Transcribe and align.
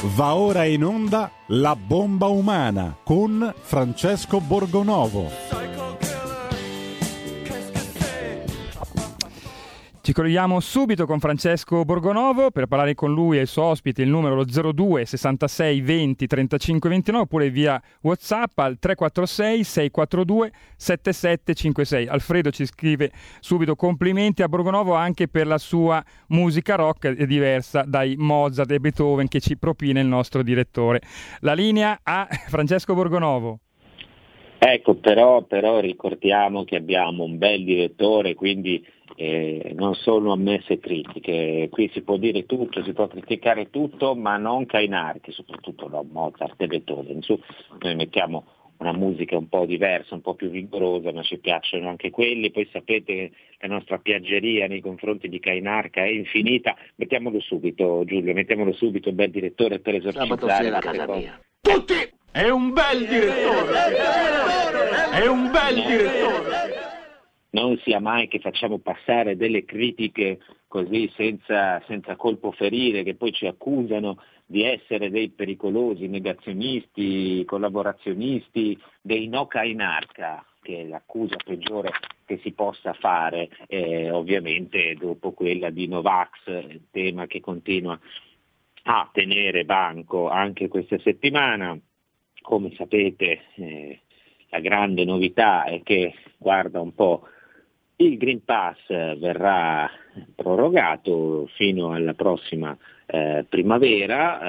Va 0.00 0.34
ora 0.34 0.64
in 0.64 0.84
onda 0.84 1.28
La 1.46 1.74
bomba 1.74 2.28
umana 2.28 2.96
con 3.02 3.52
Francesco 3.60 4.40
Borgonovo. 4.40 5.47
Ci 10.08 10.14
colleghiamo 10.14 10.58
subito 10.60 11.04
con 11.04 11.20
Francesco 11.20 11.84
Borgonovo 11.84 12.50
per 12.50 12.64
parlare 12.64 12.94
con 12.94 13.12
lui 13.12 13.36
e 13.36 13.42
il 13.42 13.46
suo 13.46 13.64
ospite, 13.64 14.00
il 14.00 14.08
numero 14.08 14.42
02 14.42 15.04
66 15.04 15.82
20 15.82 16.26
35 16.26 16.88
29 16.88 17.24
oppure 17.24 17.50
via 17.50 17.78
Whatsapp 18.00 18.58
al 18.58 18.78
346 18.78 19.64
642 19.64 20.52
7756. 20.76 22.06
Alfredo 22.06 22.50
ci 22.50 22.64
scrive 22.64 23.12
subito 23.40 23.76
complimenti 23.76 24.40
a 24.40 24.48
Borgonovo 24.48 24.94
anche 24.94 25.28
per 25.28 25.46
la 25.46 25.58
sua 25.58 26.02
musica 26.28 26.76
rock 26.76 27.10
diversa 27.10 27.82
dai 27.82 28.16
Mozart 28.16 28.70
e 28.70 28.80
Beethoven 28.80 29.28
che 29.28 29.40
ci 29.40 29.58
propina 29.58 30.00
il 30.00 30.06
nostro 30.06 30.42
direttore. 30.42 31.02
La 31.40 31.52
linea 31.52 32.00
a 32.02 32.26
Francesco 32.46 32.94
Borgonovo. 32.94 33.60
Ecco, 34.60 34.96
però, 34.96 35.42
però 35.42 35.78
ricordiamo 35.78 36.64
che 36.64 36.76
abbiamo 36.76 37.22
un 37.22 37.38
bel 37.38 37.62
direttore, 37.62 38.34
quindi 38.34 38.84
eh, 39.14 39.72
non 39.76 39.94
sono 39.94 40.32
ammesse 40.32 40.80
critiche. 40.80 41.68
Qui 41.70 41.88
si 41.92 42.02
può 42.02 42.16
dire 42.16 42.44
tutto, 42.44 42.82
si 42.82 42.92
può 42.92 43.06
criticare 43.06 43.70
tutto, 43.70 44.16
ma 44.16 44.36
non 44.36 44.66
Cainarchi, 44.66 45.30
soprattutto 45.30 45.86
da 45.86 46.02
Mozart 46.02 46.60
e 46.60 46.66
Beethoven. 46.66 47.22
Su, 47.22 47.40
noi 47.80 47.94
mettiamo 47.94 48.46
una 48.78 48.92
musica 48.92 49.36
un 49.36 49.48
po' 49.48 49.64
diversa, 49.64 50.14
un 50.14 50.22
po' 50.22 50.34
più 50.34 50.50
vigorosa, 50.50 51.12
ma 51.12 51.22
ci 51.22 51.38
piacciono 51.38 51.88
anche 51.88 52.10
quelli. 52.10 52.50
Poi 52.50 52.68
sapete 52.72 53.14
che 53.14 53.30
la 53.60 53.68
nostra 53.74 53.98
piaggeria 53.98 54.66
nei 54.66 54.80
confronti 54.80 55.28
di 55.28 55.38
Cainarca 55.38 56.02
è 56.02 56.08
infinita. 56.08 56.76
Mettiamolo 56.96 57.40
subito, 57.40 58.02
Giulio, 58.04 58.34
mettiamolo 58.34 58.72
subito, 58.72 59.12
bel 59.12 59.30
direttore, 59.30 59.78
per 59.78 59.94
esorcizzare 59.94 60.70
queste 60.80 61.04
cose. 61.06 61.40
Tutti! 61.60 62.16
È 62.38 62.48
un 62.50 62.72
bel 62.72 63.04
direttore! 63.08 63.96
È 65.10 65.26
un 65.26 65.50
bel 65.50 65.74
direttore! 65.74 66.70
Non 67.50 67.76
sia 67.78 67.98
mai 67.98 68.28
che 68.28 68.38
facciamo 68.38 68.78
passare 68.78 69.36
delle 69.36 69.64
critiche 69.64 70.38
così 70.68 71.12
senza, 71.16 71.82
senza 71.88 72.14
colpo 72.14 72.52
ferire, 72.52 73.02
che 73.02 73.16
poi 73.16 73.32
ci 73.32 73.48
accusano 73.48 74.22
di 74.46 74.62
essere 74.62 75.10
dei 75.10 75.30
pericolosi 75.30 76.06
negazionisti, 76.06 77.44
collaborazionisti, 77.44 78.80
dei 79.00 79.26
no 79.26 79.48
cainarca, 79.48 80.46
che 80.62 80.82
è 80.82 80.84
l'accusa 80.84 81.34
peggiore 81.44 81.90
che 82.24 82.38
si 82.44 82.52
possa 82.52 82.92
fare, 82.92 83.48
eh, 83.66 84.12
ovviamente 84.12 84.94
dopo 84.94 85.32
quella 85.32 85.70
di 85.70 85.88
Novax, 85.88 86.82
tema 86.92 87.26
che 87.26 87.40
continua 87.40 87.98
a 88.84 89.10
tenere 89.12 89.64
banco 89.64 90.28
anche 90.28 90.68
questa 90.68 91.00
settimana 91.00 91.76
come 92.48 92.72
sapete 92.76 93.40
eh, 93.56 94.00
la 94.48 94.60
grande 94.60 95.04
novità 95.04 95.64
è 95.64 95.82
che, 95.82 96.14
guarda 96.38 96.80
un 96.80 96.94
po', 96.94 97.24
il 97.96 98.16
Green 98.16 98.42
Pass 98.42 98.78
verrà 98.88 99.90
prorogato 100.34 101.46
fino 101.56 101.92
alla 101.92 102.14
prossima 102.14 102.74
eh, 103.04 103.44
primavera, 103.46 104.40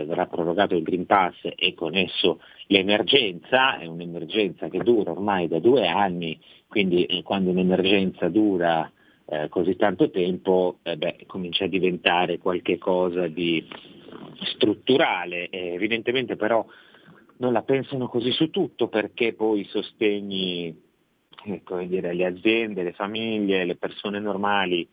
eh, 0.00 0.04
verrà 0.04 0.26
prorogato 0.26 0.74
il 0.74 0.82
Green 0.82 1.06
Pass 1.06 1.36
e 1.56 1.72
con 1.72 1.94
esso 1.94 2.42
l'emergenza, 2.66 3.78
è 3.78 3.86
un'emergenza 3.86 4.68
che 4.68 4.80
dura 4.80 5.12
ormai 5.12 5.48
da 5.48 5.58
due 5.58 5.88
anni, 5.88 6.38
quindi 6.68 7.06
eh, 7.06 7.22
quando 7.22 7.48
un'emergenza 7.52 8.28
dura 8.28 8.90
eh, 9.24 9.48
così 9.48 9.76
tanto 9.76 10.10
tempo 10.10 10.80
eh, 10.82 10.98
beh, 10.98 11.24
comincia 11.26 11.64
a 11.64 11.68
diventare 11.68 12.36
qualcosa 12.36 13.28
di 13.28 13.66
strutturale, 14.42 15.48
evidentemente 15.50 16.36
però 16.36 16.64
non 17.38 17.52
la 17.52 17.62
pensano 17.62 18.08
così 18.08 18.32
su 18.32 18.50
tutto 18.50 18.88
perché 18.88 19.34
poi 19.34 19.60
i 19.60 19.68
sostegni 19.68 20.74
ecco, 21.44 21.78
dire, 21.82 22.12
le 22.14 22.26
aziende, 22.26 22.82
le 22.82 22.92
famiglie, 22.92 23.64
le 23.64 23.76
persone 23.76 24.18
normali 24.18 24.88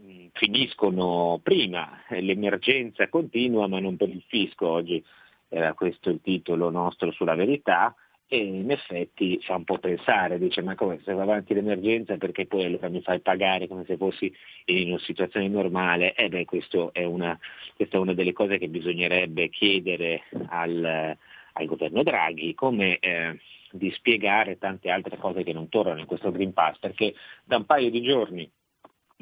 mm, 0.00 0.26
finiscono 0.32 1.40
prima, 1.42 2.02
l'emergenza 2.08 3.08
continua 3.08 3.66
ma 3.68 3.78
non 3.78 3.96
per 3.96 4.08
il 4.08 4.22
fisco, 4.26 4.68
oggi 4.68 5.02
era 5.48 5.74
questo 5.74 6.10
il 6.10 6.20
titolo 6.22 6.70
nostro 6.70 7.12
sulla 7.12 7.34
verità 7.34 7.94
e 8.28 8.38
in 8.38 8.70
effetti 8.70 9.38
fa 9.42 9.54
un 9.54 9.64
po' 9.64 9.78
pensare, 9.78 10.38
dice 10.38 10.60
ma 10.60 10.74
come 10.74 11.00
se 11.04 11.12
va 11.12 11.22
avanti 11.22 11.54
l'emergenza 11.54 12.16
perché 12.16 12.46
poi 12.46 12.64
allora 12.64 12.88
mi 12.88 13.00
fai 13.00 13.20
pagare 13.20 13.68
come 13.68 13.84
se 13.84 13.96
fossi 13.96 14.32
in 14.66 14.88
una 14.88 14.98
situazione 14.98 15.48
normale? 15.48 16.14
E 16.14 16.24
eh 16.24 16.28
beh 16.28 16.44
è 16.92 17.04
una, 17.04 17.38
questa 17.76 17.96
è 17.96 18.00
una 18.00 18.14
delle 18.14 18.32
cose 18.32 18.58
che 18.58 18.68
bisognerebbe 18.68 19.48
chiedere 19.48 20.22
al, 20.48 21.16
al 21.52 21.66
governo 21.66 22.02
Draghi, 22.02 22.54
come 22.54 22.98
eh, 22.98 23.38
di 23.70 23.90
spiegare 23.92 24.58
tante 24.58 24.90
altre 24.90 25.16
cose 25.18 25.44
che 25.44 25.52
non 25.52 25.68
tornano 25.68 26.00
in 26.00 26.06
questo 26.06 26.32
Green 26.32 26.52
Pass, 26.52 26.78
perché 26.78 27.14
da 27.44 27.56
un 27.56 27.64
paio 27.64 27.90
di 27.90 28.02
giorni 28.02 28.50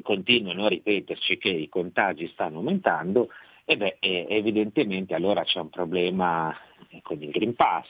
continuano 0.01 0.65
a 0.65 0.69
ripeterci 0.69 1.37
che 1.37 1.49
i 1.49 1.69
contagi 1.69 2.27
stanno 2.29 2.57
aumentando 2.57 3.29
e 3.67 3.77
beh, 3.77 3.97
evidentemente 3.99 5.15
allora 5.15 5.43
c'è 5.43 5.59
un 5.59 5.69
problema 5.69 6.55
con 7.01 7.21
il 7.21 7.31
Green 7.31 7.55
Pass, 7.55 7.87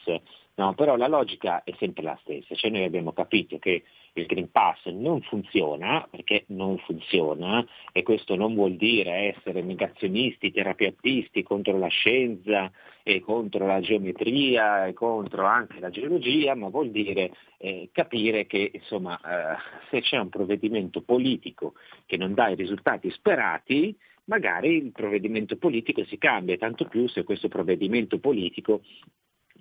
no? 0.56 0.74
però 0.74 0.96
la 0.96 1.08
logica 1.08 1.64
è 1.64 1.74
sempre 1.78 2.04
la 2.04 2.18
stessa, 2.22 2.56
cioè 2.56 2.72
noi 2.72 2.84
abbiamo 2.84 3.14
capito 3.14 3.58
che 3.60 3.84
il 4.14 4.26
Green 4.26 4.50
Pass 4.50 4.86
non 4.86 5.22
funziona, 5.22 6.08
perché 6.10 6.46
non 6.48 6.78
funziona, 6.80 7.66
e 7.92 8.04
questo 8.04 8.36
non 8.36 8.54
vuol 8.54 8.76
dire 8.76 9.36
essere 9.36 9.62
negazionisti, 9.62 10.52
terapeutisti 10.52 11.44
contro 11.44 11.78
la 11.78 11.88
scienza 11.88 12.72
e 13.04 13.20
contro 13.20 13.66
la 13.68 13.82
geometria 13.82 14.86
e 14.86 14.94
contro 14.94 15.46
anche 15.46 15.80
la 15.80 15.90
geologia, 15.90 16.56
ma 16.56 16.70
vuol 16.70 16.92
dire 16.92 17.32
eh, 17.58 17.90
capire 17.92 18.46
che 18.46 18.72
insomma, 18.74 19.20
eh, 19.20 19.58
se 19.92 20.02
c'è 20.02 20.18
un 20.18 20.30
provvedimento 20.30 21.02
politico 21.02 21.74
che 22.06 22.16
non 22.16 22.34
dà 22.34 22.48
i 22.48 22.56
risultati 22.56 23.12
sperati, 23.12 23.96
magari 24.26 24.78
il 24.78 24.92
provvedimento 24.92 25.58
politico 25.58 26.04
si 26.06 26.18
cambia, 26.18 26.58
tanto 26.58 26.86
più 26.86 27.08
se 27.08 27.24
questo 27.24 27.48
provvedimento 27.48 28.18
politico 28.20 28.82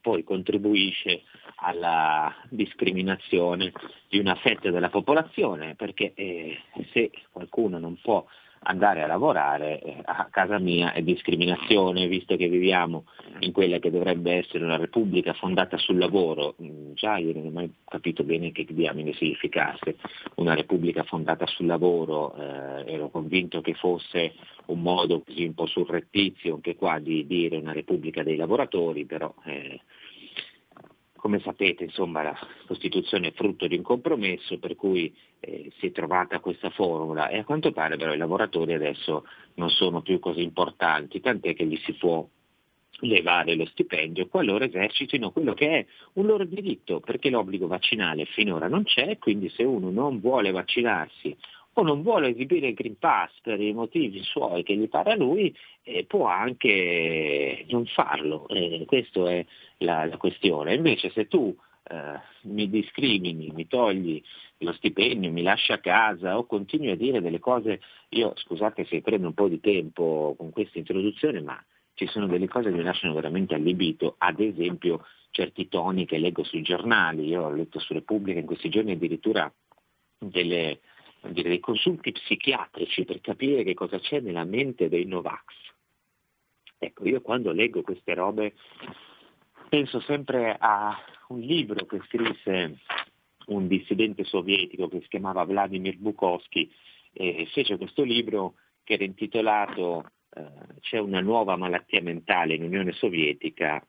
poi 0.05 0.23
contribuisce 0.23 1.23
alla 1.57 2.31
discriminazione 2.51 3.73
di 4.07 4.19
una 4.19 4.35
fetta 4.35 4.71
della 4.71 4.91
popolazione, 4.91 5.77
perché 5.77 6.13
eh, 6.15 6.59
se 6.93 7.11
qualcuno 7.33 7.79
non 7.79 7.99
può 8.03 8.23
andare 8.65 9.03
a 9.03 9.07
lavorare 9.07 9.81
eh, 9.81 10.01
a 10.05 10.29
casa 10.31 10.59
mia 10.59 10.93
è 10.93 11.03
discriminazione, 11.03 12.07
visto 12.07 12.37
che 12.37 12.49
viviamo 12.49 13.05
in 13.41 13.53
quella 13.53 13.79
che 13.79 13.91
dovrebbe 13.91 14.35
essere 14.35 14.65
una 14.65 14.77
repubblica 14.77 15.33
fondata 15.33 15.77
sul 15.79 15.99
lavoro. 15.99 16.55
Mm, 16.63 16.93
già 16.95 17.17
io 17.17 17.33
non 17.33 17.47
ho 17.47 17.51
mai 17.51 17.73
capito 17.85 18.25
bene 18.25 18.53
che 18.53 18.67
diamine 18.69 19.13
significasse 19.15 19.97
una 20.37 20.55
repubblica 20.55 21.03
fondata 21.05 21.47
sul 21.47 21.67
lavoro, 21.67 22.35
eh, 22.37 22.93
ero 22.93 23.09
convinto 23.09 23.61
che 23.61 23.75
fosse 23.75 24.35
un 24.67 24.81
modo 24.81 25.21
così 25.21 25.45
un 25.45 25.55
po' 25.55 25.67
surrettizio 25.67 26.55
anche 26.55 26.77
qua 26.77 26.99
di 26.99 27.27
dire 27.27 27.57
una 27.57 27.73
repubblica 27.73 28.23
dei 28.23 28.37
lavoratori, 28.37 29.05
però 29.05 29.33
eh, 29.45 29.81
come 31.25 31.41
sapete 31.41 31.85
insomma, 31.85 32.23
la 32.23 32.39
Costituzione 32.67 33.29
è 33.29 33.33
frutto 33.33 33.67
di 33.67 33.77
un 33.77 33.83
compromesso 33.83 34.59
per 34.59 34.77
cui 34.77 35.11
eh, 35.41 35.73
si 35.79 35.87
è 35.87 35.91
trovata 35.91 36.39
questa 36.39 36.69
formula. 36.69 37.29
E 37.29 37.39
a 37.39 37.45
quanto 37.45 37.73
pare 37.73 37.97
però 37.97 38.13
i 38.13 38.19
lavoratori 38.19 38.75
adesso 38.75 39.25
non 39.55 39.71
sono 39.71 40.03
più 40.03 40.19
così 40.19 40.43
importanti, 40.43 41.23
tant'è 41.23 41.55
che 41.55 41.65
gli 41.65 41.79
si 41.79 41.95
può 41.95 42.29
levare 43.01 43.55
lo 43.55 43.65
stipendio 43.65 44.29
qualora 44.29 44.67
esercitino 44.67 45.31
quello 45.31 45.55
che 45.55 45.69
è 45.79 45.87
un 46.15 46.27
loro 46.27 46.45
diritto, 46.45 47.01
perché 47.01 47.31
l'obbligo 47.31 47.69
vaccinale 47.69 48.27
finora 48.27 48.69
non 48.69 48.85
c'è, 48.85 49.17
quindi 49.17 49.49
se 49.49 49.63
uno 49.63 49.89
non 49.89 50.21
vuole 50.21 50.51
vaccinarsi 50.51 51.35
o 51.75 51.83
non 51.83 52.03
vuole 52.03 52.29
esibire 52.29 52.69
il 52.69 52.75
Green 52.75 52.99
Pass 52.99 53.31
per 53.43 53.61
i 53.61 53.73
motivi 53.73 54.23
suoi 54.23 54.63
che 54.63 54.77
gli 54.77 54.89
pare 54.89 55.13
a 55.13 55.17
lui, 55.17 55.55
eh, 55.83 56.05
può 56.05 56.27
anche 56.27 57.65
non 57.69 57.87
farlo. 57.87 58.49
Eh, 58.49 58.85
questa 58.87 59.31
è 59.31 59.45
la, 59.79 60.05
la, 60.07 60.17
questione. 60.17 60.75
Invece 60.75 61.11
se 61.11 61.27
tu 61.27 61.55
eh, 61.85 62.21
mi 62.43 62.69
discrimini, 62.69 63.51
mi 63.53 63.67
togli 63.67 64.23
lo 64.59 64.73
stipendio, 64.73 65.31
mi 65.31 65.43
lasci 65.43 65.73
a 65.73 65.79
casa 65.79 66.39
o 66.39 66.47
continui 66.47 66.91
a 66.91 66.97
dire 66.97 67.21
delle 67.21 67.39
cose, 67.39 67.81
io 68.11 68.33
scusate 68.37 68.85
se 68.87 69.03
prendo 69.03 69.27
un 69.27 69.35
po' 69.35 69.49
di 69.49 69.61
tempo 69.61 70.35
con 70.39 70.51
questa 70.51 70.79
introduzione, 70.79 71.41
ma 71.41 71.63
ci 71.95 72.07
sono 72.07 72.27
delle 72.27 72.49
cose 72.49 72.71
che 72.71 72.77
mi 72.77 72.83
lasciano 72.83 73.15
veramente 73.15 73.55
allibito, 73.55 74.15
ad 74.19 74.41
esempio 74.41 75.05
certi 75.31 75.69
toni 75.69 76.07
che 76.07 76.19
leggo 76.19 76.45
sui 76.45 76.63
giornali, 76.63 77.27
io 77.27 77.43
ho 77.43 77.51
letto 77.51 77.79
su 77.79 77.93
Repubblica 77.93 78.39
in 78.39 78.47
questi 78.47 78.69
giorni 78.69 78.93
addirittura 78.93 79.53
delle, 80.19 80.81
dire, 81.33 81.49
dei 81.49 81.61
consulti 81.61 82.13
psichiatrici 82.13 83.05
per 83.05 83.21
capire 83.21 83.63
che 83.63 83.75
cosa 83.75 83.99
c'è 83.99 84.21
nella 84.21 84.45
mente 84.45 84.89
dei 84.89 85.05
Novax. 85.05 85.43
Ecco, 86.79 87.07
io 87.07 87.21
quando 87.21 87.53
leggo 87.53 87.83
queste 87.83 88.15
robe 88.15 88.55
penso 89.69 90.01
sempre 90.01 90.57
a 90.59 90.97
un 91.29 91.41
libro 91.41 91.87
che 91.87 92.01
scrisse 92.07 92.79
un 93.47 93.67
dissidente 93.67 94.25
sovietico 94.25 94.89
che 94.89 95.01
si 95.01 95.09
chiamava 95.09 95.45
Vladimir 95.45 95.97
Bukovsky 95.97 96.71
e 97.13 97.49
fece 97.53 97.77
questo 97.77 98.03
libro 98.03 98.55
che 98.83 98.95
era 98.95 99.05
intitolato 99.05 100.11
eh, 100.31 100.81
c'è 100.81 100.99
una 100.99 101.21
nuova 101.21 101.57
malattia 101.57 102.03
mentale 102.03 102.55
in 102.55 102.65
Unione 102.65 102.93
Sovietica, 102.93 103.85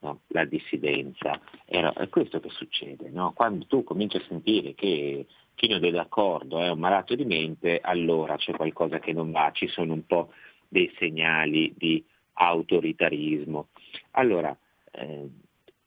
no? 0.00 0.20
la 0.28 0.44
dissidenza. 0.44 1.40
Era, 1.64 1.92
è 1.92 2.08
questo 2.08 2.40
che 2.40 2.50
succede, 2.50 3.10
no? 3.10 3.32
quando 3.32 3.66
tu 3.66 3.82
cominci 3.82 4.16
a 4.16 4.24
sentire 4.26 4.74
che 4.74 5.26
chi 5.60 5.68
non 5.68 5.84
è 5.84 5.90
d'accordo 5.90 6.58
è 6.58 6.70
un 6.70 6.78
malato 6.78 7.14
di 7.14 7.26
mente, 7.26 7.80
allora 7.82 8.36
c'è 8.36 8.54
qualcosa 8.54 8.98
che 8.98 9.12
non 9.12 9.30
va, 9.30 9.50
ci 9.52 9.68
sono 9.68 9.92
un 9.92 10.06
po' 10.06 10.32
dei 10.66 10.90
segnali 10.96 11.74
di 11.76 12.02
autoritarismo. 12.32 13.68
Allora, 14.12 14.56
eh, 14.90 15.28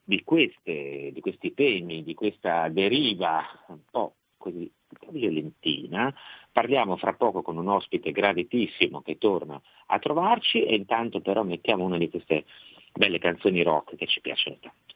di, 0.04 0.24
queste, 0.24 1.10
di, 1.12 1.20
questi 1.22 1.56
temi, 1.56 2.04
di 2.04 2.14
questa 2.14 2.70
deriva 2.70 3.44
un 3.70 3.80
po' 3.90 4.14
così 4.38 4.60
un 4.60 4.98
po' 5.00 5.12
violentina, 5.12 6.14
parliamo 6.52 6.96
fra 6.96 7.14
poco 7.14 7.42
con 7.42 7.58
un 7.58 7.68
ospite 7.68 8.12
graditissimo 8.12 9.02
che 9.02 9.18
torna 9.18 9.60
a 9.88 9.98
trovarci 9.98 10.64
e 10.66 10.76
intanto 10.76 11.20
però 11.20 11.42
mettiamo 11.42 11.84
una 11.84 11.98
di 11.98 12.12
queste 12.12 12.46
belle 12.94 13.18
canzoni 13.18 13.64
rock 13.64 13.96
che 13.96 14.06
ci 14.06 14.22
piacciono 14.22 14.58
tanto. 14.60 14.93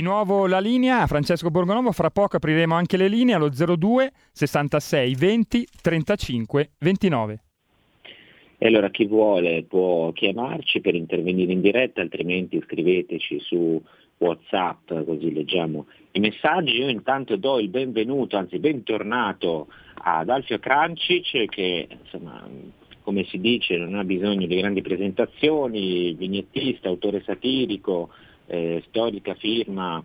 Nuovo 0.00 0.46
la 0.46 0.60
linea 0.60 1.02
a 1.02 1.06
Francesco 1.08 1.50
Borgonovo, 1.50 1.90
fra 1.90 2.10
poco 2.10 2.36
apriremo 2.36 2.76
anche 2.76 2.96
le 2.96 3.08
linee 3.08 3.34
allo 3.34 3.48
02 3.48 4.12
66 4.30 5.14
20 5.16 5.66
35 5.82 6.70
29. 6.78 7.42
E 8.56 8.66
allora 8.66 8.90
chi 8.90 9.06
vuole 9.06 9.64
può 9.64 10.12
chiamarci 10.12 10.80
per 10.80 10.94
intervenire 10.94 11.50
in 11.50 11.60
diretta, 11.60 12.02
altrimenti 12.02 12.62
scriveteci 12.64 13.40
su 13.40 13.82
Whatsapp 14.18 14.92
così 15.06 15.32
leggiamo 15.32 15.86
i 16.12 16.20
messaggi. 16.20 16.76
Io 16.76 16.88
intanto 16.88 17.36
do 17.36 17.58
il 17.58 17.68
benvenuto, 17.68 18.36
anzi 18.36 18.58
bentornato 18.58 19.68
ad 19.94 20.28
Alfio 20.28 20.58
Crancic 20.58 21.46
che 21.48 21.88
insomma, 22.02 22.46
come 23.02 23.24
si 23.24 23.40
dice 23.40 23.76
non 23.76 23.94
ha 23.94 24.04
bisogno 24.04 24.46
di 24.46 24.56
grandi 24.56 24.82
presentazioni, 24.82 26.12
vignettista, 26.12 26.88
autore 26.88 27.22
satirico, 27.24 28.10
eh, 28.50 28.82
storica 28.88 29.34
firma 29.34 30.02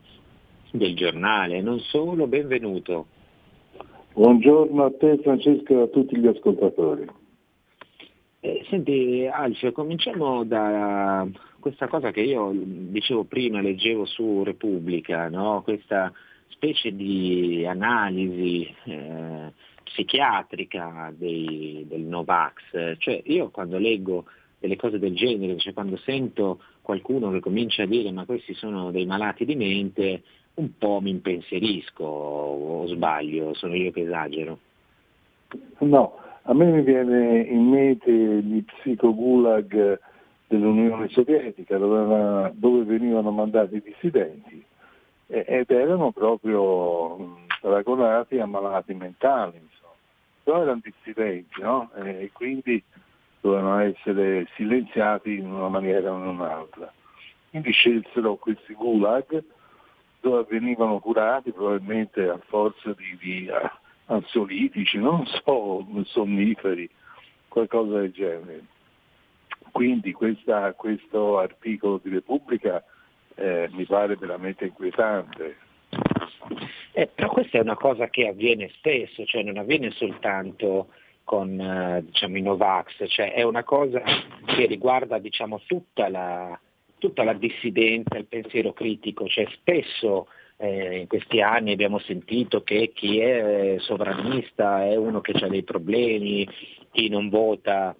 del 0.71 0.95
giornale, 0.95 1.61
non 1.61 1.79
solo, 1.79 2.27
benvenuto. 2.27 3.07
Buongiorno 4.13 4.85
a 4.85 4.91
te 4.91 5.17
Francesco 5.21 5.79
e 5.79 5.81
a 5.81 5.87
tutti 5.87 6.15
gli 6.17 6.27
ascoltatori. 6.27 7.05
Eh, 8.41 8.65
senti 8.69 9.25
Alfio, 9.25 9.71
cominciamo 9.71 10.43
da 10.43 11.27
questa 11.59 11.87
cosa 11.87 12.11
che 12.11 12.21
io 12.21 12.51
dicevo 12.53 13.23
prima, 13.23 13.61
leggevo 13.61 14.05
su 14.05 14.43
Repubblica, 14.43 15.27
no? 15.27 15.63
questa 15.63 16.13
specie 16.49 16.95
di 16.95 17.65
analisi 17.65 18.71
eh, 18.83 19.51
psichiatrica 19.83 21.11
dei, 21.17 21.83
del 21.89 22.01
Novax. 22.01 22.97
Cioè 22.99 23.21
io 23.25 23.49
quando 23.49 23.79
leggo 23.79 24.25
delle 24.59 24.75
cose 24.75 24.99
del 24.99 25.15
genere, 25.15 25.57
cioè 25.57 25.73
quando 25.73 25.97
sento 25.97 26.59
qualcuno 26.85 27.31
che 27.31 27.41
comincia 27.41 27.83
a 27.83 27.87
dire 27.87 28.11
ma 28.11 28.23
questi 28.23 28.53
sono 28.53 28.91
dei 28.91 29.05
malati 29.05 29.43
di 29.43 29.55
mente, 29.55 30.21
un 30.55 30.77
po' 30.77 31.01
mi 31.01 31.09
impensierisco 31.09 32.03
o 32.05 32.87
sbaglio, 32.87 33.53
sono 33.55 33.75
io 33.75 33.91
che 33.91 34.01
esagero. 34.01 34.59
No, 35.79 36.17
a 36.43 36.53
me 36.53 36.65
mi 36.65 36.81
viene 36.83 37.41
in 37.41 37.67
mente 37.67 38.11
gli 38.11 38.63
psicogulag 38.63 39.99
dell'Unione 40.47 41.09
Sovietica 41.09 41.77
dove, 41.77 42.51
dove 42.55 42.83
venivano 42.83 43.31
mandati 43.31 43.77
i 43.77 43.81
dissidenti 43.81 44.63
ed 45.27 45.69
erano 45.71 46.11
proprio 46.11 47.39
paragonati 47.59 48.37
a 48.37 48.45
malati 48.45 48.93
mentali, 48.93 49.57
insomma. 49.57 49.93
però 50.43 50.61
erano 50.61 50.81
dissidenti 50.83 51.61
no? 51.61 51.89
e 51.95 52.29
quindi 52.31 52.81
dovevano 53.45 53.79
essere 53.79 54.47
silenziati 54.55 55.37
in 55.37 55.51
una 55.51 55.69
maniera 55.69 56.11
o 56.11 56.17
in 56.17 56.25
un'altra. 56.25 56.91
Quindi 57.51 57.71
scelsero 57.71 58.35
questi 58.37 58.73
gulag 58.73 59.43
dove 60.19 60.45
venivano 60.49 60.99
curati 60.99 61.51
probabilmente 61.51 62.27
a 62.27 62.39
forza 62.47 62.93
di, 62.93 63.15
di 63.19 63.49
ansiolitici, 64.07 64.97
non 64.97 65.25
so, 65.27 65.85
sonniferi, 66.05 66.89
qualcosa 67.47 67.99
del 67.99 68.11
genere. 68.11 68.63
Quindi 69.71 70.11
questa, 70.11 70.73
questo 70.73 71.37
articolo 71.37 71.99
di 72.01 72.09
Repubblica 72.09 72.83
eh, 73.35 73.69
mi 73.73 73.85
pare 73.85 74.15
veramente 74.15 74.65
inquietante. 74.65 75.57
Eh, 76.93 77.07
però 77.13 77.29
questa 77.29 77.59
è 77.59 77.61
una 77.61 77.75
cosa 77.75 78.07
che 78.07 78.27
avviene 78.27 78.69
spesso, 78.69 79.23
cioè 79.25 79.43
non 79.43 79.57
avviene 79.57 79.91
soltanto 79.91 80.87
con 81.25 81.59
eh, 81.59 82.03
diciamo, 82.05 82.37
i 82.37 82.41
Novax, 82.41 83.03
cioè 83.07 83.33
è 83.33 83.41
una 83.41 83.65
cosa 83.65 84.01
che 84.45 84.65
riguarda 84.67 85.17
diciamo, 85.17 85.59
tutta, 85.67 86.07
la, 86.07 86.57
tutta, 86.97 87.23
la, 87.25 87.33
dissidenza, 87.33 88.17
il 88.17 88.27
pensiero 88.27 88.71
critico, 88.71 89.27
cioè 89.27 89.45
spesso 89.55 90.27
eh, 90.57 90.99
in 90.99 91.07
questi 91.07 91.41
anni 91.41 91.73
abbiamo 91.73 91.99
sentito 91.99 92.63
che 92.63 92.91
chi 92.93 93.19
è 93.19 93.75
sovranista 93.79 94.85
è 94.85 94.95
uno 94.95 95.19
che 95.19 95.33
ha 95.33 95.49
dei 95.49 95.63
problemi, 95.63 96.47
chi 96.91 97.09
non 97.09 97.27
vota 97.27 97.93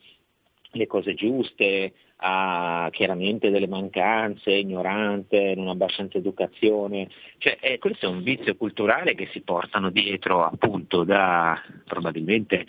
le 0.72 0.88
cose 0.88 1.13
giuste, 1.15 1.94
ha 2.17 2.88
chiaramente 2.91 3.50
delle 3.50 3.67
mancanze, 3.67 4.51
è 4.51 4.55
ignorante, 4.55 5.53
non 5.55 5.67
ha 5.67 5.72
abbastanza 5.72 6.17
educazione, 6.17 7.10
cioè, 7.38 7.58
eh, 7.60 7.77
questo 7.77 8.05
è 8.05 8.10
un 8.10 8.24
vizio 8.24 8.55
culturale 8.55 9.15
che 9.15 9.27
si 9.32 9.41
portano 9.41 9.89
dietro 9.89 10.44
appunto 10.44 11.03
da 11.03 11.62
probabilmente 11.86 12.65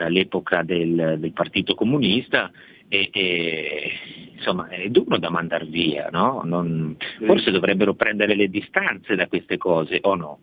dall'epoca 0.00 0.62
del, 0.62 1.16
del 1.18 1.32
Partito 1.32 1.74
Comunista 1.74 2.50
e, 2.88 3.10
e, 3.12 3.92
insomma 4.34 4.68
è 4.68 4.88
duro 4.88 5.18
da 5.18 5.30
mandare 5.30 5.66
via, 5.66 6.08
no? 6.10 6.40
Non, 6.44 6.96
forse 7.24 7.50
dovrebbero 7.50 7.94
prendere 7.94 8.34
le 8.34 8.48
distanze 8.48 9.14
da 9.14 9.28
queste 9.28 9.58
cose 9.58 9.98
o 10.02 10.14
no? 10.14 10.38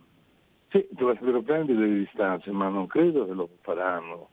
Sì, 0.70 0.86
dovrebbero 0.92 1.42
prendere 1.42 1.88
le 1.88 1.98
distanze, 2.00 2.52
ma 2.52 2.68
non 2.70 2.88
credo 2.88 3.26
che 3.26 3.34
lo 3.34 3.50
faranno, 3.62 4.30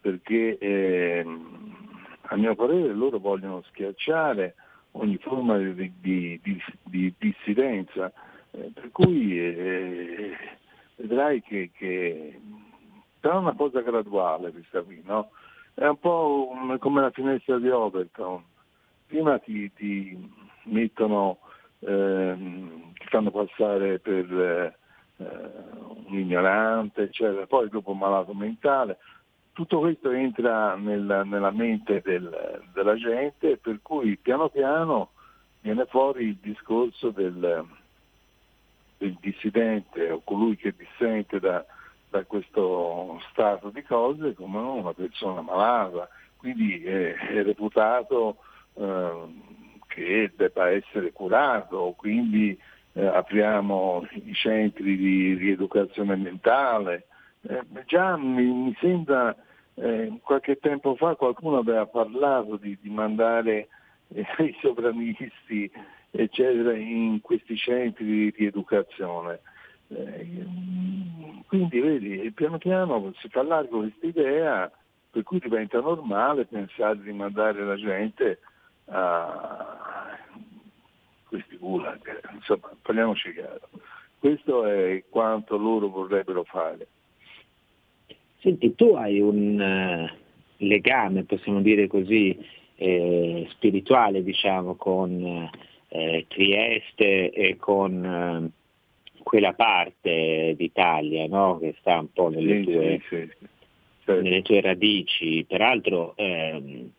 perché 0.00 0.58
eh, 0.58 1.24
a 2.22 2.36
mio 2.36 2.54
parere 2.54 2.92
loro 2.92 3.18
vogliono 3.18 3.62
schiacciare 3.68 4.54
ogni 4.92 5.18
forma 5.18 5.56
di, 5.58 5.92
di, 6.00 6.40
di, 6.42 6.62
di 6.82 7.14
dissidenza, 7.18 8.12
eh, 8.50 8.70
per 8.74 8.90
cui 8.90 9.38
eh, 9.38 10.36
vedrai 10.96 11.42
che, 11.42 11.70
che 11.76 12.40
sarà 13.24 13.38
una 13.38 13.54
cosa 13.54 13.80
graduale 13.80 14.52
questa 14.52 14.82
qui, 14.82 15.00
no? 15.02 15.30
È 15.72 15.86
un 15.86 15.98
po' 15.98 16.50
un, 16.52 16.78
come 16.78 17.00
la 17.00 17.10
finestra 17.10 17.58
di 17.58 17.70
Overton. 17.70 18.44
Prima 19.06 19.38
ti, 19.38 19.72
ti 19.72 20.30
mettono, 20.64 21.38
ehm, 21.78 22.92
ti 22.92 23.06
fanno 23.06 23.30
passare 23.30 23.98
per 23.98 24.30
eh, 24.30 25.24
un 26.06 26.18
ignorante, 26.18 27.04
eccetera, 27.04 27.46
poi 27.46 27.70
dopo 27.70 27.92
un 27.92 27.98
malato 27.98 28.34
mentale. 28.34 28.98
Tutto 29.52 29.78
questo 29.78 30.10
entra 30.10 30.76
nella, 30.76 31.24
nella 31.24 31.50
mente 31.50 32.02
del, 32.04 32.62
della 32.74 32.94
gente, 32.96 33.56
per 33.56 33.78
cui 33.80 34.18
piano 34.18 34.50
piano 34.50 35.12
viene 35.60 35.86
fuori 35.86 36.26
il 36.26 36.36
discorso 36.42 37.08
del, 37.08 37.64
del 38.98 39.16
dissidente 39.18 40.10
o 40.10 40.20
colui 40.22 40.56
che 40.56 40.74
dissente 40.76 41.40
da, 41.40 41.64
da 42.14 42.24
questo 42.26 43.20
stato 43.30 43.70
di 43.70 43.82
cose 43.82 44.34
come 44.34 44.58
una 44.60 44.92
persona 44.92 45.40
malata, 45.40 46.08
quindi 46.36 46.84
è, 46.84 47.12
è 47.12 47.42
reputato 47.42 48.36
eh, 48.74 49.12
che 49.88 50.30
debba 50.36 50.70
essere 50.70 51.10
curato, 51.10 51.92
quindi 51.96 52.56
eh, 52.92 53.04
apriamo 53.04 54.06
i 54.12 54.32
centri 54.32 54.96
di 54.96 55.34
rieducazione 55.34 56.14
mentale. 56.14 57.06
Eh, 57.48 57.62
già 57.86 58.16
mi, 58.16 58.44
mi 58.44 58.76
sembra 58.78 59.34
eh, 59.74 60.12
qualche 60.22 60.58
tempo 60.58 60.94
fa 60.94 61.16
qualcuno 61.16 61.58
aveva 61.58 61.86
parlato 61.86 62.56
di, 62.56 62.78
di 62.80 62.90
mandare 62.90 63.66
eh, 64.14 64.24
i 64.38 64.56
sovranisti 64.62 65.68
eccetera 66.12 66.76
in 66.76 67.20
questi 67.20 67.56
centri 67.56 68.04
di 68.04 68.34
rieducazione. 68.36 69.40
Eh, 69.88 70.46
quindi 71.46 71.80
vedi, 71.80 72.30
piano 72.32 72.58
piano 72.58 73.12
si 73.18 73.28
fa 73.28 73.42
largo 73.42 73.78
questa 73.78 74.06
idea 74.06 74.72
per 75.10 75.22
cui 75.22 75.38
diventa 75.38 75.80
normale 75.80 76.44
pensare 76.46 77.00
di 77.00 77.12
mandare 77.12 77.64
la 77.64 77.76
gente 77.76 78.38
a 78.86 80.18
questi 81.28 81.56
gulag. 81.56 82.20
Insomma, 82.32 82.70
parliamoci 82.82 83.32
chiaro. 83.32 83.68
Questo 84.18 84.66
è 84.66 85.04
quanto 85.08 85.56
loro 85.56 85.88
vorrebbero 85.88 86.44
fare. 86.44 86.86
Senti, 88.40 88.74
tu 88.74 88.94
hai 88.94 89.20
un 89.20 90.08
uh, 90.10 90.16
legame, 90.58 91.24
possiamo 91.24 91.60
dire 91.60 91.86
così, 91.86 92.36
eh, 92.76 93.46
spirituale 93.50 94.22
diciamo, 94.22 94.74
con 94.74 95.48
eh, 95.88 96.24
Trieste 96.28 97.30
e 97.30 97.56
con 97.56 98.04
eh, 98.04 98.50
quella 99.24 99.54
parte 99.54 100.54
d'Italia 100.56 101.26
no? 101.26 101.58
che 101.58 101.74
sta 101.80 101.98
un 101.98 102.12
po' 102.12 102.28
nelle, 102.28 102.58
sì, 102.58 102.62
tue, 102.62 103.00
sì, 103.08 103.16
sì. 103.16 103.46
Certo. 104.04 104.22
nelle 104.22 104.42
tue, 104.42 104.60
radici. 104.60 105.44
Peraltro 105.48 106.14
ehm, 106.16 106.90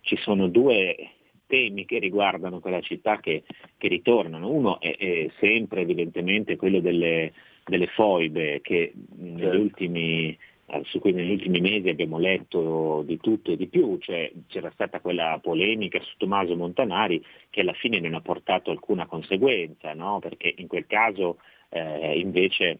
ci 0.00 0.16
sono 0.16 0.48
due 0.48 1.10
temi 1.46 1.84
che 1.84 1.98
riguardano 1.98 2.58
quella 2.58 2.80
città 2.80 3.20
che, 3.20 3.44
che 3.78 3.88
ritornano. 3.88 4.50
Uno 4.50 4.80
è, 4.80 4.96
è, 4.96 5.30
sempre 5.38 5.82
evidentemente 5.82 6.56
quello 6.56 6.80
delle, 6.80 7.32
delle 7.64 7.86
foibe 7.86 8.60
che 8.62 8.92
negli 9.16 9.40
certo. 9.40 9.60
ultimi 9.60 10.36
eh, 10.66 10.80
su 10.84 10.98
cui 10.98 11.12
negli 11.12 11.32
ultimi 11.32 11.60
mesi 11.60 11.90
abbiamo 11.90 12.18
letto 12.18 13.02
di 13.04 13.18
tutto 13.18 13.52
e 13.52 13.56
di 13.56 13.66
più, 13.66 13.98
cioè, 13.98 14.32
c'era 14.46 14.70
stata 14.72 15.00
quella 15.00 15.38
polemica 15.42 16.00
su 16.00 16.16
Tommaso 16.16 16.56
Montanari 16.56 17.22
che 17.50 17.60
alla 17.60 17.74
fine 17.74 18.00
non 18.00 18.14
ha 18.14 18.22
portato 18.22 18.70
alcuna 18.70 19.04
conseguenza, 19.04 19.92
no? 19.92 20.20
perché 20.20 20.54
in 20.56 20.66
quel 20.66 20.86
caso 20.86 21.36
eh, 21.74 22.18
invece 22.18 22.78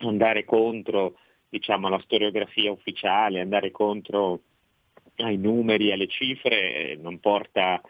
andare 0.00 0.44
contro 0.44 1.16
diciamo, 1.48 1.88
la 1.88 2.00
storiografia 2.00 2.70
ufficiale, 2.70 3.40
andare 3.40 3.70
contro 3.70 4.40
ai 5.16 5.36
numeri, 5.36 5.92
alle 5.92 6.08
cifre, 6.08 6.90
eh, 6.90 6.98
non 7.00 7.18
porta, 7.20 7.80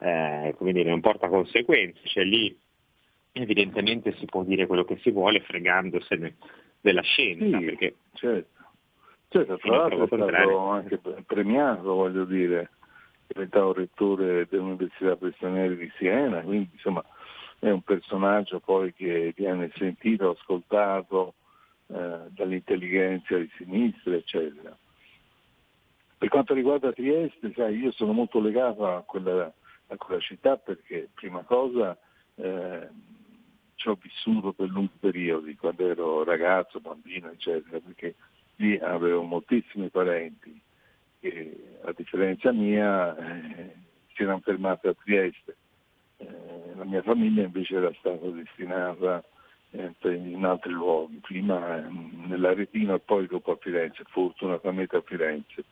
eh, 0.00 0.54
dire, 0.58 0.90
non 0.90 1.00
porta 1.00 1.28
conseguenze, 1.28 2.00
cioè 2.04 2.24
lì 2.24 2.56
evidentemente 3.32 4.14
si 4.18 4.24
può 4.26 4.42
dire 4.42 4.66
quello 4.66 4.84
che 4.84 4.98
si 4.98 5.10
vuole 5.10 5.40
fregandosene 5.40 6.36
della 6.80 7.02
scienza. 7.02 7.58
Sì, 7.58 7.64
perché 7.64 7.94
certo. 8.14 8.64
certo, 9.28 9.58
tra 9.58 9.76
l'altro 9.76 10.02
è 10.04 10.06
stato 10.06 10.58
anche 10.58 11.00
premiato, 11.26 11.94
voglio 11.94 12.24
dire, 12.24 12.70
diventato 13.26 13.72
rettore 13.72 14.46
dell'Università 14.48 15.16
Prigionieri 15.16 15.76
di 15.76 15.90
Siena, 15.96 16.40
quindi 16.42 16.70
insomma 16.72 17.04
è 17.62 17.70
un 17.70 17.82
personaggio 17.82 18.58
poi 18.58 18.92
che 18.92 19.32
viene 19.36 19.70
sentito, 19.76 20.30
ascoltato 20.30 21.34
eh, 21.86 22.22
dall'intelligenza 22.30 23.36
di 23.36 23.48
sinistra, 23.56 24.16
eccetera. 24.16 24.76
Per 26.18 26.28
quanto 26.28 26.54
riguarda 26.54 26.92
Trieste, 26.92 27.52
sai, 27.54 27.78
io 27.78 27.92
sono 27.92 28.12
molto 28.12 28.40
legato 28.40 28.88
a 28.88 29.02
quella, 29.02 29.52
a 29.86 29.96
quella 29.96 30.20
città 30.20 30.56
perché, 30.56 31.08
prima 31.14 31.42
cosa, 31.42 31.96
eh, 32.34 32.88
ci 33.76 33.88
ho 33.88 33.96
vissuto 34.02 34.52
per 34.52 34.68
lunghi 34.68 34.96
periodi, 34.98 35.54
quando 35.54 35.86
ero 35.86 36.24
ragazzo, 36.24 36.80
bambino, 36.80 37.30
eccetera, 37.30 37.78
perché 37.78 38.16
lì 38.56 38.76
avevo 38.76 39.22
moltissimi 39.22 39.88
parenti 39.88 40.60
che, 41.20 41.78
a 41.84 41.92
differenza 41.96 42.50
mia, 42.50 43.16
eh, 43.16 43.74
si 44.14 44.24
erano 44.24 44.40
fermati 44.40 44.88
a 44.88 44.94
Trieste 44.94 45.58
eh, 46.22 46.74
la 46.76 46.84
mia 46.84 47.02
famiglia 47.02 47.42
invece 47.42 47.76
era 47.76 47.92
stata 47.98 48.26
destinata 48.26 49.22
eh, 49.70 49.94
in 50.02 50.44
altri 50.44 50.72
luoghi, 50.72 51.16
prima 51.16 51.78
eh, 51.78 51.88
nell'Aretino 52.26 52.94
e 52.94 53.00
poi 53.00 53.26
dopo 53.26 53.52
a 53.52 53.56
Firenze, 53.56 54.04
fortunatamente 54.08 54.96
a 54.96 55.02
Firenze. 55.02 55.64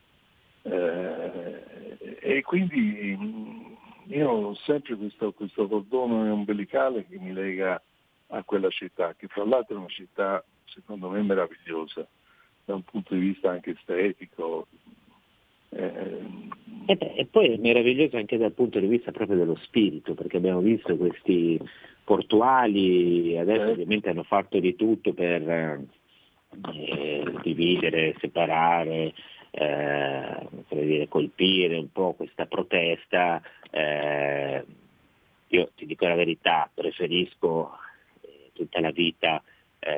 Eh, 0.62 2.19
e 2.21 2.42
quindi 2.42 3.16
mm, 3.19 3.73
io 4.12 4.28
ho 4.30 4.54
sempre 4.54 4.97
questo, 4.97 5.33
questo 5.33 5.66
cordone 5.66 6.30
ombelicale 6.30 7.07
che 7.07 7.19
mi 7.19 7.33
lega 7.33 7.80
a 8.28 8.42
quella 8.45 8.69
città, 8.71 9.14
che 9.14 9.26
fra 9.28 9.45
l'altro 9.45 9.76
è 9.76 9.78
una 9.78 9.88
città 9.88 10.45
secondo 10.66 11.09
me 11.09 11.23
meravigliosa 11.23 12.07
da 12.64 12.75
un 12.75 12.83
punto 12.83 13.14
di 13.14 13.21
vista 13.21 13.50
anche 13.50 13.71
estetico, 13.71 14.69
eh, 15.71 16.49
e, 16.90 16.97
beh, 16.97 17.12
e, 17.14 17.26
poi 17.26 17.52
è 17.52 17.56
meraviglioso 17.56 18.16
anche 18.16 18.37
dal 18.37 18.50
punto 18.50 18.80
di 18.80 18.88
vista 18.88 19.12
proprio 19.12 19.37
dello 19.37 19.54
spirito, 19.62 20.14
perché 20.14 20.38
abbiamo 20.38 20.59
visto 20.59 20.97
questi 20.97 21.56
portuali, 22.02 23.38
adesso 23.38 23.66
eh. 23.66 23.70
ovviamente 23.70 24.11
hanno 24.11 24.25
fatto 24.25 24.59
di 24.59 24.75
tutto 24.75 25.12
per 25.12 25.49
eh, 25.49 27.25
dividere, 27.42 28.16
separare, 28.18 29.14
eh, 29.52 30.49
dire, 30.68 31.06
colpire 31.06 31.76
un 31.78 31.92
po' 31.92 32.14
questa 32.14 32.47
protesta. 32.47 33.40
Eh, 33.70 34.64
io 35.47 35.70
ti 35.76 35.87
dico 35.87 36.09
la 36.09 36.16
verità, 36.16 36.68
preferisco 36.75 37.70
eh, 38.23 38.50
tutta 38.52 38.80
la 38.80 38.90
vita 38.90 39.40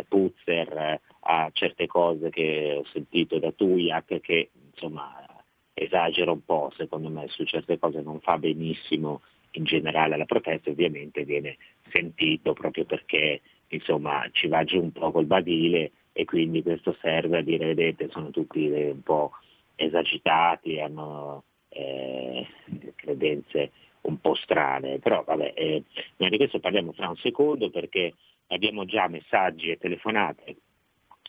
Puzzer 0.07 1.01
a 1.21 1.51
certe 1.53 1.89
cose 1.89 2.31
che 2.31 2.77
ho 2.79 2.85
sentito 2.93 3.41
da 3.41 3.51
Tujak 3.51 4.21
che 4.21 4.51
insomma 4.71 5.27
esagera 5.75 6.31
un 6.31 6.45
po', 6.45 6.73
secondo 6.77 7.09
me, 7.09 7.27
su 7.29 7.45
certe 7.45 7.79
cose 7.79 8.01
non 8.01 8.21
fa 8.21 8.39
benissimo 8.39 9.23
in 9.53 9.65
generale 9.65 10.17
la 10.17 10.25
protesta, 10.25 10.71
ovviamente 10.71 11.25
viene 11.25 11.57
sentito 11.91 12.53
proprio 12.53 12.85
perché 12.85 13.43
insomma 13.69 14.27
ci 14.33 14.49
va 14.49 14.65
giù 14.65 14.81
un 14.81 14.93
po' 14.93 15.11
col 15.11 15.27
badile 15.27 15.93
e 16.13 16.25
quindi 16.25 16.63
questo 16.63 16.97
serve 17.01 17.39
a 17.39 17.43
dire 17.43 17.67
vedete 17.67 18.09
sono 18.11 18.31
tutti 18.31 18.67
un 18.67 19.03
po' 19.03 19.33
esagitati, 19.75 20.81
hanno 20.81 21.45
eh, 21.69 22.47
credenze 22.95 23.73
un 24.03 24.21
po' 24.21 24.35
strane, 24.35 24.99
però 24.99 25.23
vabbè, 25.25 25.53
eh, 25.55 25.83
noi 26.17 26.31
di 26.31 26.37
questo 26.37 26.59
parliamo 26.59 26.93
fra 26.93 27.09
un 27.09 27.17
secondo 27.17 27.71
perché 27.71 28.15
abbiamo 28.49 28.85
già 28.85 29.09
messaggi 29.09 29.71
e 29.71 29.79
telefonate 29.79 30.57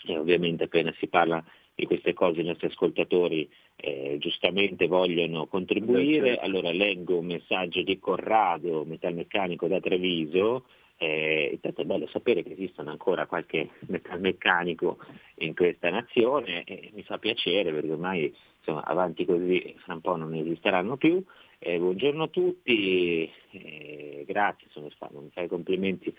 e 0.06 0.18
ovviamente 0.18 0.66
appena 0.66 0.94
si 0.98 1.08
parla 1.08 1.44
di 1.76 1.86
queste 1.86 2.14
cose 2.14 2.42
i 2.42 2.46
nostri 2.46 2.68
ascoltatori 2.68 3.50
eh, 3.76 4.18
giustamente 4.20 4.88
vogliono 4.88 5.48
contribuire. 5.48 6.38
Allora 6.38 6.72
leggo 6.72 7.18
un 7.18 7.26
messaggio 7.26 7.82
di 7.82 8.00
Corrado, 8.00 8.86
metalmeccanico 8.86 9.68
da 9.68 9.80
Treviso. 9.80 10.66
Eh, 10.98 11.50
intanto 11.54 11.82
è 11.82 11.86
bello 11.86 12.08
sapere 12.08 12.44
che 12.44 12.54
esistono 12.54 12.92
ancora 12.92 13.26
qualche 13.26 13.72
metalmeccanico 13.88 15.00
in 15.40 15.56
questa 15.56 15.90
nazione 15.90 16.64
e 16.64 16.92
mi 16.94 17.04
fa 17.04 17.18
piacere 17.18 17.74
perché 17.74 17.92
ormai 17.92 18.34
insomma, 18.60 18.84
avanti 18.84 19.26
così 19.26 19.76
fra 19.80 19.96
un 19.96 20.02
po' 20.02 20.16
non 20.16 20.34
esisteranno 20.36 20.96
più. 20.96 21.22
Eh, 21.66 21.80
buongiorno 21.80 22.24
a 22.24 22.28
tutti, 22.28 23.32
eh, 23.52 24.26
grazie, 24.28 24.68
sono, 24.72 24.90
mi 25.12 25.30
fai 25.32 25.48
complimenti 25.48 26.14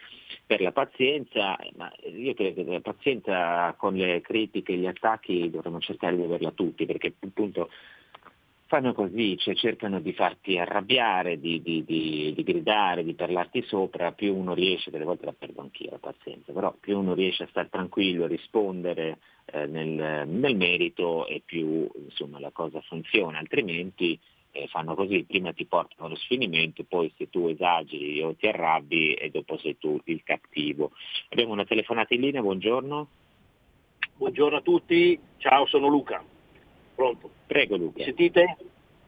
per 0.47 0.63
la 0.63 0.73
pazienza, 0.73 1.59
ma 1.77 1.93
io 2.17 2.33
credo 2.33 2.65
che 2.65 2.73
la 2.73 2.81
pazienza 2.81 3.75
con 3.77 3.95
le 3.95 4.23
critiche 4.23 4.73
e 4.73 4.77
gli 4.79 4.87
attacchi 4.87 5.51
dovremmo 5.51 5.81
cercare 5.81 6.17
di 6.17 6.23
averla 6.23 6.51
tutti, 6.53 6.87
perché 6.87 7.13
appunto 7.21 7.69
fanno 8.69 8.95
così, 8.95 9.37
cioè 9.37 9.55
cercano 9.55 10.01
di 10.01 10.15
farti 10.15 10.57
arrabbiare, 10.57 11.39
di, 11.39 11.61
di, 11.61 11.85
di, 11.85 12.33
di, 12.35 12.43
gridare, 12.43 13.05
di 13.05 13.13
parlarti 13.13 13.63
sopra, 13.67 14.13
più 14.13 14.35
uno 14.35 14.55
riesce, 14.55 14.91
delle 14.91 15.05
volte 15.05 15.27
la 15.27 15.35
perdo 15.39 15.61
anch'io 15.61 15.91
la 15.91 15.99
pazienza, 15.99 16.55
però 16.55 16.75
più 16.81 16.99
uno 16.99 17.13
riesce 17.13 17.43
a 17.43 17.49
stare 17.49 17.69
tranquillo, 17.69 18.25
a 18.25 18.29
rispondere 18.29 19.19
eh, 19.45 19.67
nel, 19.67 20.27
nel, 20.27 20.57
merito 20.57 21.27
e 21.27 21.43
più 21.45 21.87
insomma, 22.03 22.41
la 22.41 22.51
cosa 22.51 22.81
funziona, 22.81 23.39
altrimenti 23.39 24.19
eh, 24.55 24.69
fanno 24.69 24.95
così, 24.95 25.25
prima 25.25 25.53
ti 25.53 25.67
portano 25.67 26.07
allo 26.07 26.15
sfinimento, 26.15 26.85
poi 26.85 27.13
se 27.19 27.29
tu 27.29 27.49
esageri 27.49 28.23
o 28.23 28.37
ti 28.37 28.47
arrabbi 28.47 29.15
e 29.15 29.29
dopo 29.31 29.59
sei 29.59 29.77
tu 29.79 30.01
il 30.05 30.23
cattivo. 30.23 30.93
Abbiamo 31.31 31.53
una 31.53 31.65
telefonata 31.65 32.15
in 32.15 32.21
linea, 32.21 32.41
buongiorno. 32.41 33.09
Buongiorno 34.17 34.57
a 34.57 34.61
tutti, 34.61 35.19
ciao 35.39 35.67
sono 35.67 35.89
Luca. 35.89 36.23
Pronto? 36.95 37.31
Prego 37.49 37.77
Luca. 37.77 37.99
Mi 37.99 38.05
sentite? 38.05 38.57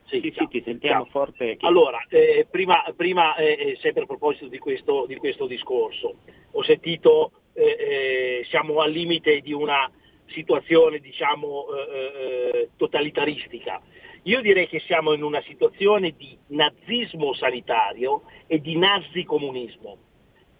Sì, 0.07 0.21
sì, 0.21 0.35
sì 0.37 0.49
ti 0.49 0.63
sentiamo 0.65 1.05
ciao. 1.05 1.11
forte. 1.11 1.57
Allora, 1.61 2.05
eh, 2.09 2.47
prima, 2.51 2.83
prima 2.97 3.37
eh, 3.37 3.53
eh, 3.53 3.79
sempre 3.81 4.03
a 4.03 4.07
proposito 4.07 4.49
di 4.49 4.59
questo, 4.59 5.07
di 5.07 5.15
questo 5.15 5.47
discorso, 5.47 6.17
ho 6.51 6.63
sentito 6.65 7.31
eh, 7.53 7.63
eh, 7.63 8.47
siamo 8.49 8.81
al 8.81 8.91
limite 8.91 9.41
di 9.41 9.53
una 9.53 9.89
situazione 10.27 10.99
diciamo 10.99 11.67
eh, 11.73 12.71
totalitaristica 12.77 13.81
io 14.27 14.41
direi 14.41 14.67
che 14.67 14.81
siamo 14.81 15.13
in 15.13 15.23
una 15.23 15.41
situazione 15.43 16.15
di 16.17 16.37
nazismo 16.49 17.33
sanitario 17.35 18.23
e 18.49 18.61
di 18.61 18.77
nazicomunismo. 18.77 19.97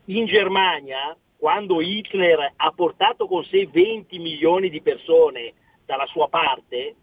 In 0.07 0.27
Germania, 0.27 1.17
quando 1.37 1.81
Hitler 1.81 2.53
ha 2.55 2.71
portato 2.71 3.27
con 3.27 3.45
sé 3.45 3.67
20 3.67 4.19
milioni 4.21 4.71
di 4.71 4.81
persone 4.83 5.55
dalla 5.85 6.07
sua 6.07 6.29
parte, 6.29 6.95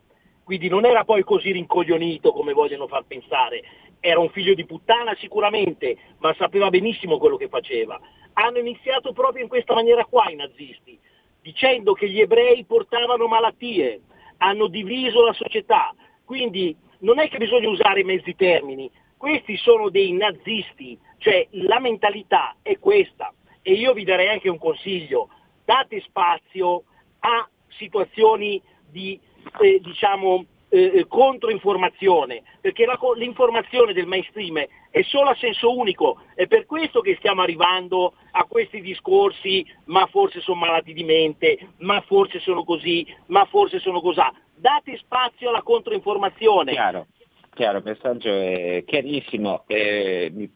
quindi 0.46 0.70
non 0.70 0.86
era 0.86 1.04
poi 1.04 1.24
così 1.24 1.52
rincoglionito 1.52 2.32
come 2.32 2.54
vogliono 2.54 2.88
far 2.88 3.04
pensare, 3.04 3.62
era 4.00 4.22
un 4.22 4.30
figlio 4.30 4.54
di 4.54 4.66
puttana 4.66 5.14
sicuramente, 5.16 5.98
ma 6.20 6.34
sapeva 6.36 6.70
benissimo 6.70 7.18
quello 7.18 7.36
che 7.36 7.50
faceva. 7.50 8.00
Hanno 8.34 8.60
iniziato 8.60 9.12
proprio 9.12 9.44
in 9.44 9.50
questa 9.50 9.74
maniera 9.74 10.06
qua 10.06 10.30
i 10.30 10.36
nazisti, 10.36 10.98
dicendo 11.42 11.92
che 11.92 12.10
gli 12.10 12.22
ebrei 12.22 12.64
portavano 12.64 13.28
malattie, 13.28 14.02
hanno 14.38 14.68
diviso 14.68 15.24
la 15.24 15.34
società, 15.34 15.94
quindi 16.26 16.76
non 17.00 17.20
è 17.20 17.28
che 17.30 17.38
bisogna 17.38 17.70
usare 17.70 18.04
mezzi 18.04 18.36
termini, 18.36 18.90
questi 19.18 19.56
sono 19.58 19.90
dei 19.90 20.12
nazisti, 20.12 20.98
cioè 21.18 21.48
la 21.52 21.80
mentalità 21.80 22.56
è 22.62 22.78
questa. 22.80 23.34
E 23.62 23.74
io 23.74 23.94
vi 23.94 24.04
darei 24.04 24.28
anche 24.28 24.50
un 24.50 24.58
consiglio, 24.58 25.30
date 25.64 26.02
spazio 26.02 26.84
a 27.20 27.48
situazioni 27.78 28.62
di 28.90 29.18
eh, 29.62 29.80
diciamo, 29.82 30.46
eh, 30.68 30.92
eh 30.96 31.08
controinformazione, 31.08 32.44
perché 32.60 32.86
la, 32.86 33.00
l'informazione 33.16 33.94
del 33.94 34.08
mainstream 34.08 34.66
è 34.90 35.02
solo 35.04 35.30
a 35.30 35.36
senso 35.36 35.76
unico, 35.78 36.20
è 36.36 36.46
per 36.48 36.66
questo 36.66 37.00
che 37.00 37.16
stiamo 37.18 37.42
arrivando 37.42 38.16
a 38.32 38.44
questi 38.44 38.82
discorsi, 38.82 39.66
ma 39.86 40.06
forse 40.08 40.42
sono 40.42 40.60
malati 40.60 40.92
di 40.92 41.04
mente, 41.04 41.70
ma 41.78 42.02
forse 42.02 42.40
sono 42.40 42.66
così, 42.66 43.08
ma 43.28 43.46
forse 43.46 43.80
sono 43.80 44.02
così 44.02 44.20
date 44.64 44.98
spazio 44.98 45.50
alla 45.50 45.62
controinformazione. 45.62 46.72
Chiaro, 46.72 47.08
chiaro 47.54 47.80
il 47.80 47.84
messaggio 47.84 48.30
è 48.32 48.86
chiarissimo. 48.88 49.66
Eh, 49.68 50.32
mi 50.34 50.50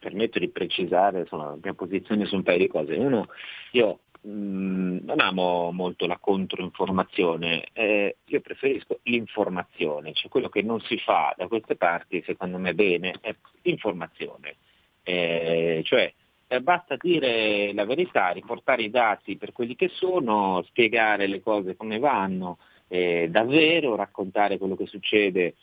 permetto 0.00 0.40
di 0.40 0.48
precisare 0.48 1.20
insomma, 1.20 1.50
la 1.50 1.58
mia 1.62 1.72
posizione 1.72 2.24
su 2.24 2.34
un 2.34 2.42
paio 2.42 2.58
di 2.58 2.66
cose. 2.66 2.96
Uno, 2.96 3.28
io 3.70 4.00
mh, 4.22 4.30
mm, 4.30 4.98
non 5.02 5.20
amo 5.20 5.70
molto 5.70 6.08
la 6.08 6.18
controinformazione, 6.18 7.68
eh, 7.72 8.16
io 8.24 8.40
preferisco 8.40 8.98
l'informazione, 9.04 10.12
cioè 10.12 10.28
quello 10.28 10.48
che 10.48 10.62
non 10.62 10.80
si 10.80 10.98
fa 10.98 11.32
da 11.36 11.46
queste 11.46 11.76
parti, 11.76 12.20
secondo 12.26 12.58
me 12.58 12.74
bene, 12.74 13.14
è 13.20 13.32
informazione. 13.62 14.56
Eh, 15.04 15.82
cioè 15.84 16.12
eh, 16.48 16.60
basta 16.60 16.96
dire 16.98 17.72
la 17.74 17.84
verità, 17.84 18.30
riportare 18.30 18.82
i 18.82 18.90
dati 18.90 19.36
per 19.36 19.52
quelli 19.52 19.76
che 19.76 19.88
sono, 19.88 20.64
spiegare 20.66 21.28
le 21.28 21.40
cose 21.40 21.76
come 21.76 22.00
vanno, 22.00 22.58
eh, 22.92 23.28
davvero, 23.30 23.96
raccontare 23.96 24.58
quello 24.58 24.76
che 24.76 24.84
succede 24.84 25.54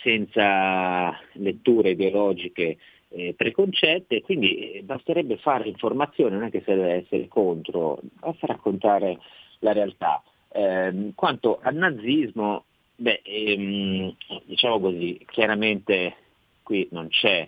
senza 0.00 1.14
letture 1.32 1.90
ideologiche 1.90 2.78
eh, 3.10 3.34
preconcette, 3.36 4.22
quindi 4.22 4.72
eh, 4.72 4.82
basterebbe 4.82 5.36
fare 5.36 5.68
informazione, 5.68 6.36
non 6.36 6.44
è 6.44 6.50
che 6.50 6.62
serve 6.64 7.02
essere 7.02 7.28
contro, 7.28 8.00
basta 8.18 8.46
raccontare 8.46 9.18
la 9.58 9.72
realtà. 9.72 10.22
Eh, 10.50 11.12
quanto 11.14 11.58
al 11.60 11.74
nazismo, 11.74 12.64
beh, 12.96 13.20
ehm, 13.22 14.16
diciamo 14.46 14.80
così, 14.80 15.20
chiaramente 15.30 16.16
qui 16.62 16.88
non 16.92 17.08
c'è 17.08 17.46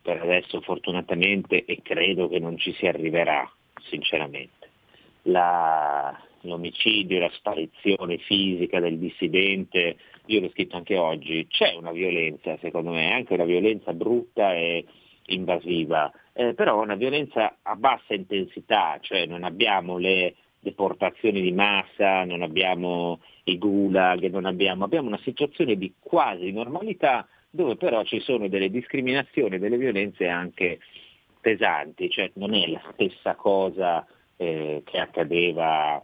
per 0.00 0.22
adesso 0.22 0.62
fortunatamente 0.62 1.66
e 1.66 1.82
credo 1.82 2.26
che 2.26 2.38
non 2.38 2.56
ci 2.56 2.72
si 2.72 2.86
arriverà, 2.86 3.46
sinceramente. 3.82 4.59
La, 5.24 6.18
l'omicidio, 6.42 7.18
la 7.18 7.30
sparizione 7.34 8.18
fisica 8.18 8.80
del 8.80 8.98
dissidente, 8.98 9.96
io 10.26 10.40
l'ho 10.40 10.50
scritto 10.50 10.76
anche 10.76 10.96
oggi, 10.96 11.46
c'è 11.48 11.74
una 11.74 11.92
violenza 11.92 12.56
secondo 12.60 12.90
me, 12.90 13.12
anche 13.12 13.34
una 13.34 13.44
violenza 13.44 13.92
brutta 13.92 14.54
e 14.54 14.84
invasiva, 15.26 16.10
eh, 16.32 16.54
però 16.54 16.80
una 16.80 16.94
violenza 16.94 17.58
a 17.62 17.76
bassa 17.76 18.14
intensità, 18.14 18.98
cioè 19.00 19.26
non 19.26 19.44
abbiamo 19.44 19.98
le 19.98 20.34
deportazioni 20.60 21.40
di 21.40 21.52
massa, 21.52 22.24
non 22.24 22.42
abbiamo 22.42 23.20
i 23.44 23.58
gulag, 23.58 24.28
non 24.30 24.44
abbiamo, 24.44 24.84
abbiamo 24.84 25.08
una 25.08 25.20
situazione 25.22 25.76
di 25.76 25.94
quasi 25.98 26.52
normalità 26.52 27.26
dove 27.50 27.76
però 27.76 28.04
ci 28.04 28.20
sono 28.20 28.48
delle 28.48 28.70
discriminazioni, 28.70 29.58
delle 29.58 29.76
violenze 29.76 30.28
anche 30.28 30.78
pesanti, 31.40 32.10
cioè 32.10 32.30
non 32.34 32.54
è 32.54 32.66
la 32.68 32.82
stessa 32.92 33.34
cosa 33.34 34.06
eh, 34.40 34.82
che 34.86 34.98
accadeva 34.98 36.02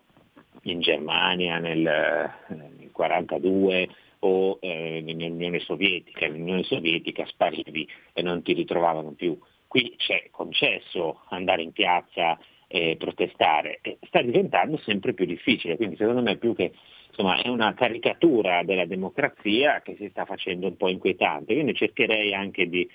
in 0.64 0.81
Germania 0.81 1.59
nel 1.59 1.79
1942 1.79 3.88
o 4.18 4.59
eh, 4.61 5.01
nell'Unione 5.03 5.59
Sovietica. 5.61 6.27
Nell'Unione 6.27 6.64
Sovietica 6.64 7.25
sparivi 7.25 7.88
e 8.12 8.20
non 8.20 8.42
ti 8.42 8.53
ritrovavano 8.53 9.12
più. 9.12 9.38
Qui 9.66 9.94
c'è 9.96 10.29
concesso 10.31 11.22
andare 11.31 11.62
in 11.62 11.72
piazza 11.72 12.38
e 12.66 12.96
protestare. 12.99 13.79
E 13.81 13.96
sta 14.03 14.20
diventando 14.20 14.77
sempre 14.79 15.14
più 15.14 15.25
difficile, 15.25 15.77
quindi 15.77 15.96
secondo 15.96 16.20
me 16.20 16.37
più 16.37 16.55
che 16.55 16.72
insomma, 17.09 17.40
è 17.40 17.49
una 17.49 17.72
caricatura 17.72 18.62
della 18.64 18.85
democrazia 18.85 19.81
che 19.81 19.96
si 19.96 20.11
sta 20.11 20.27
facendo 20.27 20.66
un 20.66 20.77
po' 20.77 20.88
inquietante. 20.88 21.55
Quindi 21.55 21.75
cercherei 21.75 22.35
anche 22.35 22.68
di 22.68 22.87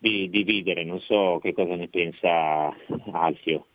dividere, 0.00 0.82
non 0.82 0.98
so 1.00 1.38
che 1.40 1.52
cosa 1.52 1.76
ne 1.76 1.86
pensa 1.86 2.74
Alfio. 3.12 3.66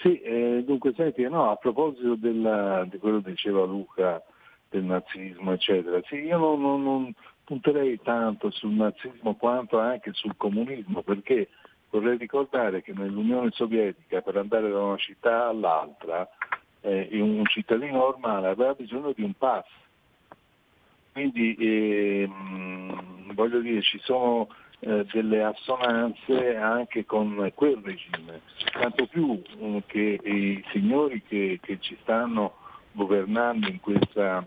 Sì, 0.00 0.20
eh, 0.20 0.62
dunque 0.64 0.92
senti, 0.94 1.22
no, 1.28 1.50
a 1.50 1.56
proposito 1.56 2.14
della, 2.14 2.86
di 2.88 2.98
quello 2.98 3.20
che 3.20 3.30
diceva 3.30 3.64
Luca 3.64 4.22
del 4.68 4.84
nazismo, 4.84 5.52
eccetera, 5.52 6.00
sì, 6.04 6.16
io 6.16 6.38
non, 6.38 6.60
non, 6.60 6.82
non, 6.82 7.14
punterei 7.42 7.98
tanto 8.02 8.50
sul 8.50 8.72
nazismo 8.72 9.34
quanto 9.34 9.78
anche 9.78 10.12
sul 10.12 10.36
comunismo, 10.36 11.02
perché 11.02 11.48
vorrei 11.90 12.16
ricordare 12.16 12.82
che 12.82 12.92
nell'Unione 12.92 13.50
Sovietica 13.50 14.20
per 14.20 14.36
andare 14.36 14.70
da 14.70 14.80
una 14.80 14.96
città 14.98 15.48
all'altra 15.48 16.28
eh, 16.82 17.08
un 17.12 17.44
cittadino 17.46 17.96
normale 17.96 18.48
aveva 18.48 18.74
bisogno 18.74 19.12
di 19.12 19.22
un 19.22 19.32
pass. 19.32 19.66
Quindi 21.12 21.54
eh, 21.54 22.28
voglio 23.32 23.60
dire, 23.60 23.82
ci 23.82 23.98
sono 24.02 24.48
eh, 24.80 25.04
delle 25.12 25.42
assonanze 25.42 26.56
anche 26.56 27.04
con 27.04 27.50
quel 27.54 27.80
regime, 27.82 28.42
tanto 28.72 29.06
più 29.06 29.42
eh, 29.58 29.82
che 29.86 30.20
i 30.22 30.64
signori 30.70 31.22
che, 31.22 31.58
che 31.60 31.78
ci 31.80 31.96
stanno 32.02 32.54
governando 32.92 33.68
in 33.68 33.80
questa 33.80 34.46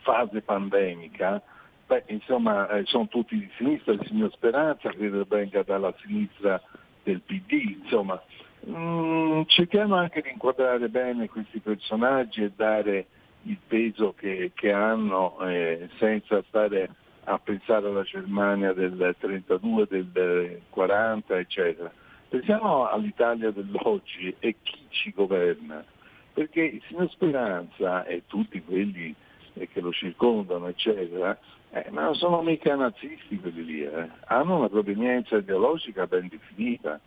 fase 0.00 0.42
pandemica, 0.42 1.40
beh, 1.86 2.04
insomma 2.08 2.68
eh, 2.68 2.84
sono 2.86 3.06
tutti 3.08 3.38
di 3.38 3.48
sinistra, 3.56 3.92
il 3.92 4.04
signor 4.06 4.32
Speranza 4.32 4.90
credo 4.90 5.24
venga 5.28 5.62
dalla 5.62 5.94
sinistra 6.02 6.60
del 7.02 7.20
PD, 7.20 7.80
insomma. 7.82 8.20
Mm, 8.68 9.42
cerchiamo 9.46 9.96
anche 9.96 10.20
di 10.20 10.30
inquadrare 10.30 10.88
bene 10.88 11.28
questi 11.28 11.58
personaggi 11.58 12.44
e 12.44 12.52
dare 12.54 13.06
il 13.42 13.58
peso 13.66 14.14
che, 14.16 14.52
che 14.54 14.72
hanno 14.72 15.40
eh, 15.40 15.88
senza 15.98 16.42
stare 16.46 16.90
a 17.24 17.38
pensare 17.38 17.86
alla 17.86 18.02
Germania 18.02 18.72
del 18.72 19.14
32, 19.18 19.86
del 19.88 20.60
40, 20.70 21.38
eccetera. 21.38 21.92
Pensiamo 22.28 22.88
all'Italia 22.88 23.50
dell'oggi 23.50 24.34
e 24.38 24.56
chi 24.62 24.78
ci 24.88 25.12
governa, 25.12 25.84
perché 26.32 26.62
il 26.62 26.82
signor 26.88 27.10
Speranza 27.10 28.04
e 28.04 28.22
tutti 28.26 28.62
quelli 28.62 29.14
eh, 29.54 29.68
che 29.68 29.80
lo 29.80 29.92
circondano, 29.92 30.68
eccetera, 30.68 31.38
eh, 31.70 31.86
ma 31.90 32.04
non 32.04 32.14
sono 32.14 32.42
mica 32.42 32.74
nazisti 32.74 33.38
quelli 33.38 33.64
lì, 33.64 33.82
eh. 33.82 34.08
hanno 34.26 34.58
una 34.58 34.68
provenienza 34.68 35.36
ideologica 35.36 36.06
ben 36.06 36.28
definita. 36.28 36.98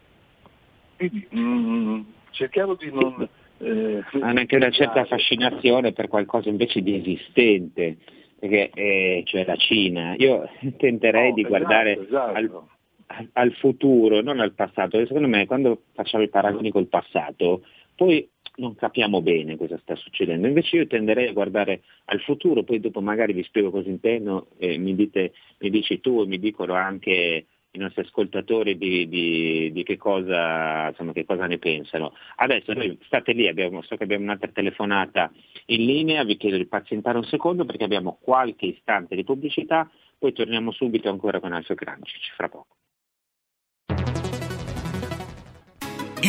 Quindi 0.96 1.28
mm, 1.36 2.02
cerchiamo 2.32 2.76
di 2.76 2.92
non... 2.92 3.28
Eh, 3.58 4.04
hanno 4.22 4.40
anche 4.40 4.58
una 4.58 4.70
certa 4.70 5.06
fascinazione 5.06 5.94
per 5.94 6.08
qualcosa 6.08 6.50
invece 6.50 6.82
di 6.82 6.96
esistente, 6.96 7.98
perché, 8.40 8.70
eh, 8.74 9.24
cioè 9.26 9.46
la 9.46 9.56
Cina. 9.56 10.16
Io 10.18 10.48
tenterei 10.78 11.30
no, 11.30 11.36
di 11.36 11.42
esatto, 11.42 11.58
guardare 11.58 12.00
esatto. 12.00 12.70
Al, 13.08 13.30
al, 13.34 13.54
futuro, 13.54 14.22
non 14.22 14.40
al 14.40 14.54
passato, 14.54 14.98
secondo 15.06 15.28
me 15.28 15.46
quando 15.46 15.84
facciamo 15.94 16.24
i 16.24 16.30
paragoni 16.30 16.72
col 16.72 16.88
passato, 16.88 17.64
poi 17.96 18.28
non 18.58 18.76
capiamo 18.76 19.22
bene 19.22 19.58
cosa 19.58 19.78
sta 19.78 19.96
succedendo. 19.96 20.48
Invece 20.48 20.78
io 20.78 20.88
tenderei 20.88 21.28
a 21.28 21.34
guardare 21.34 21.82
al 22.06 22.22
futuro, 22.22 22.64
poi 22.64 22.80
dopo 22.80 23.02
magari 23.02 23.34
vi 23.34 23.44
spiego 23.44 23.72
cosa 23.72 23.90
intendo 23.90 24.48
e 24.58 24.78
mi, 24.78 24.96
dite, 24.96 25.34
mi 25.60 25.70
dici 25.70 26.00
tu 26.00 26.22
e 26.22 26.28
mi 26.28 26.40
dicono 26.40 26.74
anche 26.74 27.46
i 27.78 27.82
nostri 27.82 28.02
ascoltatori 28.02 28.78
di, 28.78 29.08
di, 29.08 29.72
di 29.72 29.84
che, 29.84 29.98
cosa, 29.98 30.90
insomma, 30.90 31.14
che, 31.14 31.26
cosa, 31.26 31.46
ne 31.46 31.58
pensano. 31.58 32.14
Adesso 32.38 32.74
noi 32.74 32.98
state 33.06 33.34
lì, 33.34 33.48
abbiamo, 33.48 33.82
so 33.82 33.96
che 33.96 34.04
abbiamo 34.04 34.24
un'altra 34.24 34.50
telefonata 34.52 35.32
in 35.68 35.86
linea, 35.86 36.24
vi 36.24 36.38
chiedo 36.38 36.58
di 36.58 36.66
pazientare 36.66 37.18
un 37.18 37.26
secondo 37.26 37.66
perché 37.66 37.84
abbiamo 37.84 38.18
qualche 38.22 38.68
istante 38.68 39.16
di 39.16 39.24
pubblicità, 39.24 39.90
poi 40.18 40.34
torniamo 40.34 40.72
subito 40.72 41.10
ancora 41.10 41.40
con 41.40 41.54
Alfio 41.54 41.76
Crancic, 41.76 42.34
fra 42.36 42.50
poco. 42.50 42.76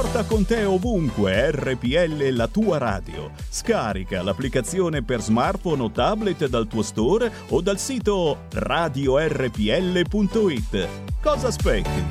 Porta 0.00 0.22
con 0.22 0.46
te 0.46 0.62
ovunque 0.62 1.50
RPL 1.50 2.28
la 2.28 2.46
tua 2.46 2.78
radio. 2.78 3.32
Scarica 3.50 4.22
l'applicazione 4.22 5.02
per 5.02 5.20
smartphone 5.20 5.82
o 5.82 5.90
tablet 5.90 6.46
dal 6.46 6.68
tuo 6.68 6.82
store 6.82 7.28
o 7.48 7.60
dal 7.60 7.80
sito 7.80 8.42
radiorpl.it. 8.52 9.58
Cosa 11.20 11.48
aspetti? 11.48 12.06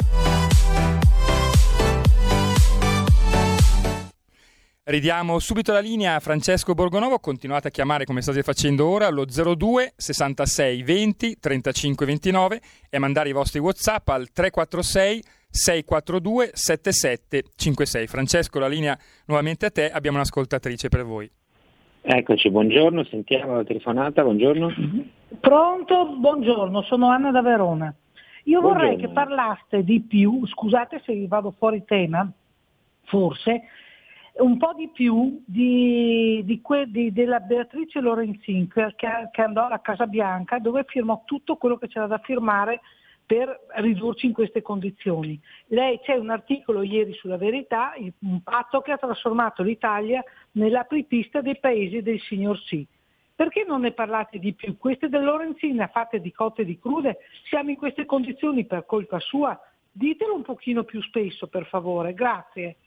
Ridiamo 4.84 5.40
subito 5.40 5.72
la 5.72 5.80
linea 5.80 6.16
a 6.16 6.20
Francesco 6.20 6.74
Borgonovo, 6.74 7.20
continuate 7.20 7.70
a 7.70 7.72
chiamare 7.72 8.04
come 8.04 8.22
state 8.22 8.44
facendo 8.44 8.86
ora 8.86 9.08
allo 9.08 9.24
02 9.24 9.94
66 9.96 10.84
20 10.84 11.38
35 11.40 12.06
29 12.06 12.62
e 12.90 13.00
mandare 13.00 13.30
i 13.30 13.34
vostri 13.34 13.60
WhatsApp 13.60 14.10
al 14.10 14.30
346 14.32 15.24
642 15.50 16.52
7756. 16.54 18.08
Francesco, 18.08 18.60
la 18.60 18.68
linea 18.68 18.98
nuovamente 19.26 19.66
a 19.66 19.72
te, 19.72 19.90
abbiamo 19.90 20.18
un'ascoltatrice 20.18 20.90
per 20.90 21.04
voi. 21.04 21.30
Eccoci, 22.02 22.50
buongiorno, 22.50 23.04
sentiamo 23.04 23.56
la 23.56 23.64
telefonata, 23.64 24.24
buongiorno. 24.24 24.74
Pronto, 25.40 26.16
buongiorno, 26.18 26.82
sono 26.84 27.10
Anna 27.10 27.32
da 27.32 27.42
Verona. 27.42 27.94
Io 28.44 28.62
buongiorno. 28.62 28.88
vorrei 28.88 28.98
che 28.98 29.10
parlaste 29.10 29.84
di 29.84 30.00
più, 30.02 30.46
scusate 30.48 31.02
se 31.04 31.28
vado 31.28 31.54
fuori 31.58 31.84
tema, 31.86 32.32
forse, 33.04 33.64
un 34.38 34.58
po' 34.58 34.74
di 34.74 34.90
più 34.90 35.42
di, 35.46 36.42
di 36.46 36.62
que, 36.62 36.86
di, 36.88 37.12
della 37.12 37.40
Beatrice 37.40 38.00
Lorenzin 38.00 38.68
che, 38.68 38.96
che, 38.96 39.42
andò 39.42 39.66
alla 39.66 39.82
Casa 39.82 40.06
Bianca 40.06 40.60
dove 40.60 40.86
firmò 40.88 41.24
tutto 41.26 41.56
quello 41.58 41.78
che 41.78 41.88
c'era 41.88 42.08
da 42.08 42.20
firmare 42.20 42.82
per 43.28 43.66
ridurci 43.76 44.26
in 44.26 44.32
queste 44.32 44.62
condizioni. 44.62 45.38
Lei 45.68 46.00
c'è 46.00 46.16
un 46.16 46.30
articolo 46.30 46.82
ieri 46.82 47.14
sulla 47.14 47.36
verità, 47.36 47.94
un 48.22 48.42
patto 48.42 48.80
che 48.80 48.94
ha 48.94 48.98
trasformato 48.98 49.64
l'Italia 49.64 50.24
nell'apripista 50.54 51.42
dei 51.42 51.60
paesi 51.60 52.02
del 52.02 52.22
signor 52.22 52.58
sì. 52.58 52.88
Perché 53.36 53.66
non 53.68 53.82
ne 53.82 53.92
parlate 53.92 54.40
di 54.40 54.54
più? 54.54 54.78
Queste 54.78 55.10
del 55.10 55.26
Lorenzina 55.26 55.88
fatte 55.88 56.22
di 56.22 56.32
cotte 56.32 56.62
e 56.62 56.66
di 56.66 56.80
crude, 56.80 57.18
siamo 57.50 57.70
in 57.70 57.76
queste 57.76 58.06
condizioni 58.06 58.66
per 58.66 58.86
colpa 58.86 59.20
sua? 59.20 59.60
Ditelo 59.92 60.34
un 60.34 60.44
pochino 60.44 60.86
più 60.86 61.02
spesso 61.02 61.48
per 61.48 61.66
favore, 61.66 62.14
grazie. 62.14 62.78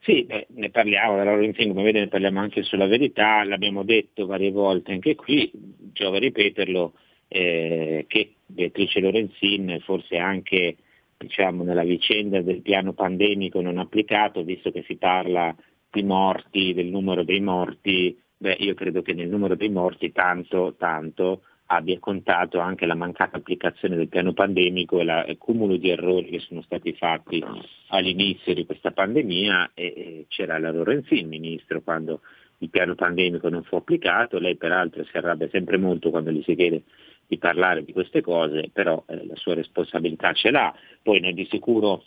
Sì, 0.00 0.24
beh, 0.24 0.48
ne 0.50 0.70
parliamo 0.70 1.16
della 1.16 1.34
Lorenzin, 1.34 1.68
come 1.68 1.84
vede 1.84 2.00
ne 2.00 2.08
parliamo 2.08 2.40
anche 2.40 2.64
sulla 2.64 2.86
verità, 2.86 3.44
l'abbiamo 3.44 3.84
detto 3.84 4.26
varie 4.26 4.50
volte 4.50 4.92
anche 4.92 5.14
qui, 5.14 5.50
giova 5.92 6.18
ripeterlo, 6.18 6.92
eh, 7.34 8.04
che 8.06 8.34
Beatrice 8.46 9.00
Lorenzin 9.00 9.80
forse 9.82 10.18
anche 10.18 10.76
diciamo, 11.16 11.64
nella 11.64 11.82
vicenda 11.82 12.40
del 12.42 12.62
piano 12.62 12.92
pandemico 12.92 13.60
non 13.60 13.78
applicato, 13.78 14.44
visto 14.44 14.70
che 14.70 14.84
si 14.86 14.94
parla 14.94 15.52
di 15.90 16.04
morti, 16.04 16.74
del 16.74 16.86
numero 16.86 17.24
dei 17.24 17.40
morti, 17.40 18.16
beh, 18.36 18.56
io 18.60 18.74
credo 18.74 19.02
che 19.02 19.14
nel 19.14 19.28
numero 19.28 19.56
dei 19.56 19.68
morti 19.68 20.12
tanto, 20.12 20.76
tanto 20.78 21.42
abbia 21.66 21.98
contato 21.98 22.60
anche 22.60 22.86
la 22.86 22.94
mancata 22.94 23.38
applicazione 23.38 23.96
del 23.96 24.08
piano 24.08 24.32
pandemico 24.32 25.00
e 25.00 25.30
il 25.30 25.38
cumulo 25.38 25.76
di 25.76 25.90
errori 25.90 26.28
che 26.28 26.38
sono 26.38 26.62
stati 26.62 26.92
fatti 26.92 27.42
all'inizio 27.88 28.54
di 28.54 28.64
questa 28.64 28.92
pandemia 28.92 29.72
e, 29.74 29.84
e 29.84 30.26
c'era 30.28 30.58
la 30.58 30.70
Lorenzin, 30.70 31.26
ministro, 31.26 31.80
quando 31.82 32.20
il 32.58 32.70
piano 32.70 32.94
pandemico 32.94 33.48
non 33.48 33.64
fu 33.64 33.74
applicato, 33.74 34.38
lei 34.38 34.56
peraltro 34.56 35.02
si 35.04 35.16
arrabbia 35.16 35.48
sempre 35.48 35.78
molto 35.78 36.10
quando 36.10 36.30
gli 36.30 36.42
si 36.44 36.54
chiede 36.54 36.84
di 37.26 37.38
parlare 37.38 37.84
di 37.84 37.92
queste 37.92 38.20
cose, 38.20 38.70
però 38.72 39.02
eh, 39.06 39.26
la 39.26 39.36
sua 39.36 39.54
responsabilità 39.54 40.32
ce 40.32 40.50
l'ha, 40.50 40.74
poi 41.02 41.20
noi 41.20 41.34
di 41.34 41.46
sicuro 41.50 42.04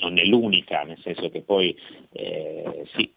non 0.00 0.18
è 0.18 0.24
l'unica, 0.24 0.82
nel 0.82 0.98
senso 0.98 1.28
che 1.28 1.42
poi 1.42 1.76
eh, 2.12 2.84
sì, 2.94 3.12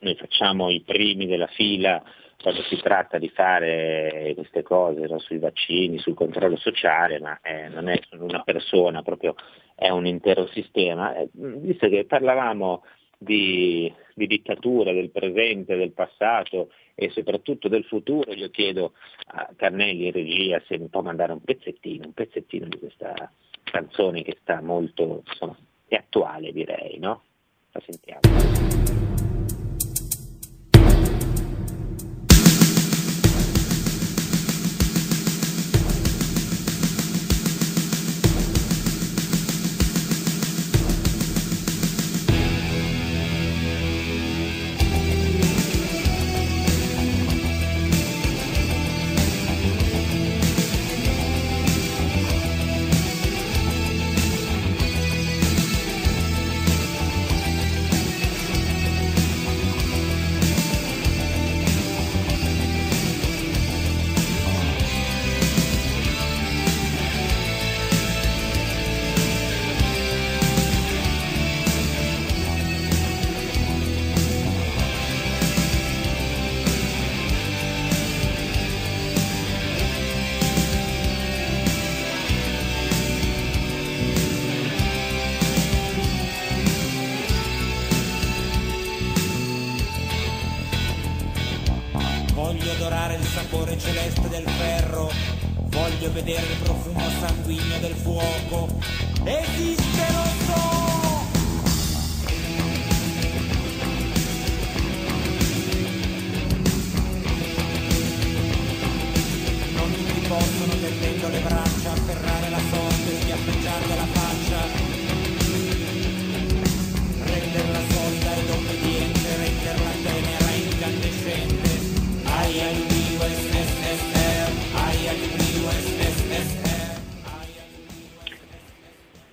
noi 0.00 0.14
facciamo 0.14 0.70
i 0.70 0.80
primi 0.80 1.26
della 1.26 1.48
fila 1.48 2.02
quando 2.42 2.62
si 2.62 2.76
tratta 2.76 3.18
di 3.18 3.28
fare 3.28 4.32
queste 4.34 4.62
cose 4.62 5.06
no, 5.06 5.18
sui 5.20 5.38
vaccini, 5.38 5.98
sul 5.98 6.14
controllo 6.14 6.56
sociale, 6.56 7.20
ma 7.20 7.38
eh, 7.40 7.68
non 7.68 7.88
è 7.88 8.00
solo 8.10 8.24
una 8.24 8.42
persona, 8.42 9.02
proprio 9.02 9.36
è 9.76 9.88
un 9.90 10.06
intero 10.06 10.48
sistema. 10.48 11.14
Eh, 11.14 11.28
visto 11.32 11.88
che 11.88 12.04
parlavamo 12.04 12.82
di, 13.22 13.92
di 14.14 14.26
dittatura 14.26 14.92
del 14.92 15.10
presente, 15.10 15.76
del 15.76 15.92
passato 15.92 16.70
e 16.94 17.10
soprattutto 17.10 17.68
del 17.68 17.84
futuro, 17.84 18.32
io 18.32 18.50
chiedo 18.50 18.92
a 19.28 19.50
Carnelli 19.56 20.08
e 20.08 20.12
regia 20.12 20.62
se 20.66 20.78
mi 20.78 20.88
può 20.88 21.02
mandare 21.02 21.32
un 21.32 21.40
pezzettino, 21.40 22.06
un 22.06 22.12
pezzettino 22.12 22.66
di 22.68 22.78
questa 22.78 23.30
canzone 23.64 24.22
che 24.22 24.36
sta 24.40 24.60
molto, 24.60 25.22
insomma, 25.26 25.56
è 25.86 25.94
attuale 25.96 26.52
direi, 26.52 26.98
no? 26.98 27.22
La 27.72 27.82
sentiamo. 27.84 29.31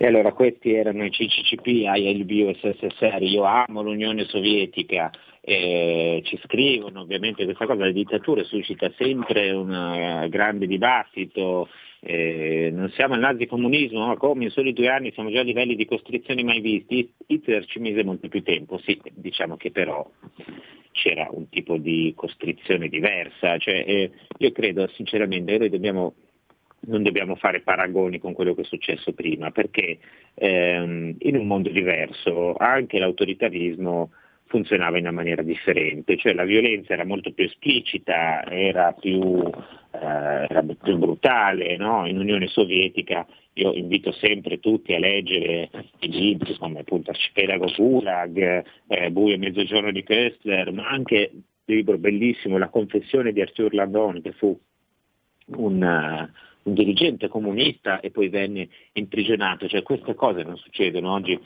Allora 0.10 0.34
questi 0.34 0.74
erano 0.74 1.06
i 1.06 1.10
CCCP, 1.10 1.68
ILB, 1.68 2.50
USSR, 2.50 3.22
io 3.22 3.44
amo 3.44 3.82
l'Unione 3.82 4.26
Sovietica, 4.26 5.12
eh, 5.42 6.22
ci 6.26 6.40
scrivono 6.44 7.02
ovviamente 7.02 7.46
questa 7.46 7.66
cosa, 7.66 7.86
la 7.86 7.92
dittatura 7.92 8.44
suscita 8.44 8.92
sempre 8.98 9.52
un 9.52 9.70
uh, 9.70 10.28
grande 10.28 10.68
dibattito, 10.68 11.70
eh, 12.02 12.70
non 12.74 12.90
siamo 12.92 13.14
al 13.14 13.20
nazicomunismo, 13.20 14.08
ma 14.08 14.18
come 14.18 14.46
in 14.46 14.50
soli 14.50 14.74
due 14.74 14.90
anni 14.90 15.12
siamo 15.14 15.32
già 15.32 15.42
a 15.42 15.44
livelli 15.44 15.76
di 15.76 15.86
costrizioni 15.86 16.44
mai 16.44 16.60
visti, 16.60 17.12
Hitler 17.28 17.66
ci 17.66 17.80
mise 17.80 18.04
molto 18.04 18.28
più 18.28 18.42
tempo, 18.42 18.80
sì, 18.80 19.00
diciamo 19.14 19.58
che 19.58 19.72
però 19.72 20.10
c'era 20.92 21.28
un 21.32 21.48
tipo 21.50 21.78
di 21.78 22.14
costrizione 22.16 22.90
diversa, 22.90 23.58
cioè, 23.58 23.84
eh, 23.88 24.12
io 24.38 24.52
credo 24.52 24.88
sinceramente 24.94 25.58
noi 25.58 25.70
dobbiamo 25.70 26.14
non 26.82 27.04
dobbiamo 27.04 27.36
fare 27.36 27.62
paragoni 27.62 28.20
con 28.20 28.34
quello 28.34 28.54
che 28.54 28.62
è 28.62 28.66
successo 28.66 29.14
prima, 29.14 29.52
perché 29.52 30.00
ehm, 30.34 31.16
in 31.20 31.36
un 31.36 31.48
mondo 31.48 31.70
diverso 31.70 32.56
anche 32.56 33.00
l'autoritarismo 33.00 34.12
funzionava 34.46 34.98
in 34.98 35.04
una 35.04 35.14
maniera 35.14 35.44
differente, 35.44 36.18
cioè 36.18 36.34
la 36.34 36.44
violenza 36.44 36.94
era 36.94 37.06
molto 37.06 37.32
più 37.32 37.46
esplicita, 37.46 38.44
era 38.50 38.94
più, 38.94 39.44
eh, 39.92 40.48
era 40.50 40.64
più 40.82 40.98
brutale, 40.98 41.78
no? 41.78 42.08
in 42.08 42.18
Unione 42.18 42.48
Sovietica 42.48 43.28
io 43.54 43.74
invito 43.74 44.12
sempre 44.14 44.60
tutti 44.60 44.94
a 44.94 45.00
leggere 45.00 45.70
i 46.00 46.10
libri 46.10 46.56
come 46.58 46.80
appunto 46.80 47.12
Arcipelago 47.12 47.72
Gulag, 47.76 48.64
eh, 48.88 49.12
Buio 49.12 49.36
e 49.36 49.38
Mezzogiorno 49.38 49.92
di 49.92 50.04
Kessler, 50.04 50.72
ma 50.72 50.88
anche 50.88 51.32
il 51.66 51.76
libro 51.76 51.98
bellissimo 51.98 52.58
La 52.58 52.70
confessione 52.70 53.32
di 53.32 53.42
Arthur 53.42 53.74
Landon 53.74 54.22
che 54.22 54.32
fu 54.32 54.58
un, 55.58 56.30
un 56.64 56.74
dirigente 56.74 57.28
comunista 57.28 58.00
e 58.00 58.12
poi 58.12 58.30
venne 58.30 58.70
imprigionato, 58.94 59.68
cioè 59.68 59.84
queste 59.84 60.14
cose 60.16 60.44
non 60.44 60.58
succedono. 60.58 61.14
Oggi 61.14 61.40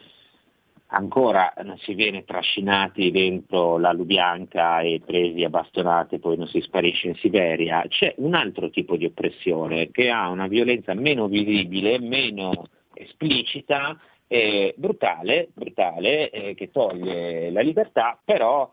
ancora 0.88 1.54
non 1.64 1.78
si 1.80 1.94
viene 1.94 2.24
trascinati 2.24 3.12
dentro 3.12 3.78
la 3.78 3.92
Lubianca 3.92 4.82
e 4.82 5.02
presi 5.06 5.44
a 5.44 5.50
bastonate, 5.50 6.20
poi 6.20 6.38
non 6.38 6.48
si 6.48 6.62
sparisce 6.62 7.08
in 7.08 7.16
Siberia, 7.16 7.84
c'è 7.88 8.14
un 8.18 8.36
altro 8.36 8.70
tipo 8.70 8.96
di 8.96 9.06
oppressione 9.06 9.90
che 9.92 10.10
ha 10.10 10.30
una 10.30 10.48
violenza 10.48 10.94
meno 10.94 11.28
visibile, 11.28 12.00
meno 12.00 12.68
esplicita, 12.94 14.00
eh, 14.28 14.74
brutale, 14.78 15.50
brutale 15.54 16.30
eh, 16.30 16.54
che 16.56 16.72
toglie 16.72 17.52
la 17.52 17.62
libertà, 17.62 18.20
però 18.24 18.72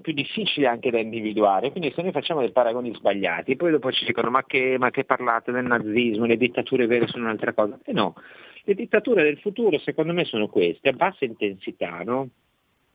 più 0.00 0.12
difficile 0.12 0.66
anche 0.66 0.90
da 0.90 0.98
individuare, 0.98 1.70
quindi 1.70 1.92
se 1.94 2.02
noi 2.02 2.12
facciamo 2.12 2.40
dei 2.40 2.50
paragoni 2.50 2.92
sbagliati, 2.94 3.56
poi 3.56 3.70
dopo 3.70 3.92
ci 3.92 4.04
dicono 4.04 4.30
ma 4.30 4.44
che, 4.44 4.76
ma 4.78 4.90
che 4.90 5.04
parlate 5.04 5.52
del 5.52 5.64
nazismo, 5.64 6.24
le 6.24 6.36
dittature 6.36 6.86
vere 6.86 7.06
sono 7.06 7.24
un'altra 7.24 7.52
cosa, 7.52 7.78
e 7.84 7.90
eh 7.90 7.92
no, 7.92 8.14
le 8.64 8.74
dittature 8.74 9.22
del 9.22 9.38
futuro 9.38 9.78
secondo 9.78 10.12
me 10.12 10.24
sono 10.24 10.48
queste, 10.48 10.88
a 10.88 10.92
bassa 10.92 11.24
intensità, 11.24 12.02
no? 12.04 12.28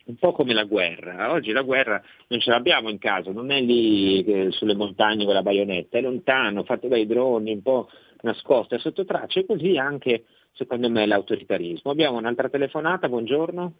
un 0.04 0.16
po' 0.16 0.32
come 0.32 0.54
la 0.54 0.64
guerra. 0.64 1.32
Oggi 1.32 1.52
la 1.52 1.62
guerra 1.62 2.02
non 2.28 2.40
ce 2.40 2.50
l'abbiamo 2.50 2.90
in 2.90 2.98
casa, 2.98 3.32
non 3.32 3.52
è 3.52 3.62
lì 3.62 4.24
eh, 4.24 4.52
sulle 4.52 4.76
montagne 4.76 5.26
con 5.26 5.34
la 5.34 5.44
baionetta, 5.44 5.98
è 5.98 6.02
lontano, 6.02 6.64
fatto 6.64 6.88
dai 6.88 7.06
droni, 7.06 7.54
un 7.54 7.62
po' 7.62 7.90
nascosta 8.22 8.78
sotto 8.78 9.06
traccia 9.06 9.40
e 9.40 9.46
così 9.46 9.78
anche 9.78 10.26
secondo 10.54 10.90
me 10.90 11.06
l'autoritarismo. 11.06 11.92
Abbiamo 11.92 12.18
un'altra 12.18 12.50
telefonata, 12.50 13.08
buongiorno. 13.08 13.74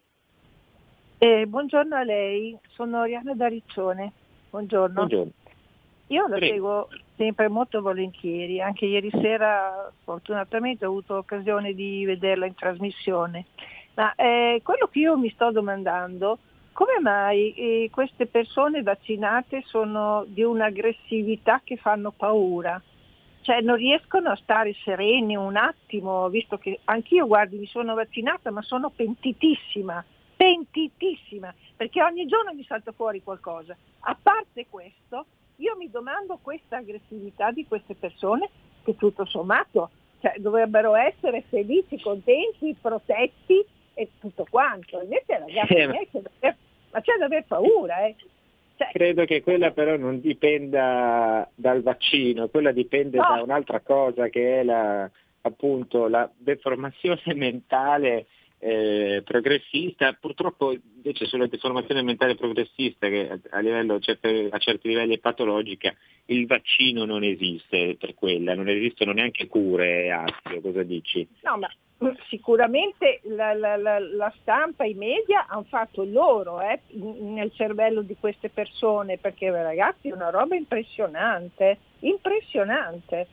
Eh, 1.24 1.46
buongiorno 1.46 1.96
a 1.96 2.04
lei, 2.04 2.58
sono 2.70 3.02
Oriana 3.02 3.36
da 3.36 3.46
Riccione. 3.46 4.12
Buongiorno. 4.50 5.06
buongiorno. 5.06 5.32
Io 6.08 6.28
la 6.28 6.40
seguo 6.40 6.88
sempre 7.16 7.48
molto 7.48 7.80
volentieri, 7.80 8.60
anche 8.60 8.88
ieri 8.88 9.12
sera 9.22 9.92
fortunatamente 10.04 10.84
ho 10.84 10.90
avuto 10.90 11.18
occasione 11.18 11.76
di 11.76 12.06
vederla 12.06 12.48
in 12.48 12.56
trasmissione. 12.56 13.46
Ma 13.94 14.16
eh, 14.16 14.62
quello 14.64 14.88
che 14.88 14.98
io 14.98 15.16
mi 15.16 15.30
sto 15.30 15.52
domandando, 15.52 16.40
come 16.72 17.00
mai 17.00 17.54
eh, 17.54 17.90
queste 17.92 18.26
persone 18.26 18.82
vaccinate 18.82 19.62
sono 19.68 20.26
di 20.26 20.42
un'aggressività 20.42 21.62
che 21.64 21.78
fanno 21.78 22.10
paura? 22.10 22.82
Cioè 23.42 23.62
non 23.62 23.76
riescono 23.76 24.32
a 24.32 24.40
stare 24.42 24.74
sereni 24.84 25.36
un 25.36 25.56
attimo, 25.56 26.28
visto 26.30 26.58
che 26.58 26.80
anch'io 26.86 27.28
guardi 27.28 27.60
mi 27.60 27.68
sono 27.68 27.94
vaccinata 27.94 28.50
ma 28.50 28.64
sono 28.64 28.90
pentitissima, 28.90 30.04
pentitissima, 30.42 31.54
perché 31.78 32.02
ogni 32.02 32.26
giorno 32.26 32.52
mi 32.54 32.64
salta 32.64 32.92
fuori 32.94 33.22
qualcosa. 33.22 33.78
A 34.00 34.18
parte 34.20 34.66
questo, 34.68 35.26
io 35.58 35.76
mi 35.78 35.88
domando 35.92 36.40
questa 36.42 36.78
aggressività 36.78 37.52
di 37.52 37.68
queste 37.68 37.94
persone 37.94 38.50
che 38.84 38.96
tutto 38.96 39.24
sommato 39.26 39.92
cioè, 40.20 40.34
dovrebbero 40.38 40.96
essere 40.96 41.44
felici, 41.48 42.02
contenti, 42.02 42.76
protetti 42.82 43.64
e 43.94 44.10
tutto 44.20 44.48
quanto. 44.50 45.00
Invece 45.00 45.38
ragazzi, 45.38 45.74
eh, 45.76 45.88
ma... 45.88 45.94
C'è 46.40 46.56
ma 46.92 47.02
c'è 47.02 47.18
da 47.20 47.26
aver 47.26 47.44
paura. 47.46 48.04
Eh. 48.06 48.16
Cioè... 48.78 48.90
Credo 48.94 49.26
che 49.26 49.44
quella 49.44 49.70
però 49.70 49.96
non 49.96 50.20
dipenda 50.22 51.48
dal 51.54 51.84
vaccino, 51.84 52.48
quella 52.48 52.72
dipende 52.72 53.18
no. 53.18 53.28
da 53.36 53.44
un'altra 53.44 53.80
cosa 53.82 54.28
che 54.30 54.62
è 54.62 54.64
la, 54.64 55.08
appunto 55.42 56.08
la 56.08 56.28
deformazione 56.36 57.22
mentale 57.36 58.26
eh, 58.64 59.24
progressista, 59.26 60.14
purtroppo 60.14 60.72
invece 60.72 61.26
sulla 61.26 61.48
deformazione 61.48 62.04
mentale 62.04 62.36
progressista 62.36 63.08
che 63.08 63.40
a, 63.50 63.60
livello, 63.60 64.00
certe, 64.00 64.50
a 64.52 64.58
certi 64.60 64.88
livelli 64.88 65.16
è 65.16 65.20
patologica, 65.20 65.92
il 66.26 66.46
vaccino 66.46 67.04
non 67.06 67.24
esiste 67.24 67.96
per 68.00 68.14
quella, 68.14 68.54
non 68.54 68.70
esistono 68.70 69.14
neanche 69.14 69.48
cure, 69.48 70.12
Astio, 70.12 70.62
cosa 70.62 70.84
dici? 70.84 71.28
No, 71.42 71.58
ma 71.58 71.70
sicuramente 72.30 73.22
la, 73.24 73.54
la, 73.54 73.78
la, 73.78 73.98
la, 73.98 74.34
stampa, 74.42 74.86
i 74.86 74.94
media 74.94 75.48
hanno 75.48 75.66
fatto 75.68 76.04
loro 76.04 76.62
eh, 76.62 76.82
nel 76.90 77.52
cervello 77.54 78.04
di 78.04 78.16
queste 78.20 78.50
persone, 78.50 79.18
perché 79.18 79.50
ragazzi 79.50 80.10
è 80.10 80.14
una 80.14 80.30
roba 80.30 80.56
impressionante, 80.56 81.80
impressionante. 82.02 83.28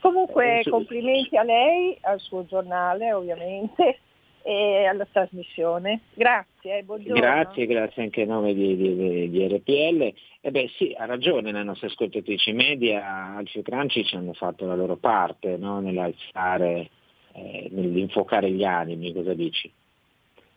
Comunque 0.00 0.60
eh, 0.60 0.70
complimenti 0.70 1.36
a 1.36 1.42
lei, 1.42 1.98
al 2.00 2.18
suo 2.18 2.46
giornale 2.46 3.12
ovviamente 3.12 3.98
e 4.42 4.84
alla 4.84 5.06
trasmissione. 5.10 6.00
Grazie, 6.14 6.78
eh, 6.78 6.82
buongiorno. 6.82 7.20
Grazie, 7.20 7.66
grazie 7.66 8.02
anche 8.02 8.22
a 8.22 8.26
nome 8.26 8.54
di, 8.54 8.76
di, 8.76 9.30
di 9.30 9.46
RPL. 9.46 10.14
E 10.40 10.50
beh 10.50 10.70
sì, 10.76 10.94
ha 10.96 11.04
ragione 11.04 11.52
le 11.52 11.62
nostre 11.62 11.88
ascoltatrici 11.88 12.52
media, 12.52 13.34
Alfio 13.36 13.60
e 13.60 13.62
Cranci 13.62 14.04
ci 14.04 14.16
hanno 14.16 14.32
fatto 14.32 14.66
la 14.66 14.74
loro 14.74 14.96
parte 14.96 15.56
no? 15.56 15.80
nell'alzare, 15.80 16.90
eh, 17.32 17.68
nell'infocare 17.70 18.50
gli 18.50 18.64
animi, 18.64 19.12
cosa 19.12 19.34
dici? 19.34 19.70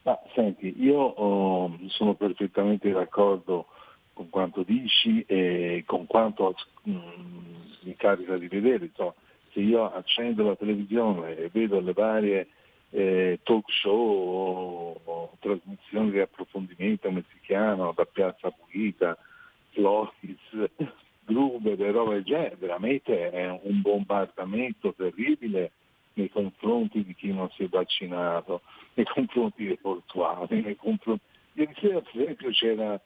Ma 0.04 0.20
senti, 0.34 0.74
io 0.80 0.98
oh, 1.00 1.78
sono 1.88 2.14
perfettamente 2.14 2.92
d'accordo 2.92 3.68
con 4.14 4.30
quanto 4.30 4.64
dici 4.64 5.24
e 5.28 5.84
con 5.86 6.06
quanto 6.08 6.56
mh, 6.84 6.92
mm, 6.92 7.56
mi 7.82 7.96
capita 7.96 8.38
di 8.38 8.48
vedere. 8.48 8.86
Insomma, 8.86 9.14
se 9.52 9.60
io 9.60 9.92
accendo 9.92 10.44
la 10.44 10.56
televisione 10.56 11.38
e 11.38 11.50
vedo 11.52 11.80
le 11.80 11.94
varie 11.94 12.48
eh, 12.94 13.40
talk 13.42 13.70
show 13.72 15.00
o, 15.04 15.32
trasmissioni 15.40 16.12
di 16.12 16.20
approfondimento 16.20 17.10
messicano 17.12 17.92
da 17.96 18.06
Piazza 18.06 18.52
Pulita, 18.52 19.18
Floris, 19.72 20.70
Gruber 21.26 21.82
e 21.82 21.92
roba 21.92 22.14
del 22.14 22.24
genere, 22.24 22.56
veramente 22.58 23.32
è 23.32 23.50
un 23.50 23.82
bombardamento 23.82 24.94
terribile 24.94 25.72
nei 26.14 26.30
confronti 26.30 27.04
di 27.04 27.16
chi 27.16 27.34
non 27.34 27.50
si 27.52 27.64
è 27.64 27.68
vaccinato, 27.68 28.62
nei 28.94 29.06
confronti 29.06 29.66
dei 29.66 29.78
portuali, 29.78 30.62
nei 30.62 30.76
confronti... 30.76 31.24
Ieri 31.54 31.74
sera 31.80 32.02
per 32.02 32.22
esempio 32.22 32.50
c'era, 32.52 33.02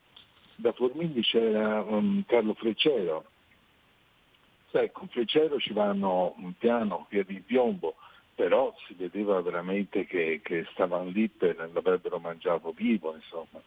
da 0.55 0.71
Formigli 0.73 1.21
c'era 1.21 1.81
um, 1.81 2.23
Carlo 2.25 2.53
Freccero, 2.53 3.25
sai 4.71 4.91
con 4.91 5.07
Freccero 5.07 5.57
ci 5.59 5.73
vanno 5.73 6.33
un 6.37 6.53
piano 6.57 7.07
via 7.09 7.23
di 7.23 7.41
piombo, 7.45 7.95
però 8.37 8.71
si 8.85 8.93
vedeva 8.93 9.41
veramente 9.41 10.05
che, 10.05 10.41
che 10.43 10.63
stavano 10.71 11.09
lì 11.09 11.27
per 11.27 11.71
l'avrebbero 11.73 12.19
mangiato 12.19 12.71
vivo, 12.71 13.15
insomma. 13.15 13.59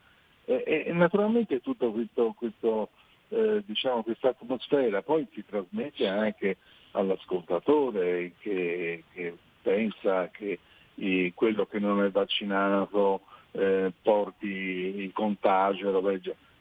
E, 0.44 0.84
e 0.86 0.92
naturalmente 0.92 1.56
eh, 1.56 2.88
eh, 3.30 3.62
diciamo, 3.66 4.04
questa 4.04 4.28
atmosfera 4.28 5.02
poi 5.02 5.26
si 5.32 5.44
trasmette 5.44 6.06
anche 6.06 6.58
all'ascoltatore 6.92 8.34
che, 8.38 9.02
che 9.12 9.36
pensa 9.60 10.28
che 10.28 10.60
eh, 10.94 11.32
quello 11.34 11.66
che 11.66 11.80
non 11.80 12.04
è 12.04 12.10
vaccinato 12.10 13.22
eh, 13.50 13.92
porti 14.00 14.46
il 14.46 15.12
contagio, 15.12 16.00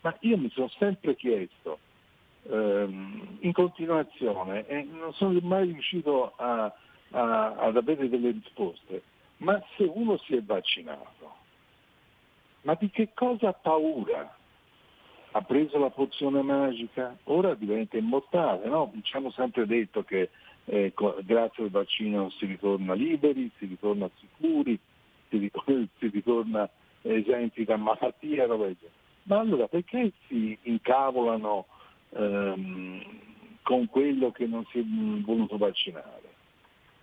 ma 0.01 0.17
io 0.21 0.35
mi 0.35 0.49
sono 0.49 0.69
sempre 0.79 1.15
chiesto 1.15 1.77
ehm, 2.49 3.37
in 3.41 3.51
continuazione 3.51 4.65
e 4.65 4.81
non 4.81 5.13
sono 5.13 5.37
mai 5.43 5.65
riuscito 5.65 6.33
a, 6.37 6.73
a, 7.11 7.55
ad 7.55 7.77
avere 7.77 8.09
delle 8.09 8.31
risposte, 8.31 9.03
ma 9.37 9.61
se 9.75 9.83
uno 9.83 10.17
si 10.17 10.35
è 10.35 10.41
vaccinato, 10.41 11.37
ma 12.61 12.75
di 12.75 12.89
che 12.89 13.09
cosa 13.13 13.49
ha 13.49 13.53
paura? 13.53 14.35
Ha 15.31 15.41
preso 15.41 15.77
la 15.77 15.91
pozione 15.91 16.41
magica? 16.41 17.15
Ora 17.25 17.53
diventa 17.53 17.97
immortale, 17.97 18.67
no? 18.67 18.91
Ci 19.01 19.15
hanno 19.15 19.31
sempre 19.31 19.65
detto 19.67 20.03
che 20.03 20.29
eh, 20.65 20.93
grazie 21.21 21.63
al 21.63 21.69
vaccino 21.69 22.29
si 22.31 22.45
ritorna 22.45 22.93
liberi, 22.93 23.49
si 23.57 23.65
ritorna 23.65 24.09
sicuri, 24.19 24.77
si 25.29 25.37
ritorna, 25.37 25.85
si 25.99 26.07
ritorna 26.07 26.69
esenti 27.01 27.63
da 27.63 27.77
malattie, 27.77 28.45
ma 29.23 29.39
allora 29.39 29.67
perché 29.67 30.11
si 30.27 30.57
incavolano 30.63 31.65
ehm, 32.09 33.03
con 33.61 33.87
quello 33.87 34.31
che 34.31 34.47
non 34.47 34.65
si 34.71 34.79
è 34.79 34.83
voluto 35.23 35.57
vaccinare? 35.57 36.28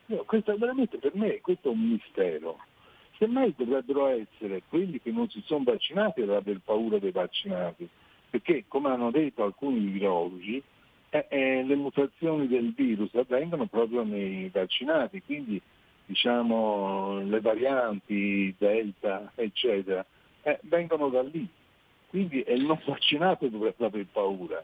No, 0.06 0.22
questo 0.24 0.56
veramente 0.56 0.98
per 0.98 1.14
me 1.14 1.40
questo 1.40 1.68
è 1.68 1.72
un 1.72 1.90
mistero. 1.90 2.58
Semmai 3.18 3.54
dovrebbero 3.56 4.06
essere 4.08 4.62
quelli 4.68 5.00
che 5.00 5.10
non 5.10 5.28
si 5.28 5.42
sono 5.46 5.64
vaccinati 5.64 6.22
ad 6.22 6.30
aver 6.30 6.60
paura 6.62 6.98
dei 6.98 7.10
vaccinati, 7.10 7.88
perché 8.30 8.64
come 8.68 8.90
hanno 8.90 9.10
detto 9.10 9.42
alcuni 9.42 9.80
virologi, 9.80 10.62
eh, 11.10 11.26
eh, 11.28 11.62
le 11.64 11.74
mutazioni 11.76 12.46
del 12.46 12.72
virus 12.74 13.14
avvengono 13.14 13.66
proprio 13.66 14.02
nei 14.04 14.48
vaccinati, 14.50 15.22
quindi 15.22 15.60
diciamo, 16.04 17.20
le 17.20 17.40
varianti 17.40 18.54
delta, 18.56 19.32
eccetera, 19.34 20.04
eh, 20.42 20.58
vengono 20.62 21.08
da 21.08 21.22
lì. 21.22 21.48
Quindi 22.08 22.42
è 22.42 22.52
il 22.52 22.64
non 22.64 22.80
vaccinato 22.84 23.48
dovrebbe 23.48 23.84
aver 23.84 24.06
paura. 24.12 24.62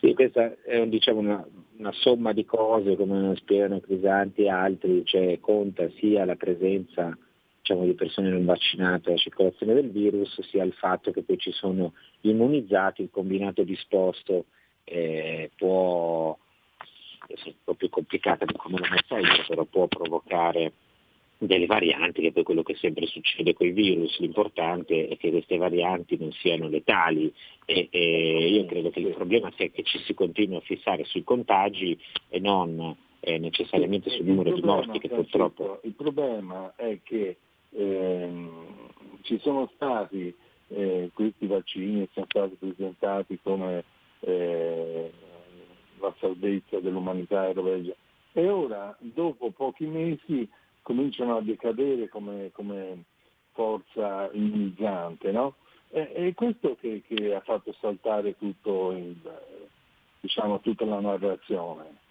Sì, 0.00 0.14
questa 0.14 0.54
è 0.62 0.86
diciamo, 0.86 1.20
una, 1.20 1.46
una, 1.78 1.92
somma 1.92 2.32
di 2.32 2.44
cose, 2.44 2.96
come 2.96 3.34
spiegano 3.36 3.80
Crisanti 3.80 4.42
e 4.42 4.50
altri, 4.50 5.04
cioè 5.04 5.38
conta 5.40 5.88
sia 5.96 6.24
la 6.24 6.36
presenza 6.36 7.16
diciamo, 7.58 7.84
di 7.84 7.94
persone 7.94 8.28
non 8.28 8.44
vaccinate 8.44 9.08
alla 9.08 9.18
circolazione 9.18 9.74
del 9.74 9.90
virus, 9.90 10.40
sia 10.48 10.62
il 10.64 10.74
fatto 10.74 11.10
che 11.10 11.22
poi 11.22 11.38
ci 11.38 11.52
sono 11.52 11.94
immunizzati, 12.20 13.02
il 13.02 13.10
combinato 13.10 13.62
disposto 13.62 14.46
eh, 14.84 15.50
può 15.56 16.36
essere 17.26 17.50
un 17.50 17.64
po' 17.64 17.74
più 17.74 17.88
complicata 17.88 18.44
di 18.44 18.54
come 18.54 18.78
l'ho 18.78 18.88
messa 18.90 19.18
io, 19.18 19.44
però 19.48 19.64
può 19.64 19.86
provocare 19.86 20.72
delle 21.46 21.66
varianti, 21.66 22.20
che 22.20 22.28
è 22.28 22.32
poi 22.32 22.42
quello 22.42 22.62
che 22.62 22.74
sempre 22.76 23.06
succede 23.06 23.52
con 23.54 23.66
i 23.66 23.72
virus, 23.72 24.18
l'importante 24.18 25.08
è 25.08 25.16
che 25.16 25.30
queste 25.30 25.56
varianti 25.56 26.16
non 26.18 26.32
siano 26.32 26.68
letali. 26.68 27.32
E, 27.64 27.88
e 27.90 28.48
io 28.48 28.66
credo 28.66 28.90
che 28.90 29.00
il 29.00 29.14
problema 29.14 29.52
sia 29.56 29.68
che 29.68 29.82
ci 29.82 29.98
si 30.00 30.14
continui 30.14 30.56
a 30.56 30.60
fissare 30.60 31.04
sui 31.04 31.24
contagi 31.24 31.98
e 32.28 32.40
non 32.40 32.96
eh, 33.20 33.38
necessariamente 33.38 34.10
sul 34.10 34.26
numero 34.26 34.52
di 34.52 34.62
morti 34.62 34.98
che 34.98 35.08
purtroppo... 35.08 35.80
Il 35.84 35.94
problema 35.94 36.74
è 36.76 36.98
che 37.02 37.36
ehm, 37.70 38.90
ci 39.22 39.38
sono 39.40 39.70
stati 39.74 40.34
eh, 40.68 41.10
questi 41.12 41.46
vaccini 41.46 42.08
sono 42.12 42.26
stati 42.28 42.56
presentati 42.58 43.38
come 43.42 43.84
eh, 44.20 45.10
la 46.00 46.14
salvezza 46.18 46.80
dell'umanità 46.80 47.48
e 47.48 48.48
ora 48.48 48.96
dopo 48.98 49.50
pochi 49.50 49.86
mesi 49.86 50.48
cominciano 50.84 51.38
a 51.38 51.40
decadere 51.40 52.08
come, 52.08 52.50
come 52.52 53.04
forza 53.52 54.30
immunizzante, 54.32 55.32
no? 55.32 55.56
E, 55.88 56.12
è 56.12 56.34
questo 56.34 56.76
che, 56.78 57.02
che, 57.06 57.34
ha 57.34 57.40
fatto 57.40 57.74
saltare 57.80 58.36
il, 58.38 59.16
diciamo, 60.20 60.60
tutta 60.60 60.84
la 60.84 61.00
narrazione. 61.00 62.02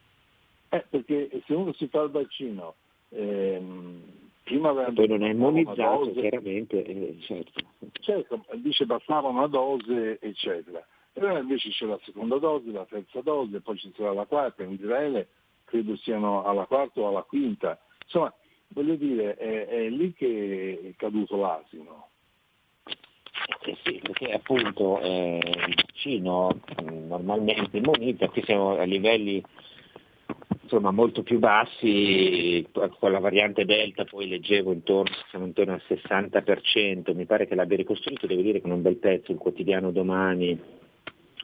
Eh, 0.69 0.83
perché 0.89 1.29
se 1.45 1.53
uno 1.53 1.71
si 1.73 1.87
fa 1.87 2.01
il 2.01 2.09
vaccino, 2.09 2.73
ehm, 3.09 4.01
prima 4.43 4.69
aveva 4.69 4.91
poi 4.91 5.07
non 5.07 5.23
è 5.23 5.29
immunizzato 5.29 6.05
dose, 6.05 6.19
chiaramente, 6.19 6.83
eh, 6.83 7.17
certo. 7.21 7.61
certo. 7.99 8.45
dice 8.55 8.85
bastava 8.85 9.27
una 9.27 9.47
dose, 9.47 10.19
eccetera. 10.19 10.83
E 11.13 11.23
ora 11.23 11.37
invece 11.37 11.69
c'è 11.69 11.85
la 11.85 11.99
seconda 12.03 12.39
dose, 12.39 12.71
la 12.71 12.87
terza 12.89 13.21
dose, 13.21 13.61
poi 13.61 13.77
ci 13.77 13.93
sarà 13.95 14.13
la 14.13 14.25
quarta, 14.25 14.63
in 14.63 14.71
Israele 14.71 15.27
credo 15.65 15.95
siano 15.97 16.43
alla 16.43 16.65
quarta 16.65 17.01
o 17.01 17.09
alla 17.09 17.21
quinta. 17.21 17.79
Insomma, 18.03 18.33
voglio 18.69 18.95
dire, 18.95 19.35
è, 19.35 19.67
è 19.67 19.89
lì 19.89 20.13
che 20.13 20.79
è 20.83 20.95
caduto 20.95 21.37
l'asino. 21.37 22.07
Eh 23.65 23.77
sì, 23.83 23.99
perché 24.01 24.31
appunto 24.31 24.99
eh, 25.01 25.39
il 25.41 25.75
vaccino 25.75 26.59
mm, 26.81 27.07
normalmente 27.07 27.77
immunizza, 27.77 28.29
qui 28.29 28.43
siamo 28.43 28.77
a 28.77 28.83
livelli 28.83 29.43
insomma, 30.61 30.91
molto 30.91 31.23
più 31.23 31.39
bassi, 31.39 32.65
con 32.71 33.11
la 33.11 33.19
variante 33.19 33.65
Delta 33.65 34.05
poi 34.05 34.27
leggevo 34.27 34.71
intorno, 34.71 35.15
siamo 35.29 35.45
intorno 35.45 35.73
al 35.73 35.83
60%, 35.87 37.15
mi 37.15 37.25
pare 37.25 37.47
che 37.47 37.55
l'abbia 37.55 37.77
ricostruito, 37.77 38.27
devo 38.27 38.41
dire 38.41 38.61
con 38.61 38.71
un 38.71 38.81
bel 38.81 38.97
pezzo, 38.97 39.31
il 39.31 39.37
quotidiano 39.37 39.91
domani, 39.91 40.59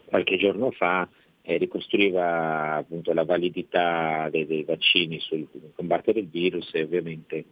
qualche 0.05 0.37
giorno 0.37 0.71
fa, 0.71 1.07
eh, 1.49 1.57
ricostruiva 1.57 2.75
appunto 2.75 3.11
la 3.11 3.25
validità 3.25 4.29
dei, 4.29 4.45
dei, 4.45 4.63
vaccini 4.63 5.19
sul 5.19 5.47
combattere 5.73 6.19
il 6.19 6.27
virus 6.27 6.69
e 6.73 6.83
ovviamente 6.83 7.45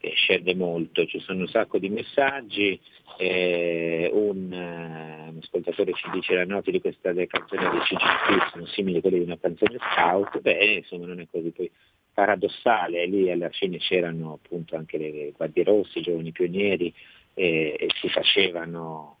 eh, 0.00 0.12
scende 0.14 0.54
molto, 0.54 1.04
ci 1.04 1.20
sono 1.20 1.40
un 1.40 1.48
sacco 1.48 1.76
di 1.76 1.90
messaggi, 1.90 2.80
eh, 3.18 4.08
un, 4.10 4.50
uh, 4.50 5.28
un, 5.28 5.38
ascoltatore 5.42 5.92
ci 5.92 6.08
dice 6.12 6.34
le 6.34 6.46
note 6.46 6.70
di 6.70 6.80
questa 6.80 7.12
canzone 7.12 7.68
dei 7.68 7.80
CCP 7.80 8.50
sono 8.52 8.66
simili 8.68 8.96
a 8.96 9.00
quelle 9.02 9.18
di 9.18 9.24
una 9.24 9.38
canzone 9.38 9.76
scout, 9.78 10.40
beh 10.40 10.76
insomma 10.76 11.04
non 11.04 11.20
è 11.20 11.26
così. 11.30 11.50
Poi 11.50 11.70
paradossale, 12.14 13.04
lì 13.04 13.30
alla 13.30 13.50
fine 13.50 13.76
c'erano 13.76 14.32
appunto 14.42 14.76
anche 14.76 14.96
le 14.96 15.32
guardie 15.36 15.64
rossi, 15.64 15.98
i 15.98 16.02
giovani 16.02 16.32
pionieri 16.32 16.92
e, 17.34 17.76
e 17.78 17.88
si 18.00 18.08
facevano 18.08 19.18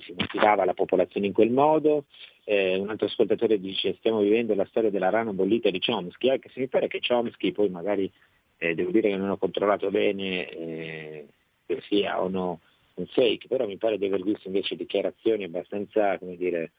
si 0.00 0.14
motivava 0.16 0.64
la 0.64 0.74
popolazione 0.74 1.26
in 1.26 1.32
quel 1.32 1.50
modo. 1.50 2.04
Eh, 2.44 2.76
un 2.76 2.88
altro 2.88 3.06
ascoltatore 3.06 3.60
dice 3.60 3.94
stiamo 3.98 4.20
vivendo 4.20 4.54
la 4.54 4.66
storia 4.66 4.90
della 4.90 5.10
rana 5.10 5.32
bollita 5.32 5.70
di 5.70 5.80
Chomsky, 5.80 6.30
anche 6.30 6.50
se 6.50 6.60
mi 6.60 6.68
pare 6.68 6.88
che 6.88 7.00
Chomsky 7.06 7.52
poi 7.52 7.68
magari 7.68 8.10
eh, 8.58 8.74
devo 8.74 8.90
dire 8.90 9.10
che 9.10 9.16
non 9.16 9.30
ho 9.30 9.36
controllato 9.36 9.90
bene 9.90 10.48
eh, 10.48 11.26
se 11.66 11.80
sia 11.82 12.20
o 12.20 12.28
no 12.28 12.60
un 12.94 13.06
fake, 13.06 13.46
però 13.46 13.66
mi 13.66 13.76
pare 13.76 13.96
di 13.96 14.06
aver 14.06 14.22
visto 14.22 14.48
invece 14.48 14.76
dichiarazioni 14.76 15.44
abbastanza 15.44 16.18
come 16.18 16.36
dire, 16.36 16.72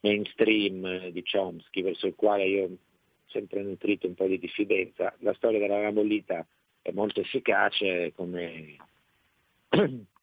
mainstream 0.00 1.08
di 1.08 1.22
Chomsky, 1.22 1.82
verso 1.82 2.06
il 2.06 2.14
quale 2.14 2.46
io 2.46 2.64
ho 2.64 2.70
sempre 3.26 3.62
nutrito 3.62 4.06
un 4.06 4.14
po' 4.14 4.26
di 4.26 4.38
diffidenza. 4.38 5.14
La 5.18 5.34
storia 5.34 5.58
della 5.58 5.76
rana 5.76 5.92
bollita 5.92 6.46
è 6.80 6.92
molto 6.92 7.20
efficace 7.20 8.12
come 8.14 8.76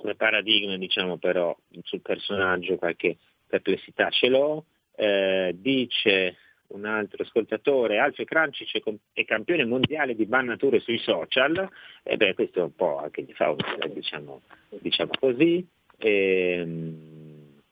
come 0.00 0.14
paradigma 0.14 0.78
diciamo 0.78 1.18
però 1.18 1.54
sul 1.82 2.00
personaggio 2.00 2.76
qualche 2.76 3.18
perplessità 3.46 4.08
ce 4.08 4.28
l'ho, 4.28 4.64
eh, 4.96 5.54
dice 5.54 6.36
un 6.68 6.86
altro 6.86 7.22
ascoltatore, 7.22 7.98
Alfio 7.98 8.24
Crancic 8.24 8.80
è 9.12 9.24
campione 9.24 9.64
mondiale 9.66 10.14
di 10.14 10.24
bannature 10.24 10.80
sui 10.80 10.98
social, 10.98 11.68
e 12.02 12.16
beh 12.16 12.34
questo 12.34 12.62
un 12.62 12.74
po' 12.74 12.98
anche 12.98 13.22
gli 13.22 13.32
fa 13.32 13.54
diciamo, 13.92 14.40
diciamo 14.80 15.10
così, 15.18 15.66
e, 15.98 16.58
ehm, 16.60 17.62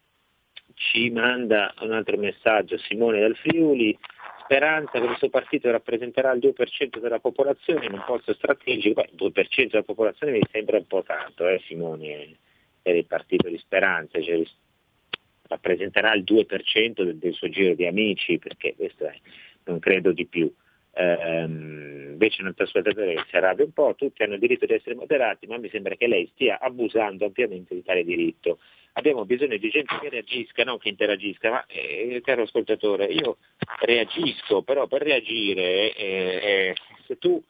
ci 0.75 1.11
manda 1.11 1.73
un 1.81 1.93
altro 1.93 2.19
messaggio 2.19 2.77
Simone 2.77 3.21
dal 3.21 3.37
Friuli, 3.37 3.97
speranza 4.49 4.99
che 4.99 5.15
suo 5.19 5.29
partito 5.29 5.71
rappresenterà 5.71 6.33
il 6.33 6.41
2% 6.41 6.99
della 6.99 7.19
popolazione 7.19 7.85
in 7.85 7.93
un 7.93 8.03
posto 8.07 8.33
strategico, 8.33 9.03
il 9.03 9.15
2% 9.15 9.69
della 9.69 9.83
popolazione 9.83 10.33
mi 10.33 10.43
sembra 10.51 10.79
un 10.79 10.87
po' 10.87 11.03
tanto, 11.03 11.47
eh, 11.47 11.61
Simone, 11.67 12.35
per 12.81 12.97
il 12.97 13.05
partito 13.05 13.47
di 13.51 13.59
speranza, 13.59 14.19
cioè, 14.23 14.43
rappresenterà 15.49 16.15
il 16.15 16.25
2% 16.25 17.03
del, 17.03 17.19
del, 17.19 17.35
suo 17.35 17.51
giro 17.51 17.75
di 17.75 17.87
amici, 17.87 18.39
perché 18.39 18.75
questo 18.75 19.05
è, 19.05 19.15
non 19.65 19.79
credo 19.81 20.13
di 20.13 20.25
più. 20.25 20.51
Ehm, 20.95 22.09
invece 22.13 22.41
un 22.41 22.49
altro 22.49 22.65
ascoltatore 22.65 23.15
che 23.15 23.25
si 23.29 23.37
arrabbia 23.37 23.67
un 23.67 23.73
po', 23.73 23.95
tutti 23.97 24.23
hanno 24.23 24.35
il 24.35 24.41
diritto 24.41 24.65
di 24.65 24.73
essere 24.73 24.95
moderati, 24.95 25.47
ma 25.47 25.59
mi 25.59 25.69
sembra 25.69 25.95
che 25.95 26.07
lei 26.07 26.27
stia 26.33 26.59
abusando 26.59 27.27
ampiamente 27.27 27.75
di 27.75 27.83
tale 27.83 28.03
diritto 28.03 28.59
abbiamo 28.99 29.25
bisogno 29.25 29.57
di 29.57 29.71
gente 29.71 29.97
che 30.01 30.09
reagisca, 30.09 30.65
non 30.65 30.79
che 30.79 30.89
interagisca, 30.89 31.51
ma 31.51 31.67
eh, 31.67 32.21
caro 32.25 32.43
ascoltatore, 32.43 33.07
io 33.07 33.39
reagisco, 33.81 34.63
però 34.63 34.87
per 34.89 35.03
reagire, 35.03 35.95
eh, 35.95 36.41
eh, 36.43 36.75
se 37.07 37.17
tu 37.17 37.41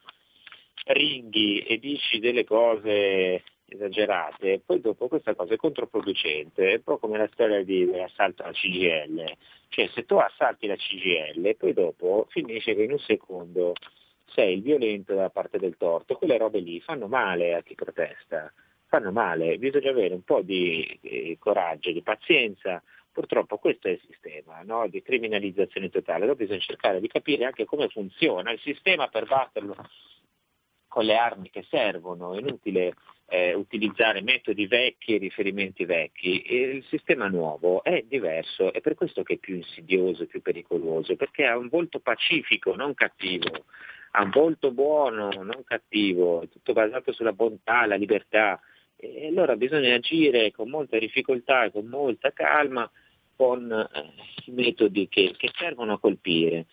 ringhi 0.84 1.60
e 1.60 1.78
dici 1.78 2.18
delle 2.18 2.44
cose 2.44 3.42
esagerate, 3.66 4.60
poi 4.64 4.80
dopo 4.80 5.08
questa 5.08 5.34
cosa 5.34 5.54
è 5.54 5.56
controproducente, 5.56 6.70
è 6.70 6.74
un 6.74 6.82
po' 6.82 6.98
come 6.98 7.18
la 7.18 7.28
storia 7.32 7.64
di, 7.64 7.86
dell'assalto 7.86 8.42
alla 8.42 8.52
CGL, 8.52 9.24
cioè 9.68 9.88
se 9.94 10.04
tu 10.04 10.16
assalti 10.16 10.66
la 10.66 10.76
CGL 10.76 11.56
poi 11.56 11.72
dopo 11.72 12.26
finisce 12.28 12.74
che 12.74 12.82
in 12.82 12.92
un 12.92 12.98
secondo 12.98 13.72
sei 14.26 14.54
il 14.54 14.62
violento 14.62 15.14
dalla 15.14 15.30
parte 15.30 15.58
del 15.58 15.76
torto, 15.78 16.16
quelle 16.16 16.36
robe 16.36 16.60
lì 16.60 16.80
fanno 16.80 17.06
male 17.06 17.54
a 17.54 17.62
chi 17.62 17.74
protesta, 17.74 18.52
fanno 18.88 19.12
male, 19.12 19.58
bisogna 19.58 19.90
avere 19.90 20.14
un 20.14 20.22
po' 20.22 20.40
di, 20.42 21.36
coraggio, 21.38 21.92
di 21.92 22.02
pazienza, 22.02 22.82
purtroppo 23.12 23.58
questo 23.58 23.88
è 23.88 23.92
il 23.92 24.00
sistema 24.06 24.62
no? 24.62 24.88
di 24.88 25.02
criminalizzazione 25.02 25.90
totale, 25.90 26.22
allora 26.22 26.38
bisogna 26.38 26.60
cercare 26.60 27.00
di 27.00 27.08
capire 27.08 27.44
anche 27.44 27.64
come 27.64 27.88
funziona 27.88 28.50
il 28.50 28.60
sistema 28.60 29.08
per 29.08 29.26
batterlo 29.26 29.76
con 30.88 31.04
le 31.04 31.16
armi 31.16 31.50
che 31.50 31.66
servono, 31.68 32.34
è 32.34 32.38
inutile 32.38 32.94
eh, 33.26 33.52
utilizzare 33.52 34.22
metodi 34.22 34.66
vecchi, 34.66 35.18
riferimenti 35.18 35.84
vecchi, 35.84 36.50
il 36.50 36.82
sistema 36.88 37.28
nuovo 37.28 37.84
è 37.84 38.02
diverso, 38.08 38.72
è 38.72 38.80
per 38.80 38.94
questo 38.94 39.22
che 39.22 39.34
è 39.34 39.38
più 39.38 39.56
insidioso, 39.56 40.26
più 40.26 40.40
pericoloso, 40.40 41.14
perché 41.14 41.44
ha 41.44 41.58
un 41.58 41.68
volto 41.68 42.00
pacifico, 42.00 42.74
non 42.74 42.94
cattivo, 42.94 43.66
ha 44.12 44.22
un 44.22 44.30
volto 44.30 44.70
buono, 44.70 45.28
non 45.28 45.62
cattivo, 45.64 46.40
è 46.40 46.48
tutto 46.48 46.72
basato 46.72 47.12
sulla 47.12 47.32
bontà, 47.32 47.84
la 47.84 47.96
libertà, 47.96 48.58
e 49.00 49.28
allora 49.28 49.54
bisogna 49.54 49.94
agire 49.94 50.50
con 50.50 50.68
molta 50.68 50.98
difficoltà 50.98 51.70
con 51.70 51.86
molta 51.86 52.32
calma 52.32 52.90
con 53.36 53.70
eh, 53.70 54.50
metodi 54.50 55.06
che, 55.08 55.32
che, 55.36 55.50
servono 55.56 55.92
a 55.92 56.00
colpire. 56.00 56.66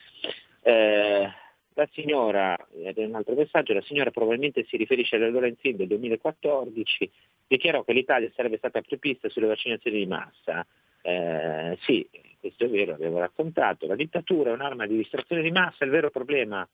Eh, 0.63 1.30
la 1.76 1.89
signora, 1.91 2.57
ed 2.73 2.97
è 2.97 3.05
un 3.05 3.13
altro 3.13 3.36
messaggio, 3.36 3.73
la 3.73 3.82
signora 3.82 4.09
probabilmente 4.09 4.65
si 4.65 4.76
riferisce 4.76 5.17
alla 5.17 5.30
Lorenzin 5.30 5.76
del 5.76 5.88
2014, 5.88 7.11
dichiarò 7.45 7.84
che 7.84 7.93
l'Italia 7.93 8.32
sarebbe 8.34 8.57
stata 8.57 8.80
apripista 8.80 9.30
sulle 9.30 9.45
vaccinazioni 9.45 9.97
di 9.97 10.05
massa. 10.07 10.65
Eh, 11.03 11.78
sì, 11.82 12.07
questo 12.39 12.65
è 12.65 12.69
vero, 12.69 12.93
avevo 12.93 13.19
raccontato, 13.19 13.86
la 13.86 13.95
dittatura 13.95 14.49
è 14.49 14.53
un'arma 14.53 14.88
di 14.88 14.95
distrazione 14.95 15.43
di 15.43 15.51
massa, 15.51 15.84
il 15.84 15.91
vero 15.91 16.09
problema 16.09 16.67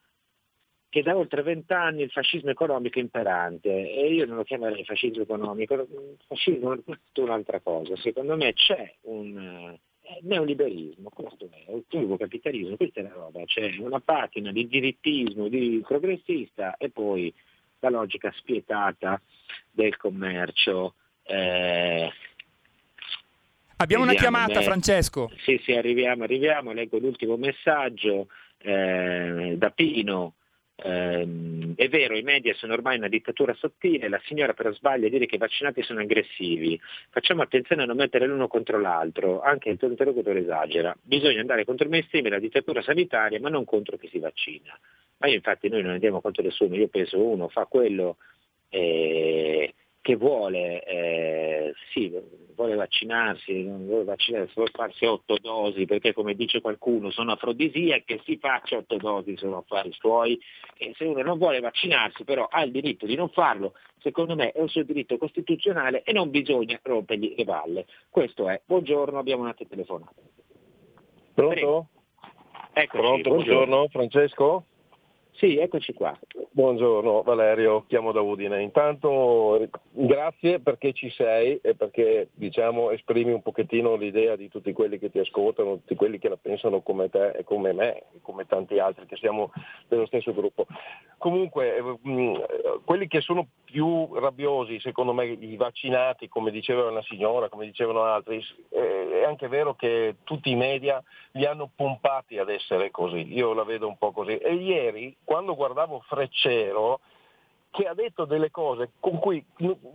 che 0.92 1.04
da 1.04 1.16
oltre 1.16 1.42
vent'anni 1.42 2.02
il 2.02 2.12
fascismo 2.12 2.50
economico 2.50 3.00
è 3.00 3.02
imperante 3.02 3.70
e 3.70 4.14
io 4.14 4.26
non 4.26 4.36
lo 4.36 4.44
chiamerei 4.44 4.84
fascismo 4.84 5.22
economico, 5.22 5.88
fascismo 6.28 6.74
è 6.74 6.80
tutta 6.84 7.22
un'altra 7.22 7.62
cosa, 7.62 7.96
secondo 7.96 8.36
me 8.36 8.52
c'è 8.52 8.96
un 9.04 9.38
eh, 9.38 10.20
neoliberismo, 10.24 11.10
questo 11.10 11.48
è, 11.50 11.72
il 11.72 11.86
turbo 11.88 12.18
capitalismo, 12.18 12.76
questa 12.76 13.00
è 13.00 13.04
la 13.04 13.14
roba, 13.14 13.42
c'è 13.46 13.74
una 13.80 14.02
patina 14.02 14.52
di 14.52 14.68
dirittismo, 14.68 15.48
di 15.48 15.82
progressista 15.88 16.76
e 16.76 16.90
poi 16.90 17.34
la 17.80 17.90
logica 17.90 18.30
spietata 18.36 19.22
del 19.72 19.96
commercio. 19.96 20.96
Eh, 21.24 22.12
Abbiamo 23.78 24.04
una 24.04 24.14
chiamata, 24.14 24.60
me. 24.60 24.66
Francesco. 24.66 25.32
Sì, 25.38 25.58
sì, 25.64 25.72
arriviamo, 25.72 26.24
arriviamo, 26.24 26.74
leggo 26.74 26.98
l'ultimo 26.98 27.38
messaggio 27.38 28.28
eh, 28.58 29.56
da 29.58 29.70
Pino. 29.70 30.34
Eh, 30.84 31.74
è 31.76 31.88
vero, 31.90 32.18
i 32.18 32.24
media 32.24 32.56
sono 32.56 32.74
ormai 32.74 32.98
una 32.98 33.08
dittatura 33.08 33.54
sottile, 33.54 34.10
la 34.10 34.20
signora 34.26 34.54
però 34.54 34.74
sbaglia 34.74 35.08
a 35.08 35.10
dire 35.10 35.28
che 35.28 35.36
i 35.36 35.40
vaccinati 35.40 35.84
sono 35.84 36.00
aggressivi. 36.00 36.80
Facciamo 37.10 37.44
attenzione 37.44 37.84
a 37.84 37.86
non 37.86 37.98
mettere 37.98 38.26
l'uno 38.26 38.48
contro 38.48 38.80
l'altro, 38.80 39.42
anche 39.42 39.70
il 39.70 39.78
tuo 39.78 39.90
interlocutore 39.90 40.40
esagera. 40.40 40.96
Bisogna 41.02 41.42
andare 41.42 41.66
contro 41.66 41.86
il 41.86 41.92
mainstream 41.92 42.26
e 42.26 42.30
la 42.30 42.40
dittatura 42.40 42.82
sanitaria, 42.82 43.40
ma 43.40 43.50
non 43.50 43.64
contro 43.66 43.98
chi 43.98 44.08
si 44.08 44.20
vaccina. 44.20 44.78
Ma 45.18 45.28
io 45.28 45.36
infatti 45.36 45.70
noi 45.70 45.84
non 45.84 45.92
andiamo 45.92 46.20
contro 46.20 46.42
nessuno, 46.44 46.76
io 46.76 46.88
penso 46.88 47.24
uno 47.24 47.48
fa 47.48 47.66
quello 47.66 48.18
eh, 48.70 49.74
che 50.02 50.16
vuole, 50.16 50.84
eh, 50.84 51.74
sì, 51.94 52.12
vuole 52.56 52.76
vaccinarsi, 52.76 53.64
non 53.64 53.86
vuole 53.86 54.04
vaccinarsi, 54.04 54.54
vuole 54.56 54.72
farsi 54.74 55.06
otto 55.06 55.38
dosi, 55.40 55.86
perché 55.86 56.12
come 56.12 56.34
dice 56.34 56.60
qualcuno 56.60 57.12
sono 57.12 57.34
afrodisiache, 57.34 58.22
si 58.26 58.38
faccia 58.38 58.78
otto 58.78 58.98
dosi, 58.98 59.38
sono 59.38 59.58
affari 59.58 59.92
suoi, 59.94 60.40
e 60.76 60.94
se 60.98 61.06
uno 61.06 61.22
non 61.22 61.38
vuole 61.38 61.60
vaccinarsi 61.60 62.24
però 62.24 62.48
ha 62.50 62.64
il 62.64 62.72
diritto 62.72 63.06
di 63.06 63.16
non 63.16 63.30
farlo, 63.30 63.74
secondo 64.00 64.36
me 64.36 64.52
è 64.52 64.60
un 64.60 64.70
suo 64.70 64.84
diritto 64.84 65.18
costituzionale 65.18 66.02
e 66.02 66.14
non 66.14 66.32
bisogna 66.32 66.80
rompergli 66.82 67.36
le 67.38 67.44
balle. 67.44 67.86
Questo 68.10 68.50
è. 68.50 68.60
Buongiorno, 68.66 69.20
abbiamo 69.20 69.44
una 69.44 69.54
telefonata. 69.54 70.16
Pronto? 71.36 71.90
Buongiorno. 72.74 73.30
buongiorno 73.30 73.88
Francesco? 73.90 74.66
Sì, 75.34 75.58
eccoci 75.58 75.94
qua. 75.94 76.18
Buongiorno 76.52 77.24
Valerio, 77.24 77.86
chiamo 77.88 78.12
da 78.12 78.22
Udine. 78.22 78.62
Intanto 78.62 79.68
grazie 79.90 80.60
perché 80.60 80.94
ci 80.94 81.10
sei 81.10 81.58
e 81.64 81.74
perché 81.74 82.30
diciamo, 82.34 82.92
esprimi 82.92 83.32
un 83.32 83.42
pochettino 83.42 83.96
l'idea 83.96 84.36
di 84.36 84.50
tutti 84.50 84.74
quelli 84.74 85.00
che 85.00 85.10
ti 85.10 85.20
ascoltano, 85.20 85.78
tutti 85.78 85.96
quelli 85.96 86.20
che 86.20 86.30
la 86.30 86.38
pensano 86.38 86.82
come 86.82 87.10
te 87.10 87.30
e 87.30 87.44
come 87.44 87.72
me 87.74 88.00
e 88.14 88.20
come 88.22 88.46
tanti 88.46 88.78
altri 88.78 89.06
che 89.06 89.16
siamo 89.16 89.52
dello 89.88 90.06
stesso 90.06 90.34
gruppo. 90.34 90.68
Comunque, 91.18 91.78
eh, 91.78 92.80
quelli 92.84 93.08
che 93.08 93.22
sono 93.22 93.48
più 93.64 94.14
rabbiosi, 94.16 94.80
secondo 94.80 95.14
me, 95.14 95.26
i 95.26 95.56
vaccinati, 95.56 96.28
come 96.28 96.52
diceva 96.52 96.90
una 96.90 97.04
signora, 97.04 97.48
come 97.48 97.66
dicevano 97.66 98.04
altri, 98.04 98.44
eh, 98.70 99.22
è 99.22 99.24
anche 99.24 99.48
vero 99.48 99.76
che 99.76 100.18
tutti 100.24 100.52
i 100.52 100.56
media 100.56 101.02
li 101.34 101.46
hanno 101.46 101.70
pompati 101.76 102.38
ad 102.38 102.50
essere 102.50 102.92
così. 102.92 103.34
Io 103.34 103.54
la 103.54 103.64
vedo 103.64 103.88
un 103.88 103.98
po' 103.98 104.12
così. 104.12 104.38
E 104.38 104.54
ieri 104.54 105.16
quando 105.24 105.56
guardavo 105.56 106.02
Freccero, 106.08 107.00
che 107.72 107.88
ha 107.88 107.94
detto 107.94 108.26
delle 108.26 108.52
cose 108.52 108.92
con 109.00 109.18
cui 109.18 109.44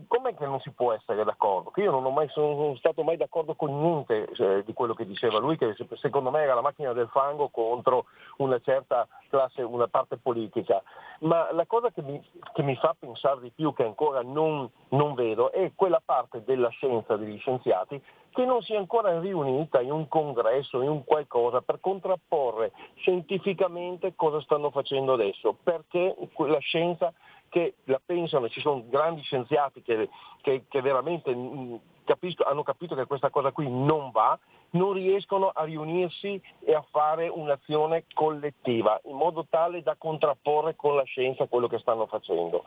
com'è 0.08 0.34
che 0.34 0.46
non 0.46 0.60
si 0.60 0.70
può 0.70 0.92
essere 0.92 1.24
d'accordo? 1.24 1.70
Che 1.70 1.82
io 1.82 1.90
non 1.90 2.12
mai, 2.14 2.26
sono 2.30 2.74
stato 2.76 3.02
mai 3.02 3.18
d'accordo 3.18 3.54
con 3.54 3.78
niente 3.80 4.28
eh, 4.30 4.64
di 4.64 4.72
quello 4.72 4.94
che 4.94 5.06
diceva 5.06 5.38
lui, 5.38 5.58
che 5.58 5.76
secondo 5.96 6.30
me 6.30 6.40
era 6.40 6.54
la 6.54 6.62
macchina 6.62 6.94
del 6.94 7.08
fango 7.08 7.48
contro 7.50 8.06
una 8.38 8.58
certa 8.60 9.06
classe, 9.28 9.60
una 9.62 9.88
parte 9.88 10.16
politica. 10.16 10.82
Ma 11.20 11.52
la 11.52 11.66
cosa 11.66 11.90
che 11.90 12.00
mi, 12.00 12.20
che 12.54 12.62
mi 12.62 12.76
fa 12.76 12.96
pensare 12.98 13.40
di 13.40 13.52
più, 13.54 13.74
che 13.74 13.84
ancora 13.84 14.22
non, 14.22 14.68
non 14.90 15.14
vedo, 15.14 15.52
è 15.52 15.72
quella 15.74 16.00
parte 16.02 16.42
della 16.44 16.70
scienza 16.70 17.16
degli 17.16 17.38
scienziati 17.38 18.02
che 18.36 18.44
non 18.44 18.60
si 18.60 18.74
è 18.74 18.76
ancora 18.76 19.18
riunita 19.18 19.80
in 19.80 19.90
un 19.90 20.08
congresso, 20.08 20.82
in 20.82 20.90
un 20.90 21.04
qualcosa, 21.04 21.62
per 21.62 21.80
contrapporre 21.80 22.70
scientificamente 22.96 24.14
cosa 24.14 24.42
stanno 24.42 24.70
facendo 24.70 25.14
adesso, 25.14 25.56
perché 25.62 26.14
la 26.36 26.58
scienza 26.58 27.14
che 27.56 27.76
la 27.84 27.98
pensano, 28.04 28.50
ci 28.50 28.60
sono 28.60 28.84
grandi 28.86 29.22
scienziati 29.22 29.80
che, 29.80 30.10
che, 30.42 30.64
che 30.68 30.80
veramente 30.82 31.34
mm, 31.34 31.76
capisco, 32.04 32.44
hanno 32.44 32.62
capito 32.62 32.94
che 32.94 33.06
questa 33.06 33.30
cosa 33.30 33.50
qui 33.50 33.66
non 33.66 34.10
va, 34.10 34.38
non 34.76 34.92
riescono 34.92 35.48
a 35.48 35.64
riunirsi 35.64 36.40
e 36.64 36.74
a 36.74 36.84
fare 36.90 37.28
un'azione 37.28 38.04
collettiva 38.14 39.00
in 39.04 39.16
modo 39.16 39.46
tale 39.48 39.82
da 39.82 39.96
contrapporre 39.96 40.76
con 40.76 40.94
la 40.94 41.04
scienza 41.04 41.46
quello 41.46 41.66
che 41.66 41.78
stanno 41.78 42.06
facendo. 42.06 42.64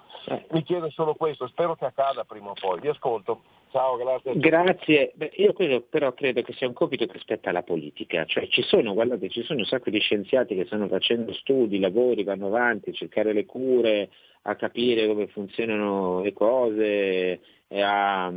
Mi 0.52 0.64
chiedo 0.64 0.90
solo 0.90 1.14
questo, 1.16 1.48
spero 1.48 1.76
che 1.76 1.86
accada 1.86 2.24
prima 2.24 2.50
o 2.50 2.54
poi. 2.60 2.80
Vi 2.80 2.88
ascolto. 2.88 3.42
Ciao, 3.72 3.98
grazie. 3.98 4.36
Grazie. 4.36 5.12
Beh, 5.14 5.32
io 5.36 5.54
credo, 5.54 5.82
però 5.82 6.12
credo 6.14 6.42
che 6.42 6.54
sia 6.54 6.68
un 6.68 6.74
compito 6.74 7.06
che 7.06 7.20
spetta 7.20 7.52
alla 7.52 7.62
politica, 7.62 8.26
cioè 8.26 8.48
ci 8.48 8.64
sono, 8.64 8.94
guardate, 8.94 9.30
ci 9.30 9.44
sono 9.44 9.60
un 9.60 9.66
sacco 9.66 9.92
di 9.92 10.00
scienziati 10.00 10.56
che 10.56 10.66
stanno 10.66 10.88
facendo 10.88 11.32
studi, 11.34 11.80
lavori, 11.80 12.24
vanno 12.24 12.48
avanti, 12.48 12.90
a 12.90 12.94
cercare 12.94 13.32
le 13.32 13.46
cure, 13.46 14.10
a 14.44 14.56
capire 14.56 15.06
come 15.06 15.28
funzionano 15.28 16.22
le 16.22 16.34
cose, 16.34 17.40
a, 17.70 18.34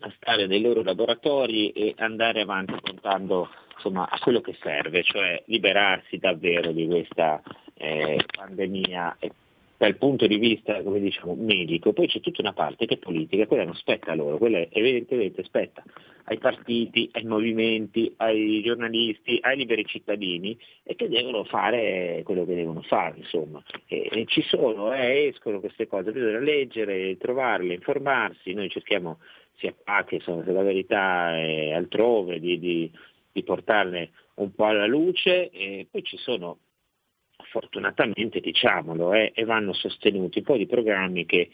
a 0.00 0.12
stare 0.16 0.46
nei 0.46 0.60
loro 0.60 0.82
laboratori 0.82 1.70
e 1.70 1.94
andare 1.98 2.40
avanti 2.40 2.74
puntando 2.80 3.50
insomma, 3.74 4.08
a 4.08 4.18
quello 4.18 4.40
che 4.40 4.56
serve, 4.60 5.02
cioè 5.02 5.42
liberarsi 5.46 6.18
davvero 6.18 6.72
di 6.72 6.86
questa 6.86 7.42
eh, 7.74 8.24
pandemia 8.36 9.16
dal 9.82 9.96
punto 9.96 10.28
di 10.28 10.38
vista 10.38 10.80
come 10.84 11.00
diciamo, 11.00 11.34
medico, 11.34 11.92
poi 11.92 12.06
c'è 12.06 12.20
tutta 12.20 12.40
una 12.40 12.52
parte 12.52 12.86
che 12.86 12.94
è 12.94 12.98
politica, 12.98 13.48
quella 13.48 13.64
non 13.64 13.74
spetta 13.74 14.12
a 14.12 14.14
loro, 14.14 14.38
quella 14.38 14.64
evidentemente 14.70 15.42
spetta 15.42 15.82
ai 16.26 16.38
partiti, 16.38 17.10
ai 17.14 17.24
movimenti, 17.24 18.14
ai 18.18 18.62
giornalisti, 18.62 19.40
ai 19.40 19.56
liberi 19.56 19.84
cittadini 19.84 20.56
e 20.84 20.94
che 20.94 21.08
devono 21.08 21.42
fare 21.42 22.20
quello 22.24 22.44
che 22.44 22.54
devono 22.54 22.82
fare, 22.82 23.18
insomma. 23.18 23.60
E, 23.88 24.08
e 24.08 24.24
ci 24.26 24.42
sono, 24.42 24.94
eh, 24.94 25.26
escono 25.26 25.58
queste 25.58 25.88
cose, 25.88 26.12
bisogna 26.12 26.38
leggere, 26.38 27.16
trovarle, 27.16 27.74
informarsi, 27.74 28.52
noi 28.52 28.70
cerchiamo 28.70 29.18
sia 29.56 29.74
qua 29.74 30.04
che 30.04 30.20
se 30.20 30.30
la 30.30 30.62
verità 30.62 31.36
è 31.36 31.72
altrove 31.72 32.38
di, 32.38 32.60
di, 32.60 32.88
di 33.32 33.42
portarne 33.42 34.10
un 34.34 34.54
po' 34.54 34.66
alla 34.66 34.86
luce 34.86 35.50
e 35.50 35.88
poi 35.90 36.04
ci 36.04 36.16
sono 36.18 36.58
fortunatamente 37.52 38.40
diciamolo, 38.40 39.12
eh, 39.12 39.30
e 39.34 39.44
vanno 39.44 39.74
sostenuti. 39.74 40.38
Un 40.38 40.44
po' 40.44 40.56
di 40.56 40.66
programmi 40.66 41.26
che 41.26 41.50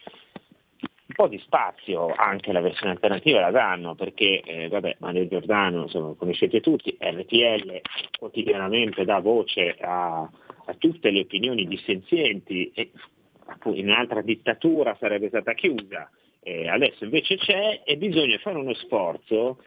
un 1.09 1.15
po' 1.15 1.27
di 1.27 1.39
spazio 1.39 2.13
anche 2.15 2.51
alla 2.51 2.61
versione 2.61 2.93
alternativa 2.93 3.41
la 3.41 3.51
danno, 3.51 3.95
perché 3.95 4.41
eh, 4.41 4.69
vabbè, 4.69 4.97
Mario 5.01 5.27
Giordano, 5.27 5.83
insomma, 5.83 6.15
conoscete 6.15 6.61
tutti, 6.61 6.97
RTL 6.99 7.81
quotidianamente 8.19 9.05
dà 9.05 9.19
voce 9.19 9.75
a, 9.81 10.21
a 10.21 10.75
tutte 10.79 11.11
le 11.11 11.21
opinioni 11.21 11.67
dissenzienti 11.67 12.71
e 12.75 12.91
in 13.73 13.89
un'altra 13.89 14.21
dittatura 14.21 14.95
sarebbe 15.01 15.29
stata 15.29 15.55
chiusa 15.55 16.11
Eh, 16.41 16.69
adesso 16.69 17.05
invece 17.05 17.37
c'è 17.37 17.83
e 17.85 17.97
bisogna 17.97 18.39
fare 18.39 18.59
uno 18.59 18.75
sforzo, 18.75 19.59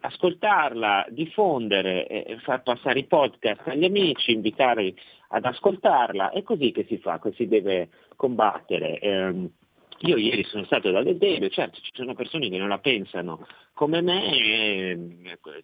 ascoltarla, 0.00 1.06
diffondere, 1.10 2.06
eh, 2.06 2.38
far 2.40 2.62
passare 2.62 3.00
i 3.00 3.04
podcast 3.04 3.68
agli 3.68 3.84
amici, 3.84 4.32
invitare 4.32 4.94
ad 5.28 5.44
ascoltarla, 5.44 6.30
è 6.30 6.42
così 6.42 6.72
che 6.72 6.84
si 6.88 6.98
fa, 6.98 7.18
che 7.18 7.32
si 7.32 7.46
deve 7.46 7.88
combattere. 8.16 8.98
Eh, 8.98 9.50
io 10.02 10.16
ieri 10.16 10.44
sono 10.44 10.64
stato 10.64 10.90
dalle 10.90 11.16
Debe, 11.16 11.50
certo 11.50 11.80
ci 11.80 11.90
sono 11.94 12.14
persone 12.14 12.48
che 12.48 12.58
non 12.58 12.68
la 12.68 12.78
pensano 12.78 13.46
come 13.74 14.00
me, 14.00 14.36
eh, 14.36 14.98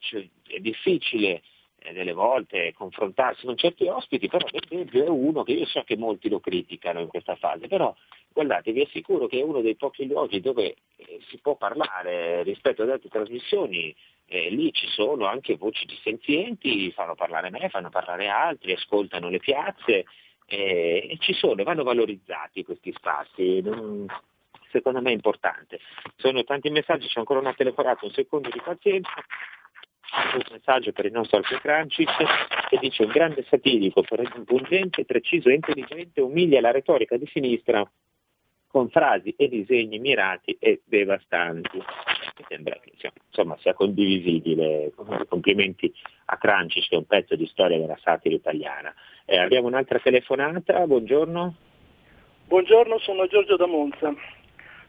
cioè, 0.01 0.29
è 0.49 0.59
difficile 0.59 1.43
eh, 1.79 1.93
delle 1.93 2.13
volte 2.13 2.73
confrontarsi 2.73 3.47
con 3.47 3.57
certi 3.57 3.87
ospiti, 3.87 4.29
però 4.29 4.45
per 4.51 4.65
esempio 4.65 5.05
è 5.05 5.09
uno 5.09 5.45
che 5.45 5.53
io 5.53 5.67
so 5.67 5.83
che 5.83 5.97
molti 5.97 6.29
lo 6.29 6.41
criticano 6.41 7.01
in 7.01 7.09
questa 7.09 7.37
fase, 7.37 7.69
però 7.69 7.95
guardate 8.33 8.73
vi 8.73 8.81
assicuro 8.81 9.27
che 9.27 9.39
è 9.39 9.43
uno 9.43 9.61
dei 9.61 9.77
pochi 9.77 10.07
luoghi 10.07 10.41
dove 10.41 10.75
eh, 10.97 11.21
si 11.29 11.39
può 11.39 11.55
parlare 11.57 12.43
rispetto 12.43 12.83
ad 12.83 12.91
altre 12.91 13.09
trasmissioni, 13.11 13.95
eh, 14.27 14.51
lì 14.51 14.73
ci 14.73 14.87
sono 14.89 15.27
anche 15.27 15.57
voci 15.57 15.85
dissenzienti, 15.87 16.91
fanno 16.93 17.15
parlare 17.15 17.51
me, 17.51 17.69
fanno 17.69 17.91
parlare 17.91 18.29
altri, 18.29 18.73
ascoltano 18.73 19.29
le 19.29 19.39
piazze 19.39 20.05
eh, 20.47 21.09
e 21.11 21.17
ci 21.21 21.33
sono, 21.33 21.63
vanno 21.63 21.83
valorizzati 21.83 22.65
questi 22.65 22.93
spazi. 22.93 23.61
Non, 23.61 24.07
secondo 24.71 25.01
me 25.01 25.11
è 25.11 25.15
importante. 25.15 25.79
Sono 26.17 26.43
tanti 26.45 26.71
messaggi, 26.71 27.07
c'è 27.07 27.19
ancora 27.19 27.41
una 27.41 27.55
telefonata, 27.55 28.05
un 28.05 28.13
secondo 28.13 28.49
di 28.49 28.61
pazienza 28.63 29.13
un 30.35 30.43
messaggio 30.53 30.93
per 30.93 31.07
il 31.07 31.13
nostro 31.13 31.39
Alfio 31.39 31.59
Crancic 31.59 32.69
che 32.69 32.79
dice 32.79 33.03
un 33.03 33.11
grande 33.11 33.45
satirico, 33.49 34.03
pungente, 34.45 35.05
preciso 35.05 35.49
e 35.49 35.55
intelligente, 35.55 36.21
umilia 36.21 36.61
la 36.61 36.71
retorica 36.71 37.17
di 37.17 37.27
sinistra 37.27 37.89
con 38.69 38.89
frasi 38.91 39.35
e 39.37 39.49
disegni 39.49 39.99
mirati 39.99 40.57
e 40.59 40.83
devastanti. 40.85 41.83
Mi 42.37 42.45
sembra 42.49 42.77
che 42.81 42.93
insomma, 43.29 43.57
sia 43.61 43.75
condivisibile. 43.75 44.93
Complimenti 45.29 45.93
a 46.27 46.37
Crancic 46.37 46.89
che 46.89 46.95
è 46.97 46.99
un 46.99 47.07
pezzo 47.07 47.37
di 47.37 47.47
storia 47.47 47.79
della 47.79 47.99
satira 48.03 48.35
italiana. 48.35 48.93
Eh, 49.25 49.39
abbiamo 49.39 49.69
un'altra 49.69 50.01
telefonata, 50.01 50.85
buongiorno. 50.87 51.55
Buongiorno, 52.47 52.99
sono 52.99 53.27
Giorgio 53.27 53.57
da 53.57 53.67
Monza. 53.67 54.13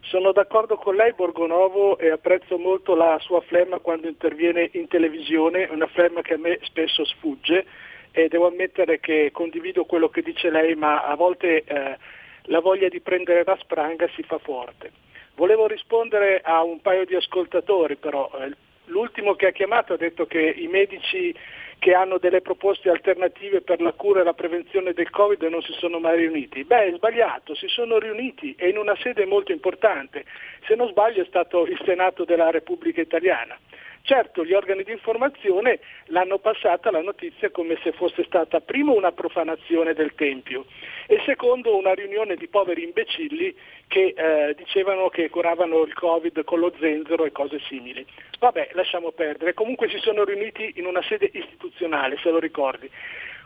Sono 0.02 0.32
d'accordo 0.32 0.78
con 0.78 0.96
lei 0.96 1.14
Borgonovo 1.14 1.98
e 1.98 2.10
apprezzo 2.10 2.58
molto 2.58 2.96
la 2.96 3.18
sua 3.20 3.42
flemma 3.42 3.80
quando 3.80 4.08
interviene 4.08 4.70
in 4.74 4.88
televisione, 4.88 5.68
una 5.72 5.88
flemma 5.88 6.22
che 6.22 6.34
a 6.34 6.38
me 6.38 6.60
spesso 6.64 7.06
sfugge 7.06 7.66
e 8.12 8.28
devo 8.28 8.48
ammettere 8.48 9.00
che 9.00 9.30
condivido 9.32 9.86
quello 9.86 10.10
che 10.10 10.22
dice 10.22 10.50
lei, 10.50 10.76
ma 10.76 11.04
a 11.04 11.16
volte 11.16 11.64
eh, 11.64 11.98
la 12.44 12.60
voglia 12.60 12.88
di 12.88 13.02
prendere 13.02 13.44
la 13.44 13.58
spranga 13.60 14.08
si 14.16 14.24
fa 14.24 14.38
forte. 14.38 14.92
Volevo 15.36 15.68
rispondere 15.68 16.42
a 16.42 16.64
un 16.64 16.80
paio 16.82 17.06
di 17.06 17.16
ascoltatori 17.16 17.98
però, 17.98 18.32
eh, 18.40 18.52
l'ultimo 18.86 19.36
che 19.36 19.48
ha 19.48 19.52
chiamato 19.52 19.94
ha 19.94 19.98
detto 19.98 20.26
che 20.26 20.40
i 20.40 20.68
medici 20.68 21.34
che 21.78 21.94
hanno 21.94 22.18
delle 22.18 22.42
proposte 22.42 22.90
alternative 22.90 23.62
per 23.62 23.82
la 23.82 23.92
cura 23.92 24.22
e 24.22 24.24
la 24.24 24.34
prevenzione 24.34 24.94
del 24.94 25.10
Covid 25.10 25.44
non 25.44 25.62
si 25.62 25.74
sono 25.74 26.00
mai 26.00 26.18
riuniti. 26.18 26.64
Beh, 26.64 26.86
è 26.86 26.94
sbagliato, 26.96 27.54
si 27.54 27.68
sono 27.68 28.00
riuniti 28.00 28.56
e 28.58 28.70
in 28.70 28.78
una 28.78 28.96
sede 28.96 29.26
molto 29.26 29.52
importante. 29.52 30.24
Se 30.66 30.76
non 30.76 30.88
sbaglio 30.88 31.22
è 31.22 31.26
stato 31.26 31.66
il 31.66 31.80
Senato 31.86 32.24
della 32.24 32.50
Repubblica 32.50 33.02
Italiana. 33.02 33.58
Certo, 34.06 34.46
gli 34.46 34.54
organi 34.54 34.84
di 34.84 34.92
informazione 34.92 35.80
l'hanno 36.10 36.38
passata 36.38 36.92
la 36.92 37.02
notizia 37.02 37.50
come 37.50 37.76
se 37.82 37.92
fosse 37.92 38.24
stata 38.26 38.60
primo 38.62 38.94
una 38.94 39.12
profanazione 39.12 39.96
del 39.96 40.14
Tempio 40.14 40.66
e 41.08 41.24
secondo 41.26 41.76
una 41.76 41.92
riunione 41.96 42.36
di 42.36 42.48
poveri 42.48 42.84
imbecilli 42.84 43.56
che 43.88 44.14
eh, 44.16 44.54
dicevano 44.54 45.10
che 45.10 45.32
curavano 45.32 45.82
il 45.82 45.94
Covid 45.94 46.44
con 46.44 46.60
lo 46.60 46.72
zenzero 46.80 47.26
e 47.26 47.32
cose 47.32 47.60
simili. 47.68 48.06
Vabbè, 48.38 48.70
lasciamo 48.74 49.10
perdere. 49.12 49.56
Comunque 49.56 49.90
si 49.90 49.98
sono 49.98 50.24
riuniti 50.24 50.74
in 50.76 50.86
una 50.86 51.02
sede 51.02 51.32
istituzionale, 51.34 52.20
se 52.22 52.30
lo 52.30 52.38
ricordi. 52.38 52.88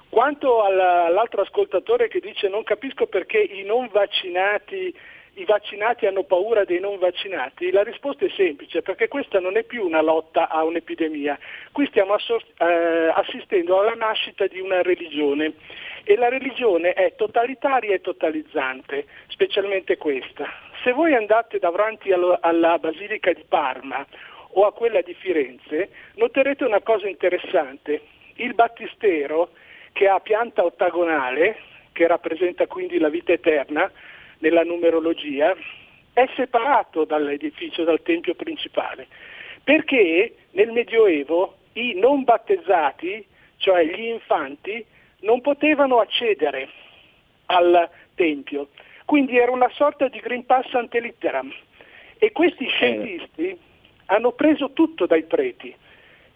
Quanto 0.10 0.62
all'altro 0.62 1.42
ascoltatore 1.42 2.10
che 2.10 2.20
dice 2.20 2.50
non 2.50 2.64
capisco 2.64 3.08
perché 3.08 3.40
i 3.40 3.64
non 3.64 3.88
vaccinati 3.94 4.94
i 5.40 5.46
vaccinati 5.46 6.06
hanno 6.06 6.24
paura 6.24 6.66
dei 6.66 6.80
non 6.80 6.98
vaccinati? 6.98 7.72
La 7.72 7.84
risposta 7.84 8.26
è 8.26 8.30
semplice, 8.36 8.82
perché 8.82 9.08
questa 9.08 9.40
non 9.40 9.56
è 9.56 9.64
più 9.64 9.86
una 9.86 10.02
lotta 10.02 10.50
a 10.50 10.64
un'epidemia, 10.64 11.40
qui 11.72 11.88
stiamo 11.88 12.16
eh, 12.18 13.12
assistendo 13.14 13.80
alla 13.80 13.94
nascita 13.94 14.48
di 14.48 14.60
una 14.60 14.82
religione 14.82 15.54
e 16.04 16.16
la 16.16 16.28
religione 16.28 16.94
è 16.94 17.16
totalitaria 17.16 17.94
e 17.94 18.02
totalizzante, 18.02 19.06
specialmente 19.28 19.98
questa. 19.98 20.46
Se 20.84 20.92
voi 20.92 21.14
andate 21.14 21.60
davanti 21.60 22.12
alla 22.12 22.78
Basilica 22.78 23.32
di 23.32 23.46
Parma 23.48 24.06
o 24.54 24.66
a 24.66 24.74
quella 24.74 25.02
di 25.02 25.14
Firenze, 25.14 25.90
noterete 26.16 26.64
una 26.64 26.82
cosa 26.82 27.08
interessante. 27.08 28.02
Il 28.36 28.56
battistero, 28.56 29.52
che 29.92 30.08
ha 30.08 30.20
pianta 30.20 30.64
ottagonale, 30.64 31.58
che 31.92 32.08
rappresenta 32.08 32.66
quindi 32.68 32.98
la 32.98 33.10
vita 33.10 33.34
eterna, 33.34 33.92
nella 34.40 34.64
numerologia, 34.64 35.56
è 36.14 36.28
separato 36.36 37.06
dall'edificio, 37.06 37.84
dal 37.84 38.02
tempio 38.02 38.36
principale, 38.36 39.08
perché 39.64 40.36
nel 40.52 40.72
Medioevo 40.72 41.56
i 41.74 41.94
non 41.96 42.24
battezzati, 42.24 43.26
cioè 43.58 43.86
gli 43.86 44.08
infanti, 44.08 44.84
non 45.22 45.42
potevano 45.42 46.00
accedere 46.00 46.70
al 47.48 47.90
tempio. 48.16 48.70
Quindi 49.06 49.38
era 49.38 49.52
una 49.52 49.70
sorta 49.74 50.08
di 50.08 50.20
Green 50.20 50.46
Pass 50.46 50.74
ante 50.74 51.00
litteram. 51.00 51.52
E 52.18 52.32
questi 52.32 52.66
eh. 52.66 52.70
scientisti 52.70 53.58
hanno 54.06 54.32
preso 54.34 54.72
tutto 54.72 55.06
dai 55.06 55.24
preti 55.24 55.74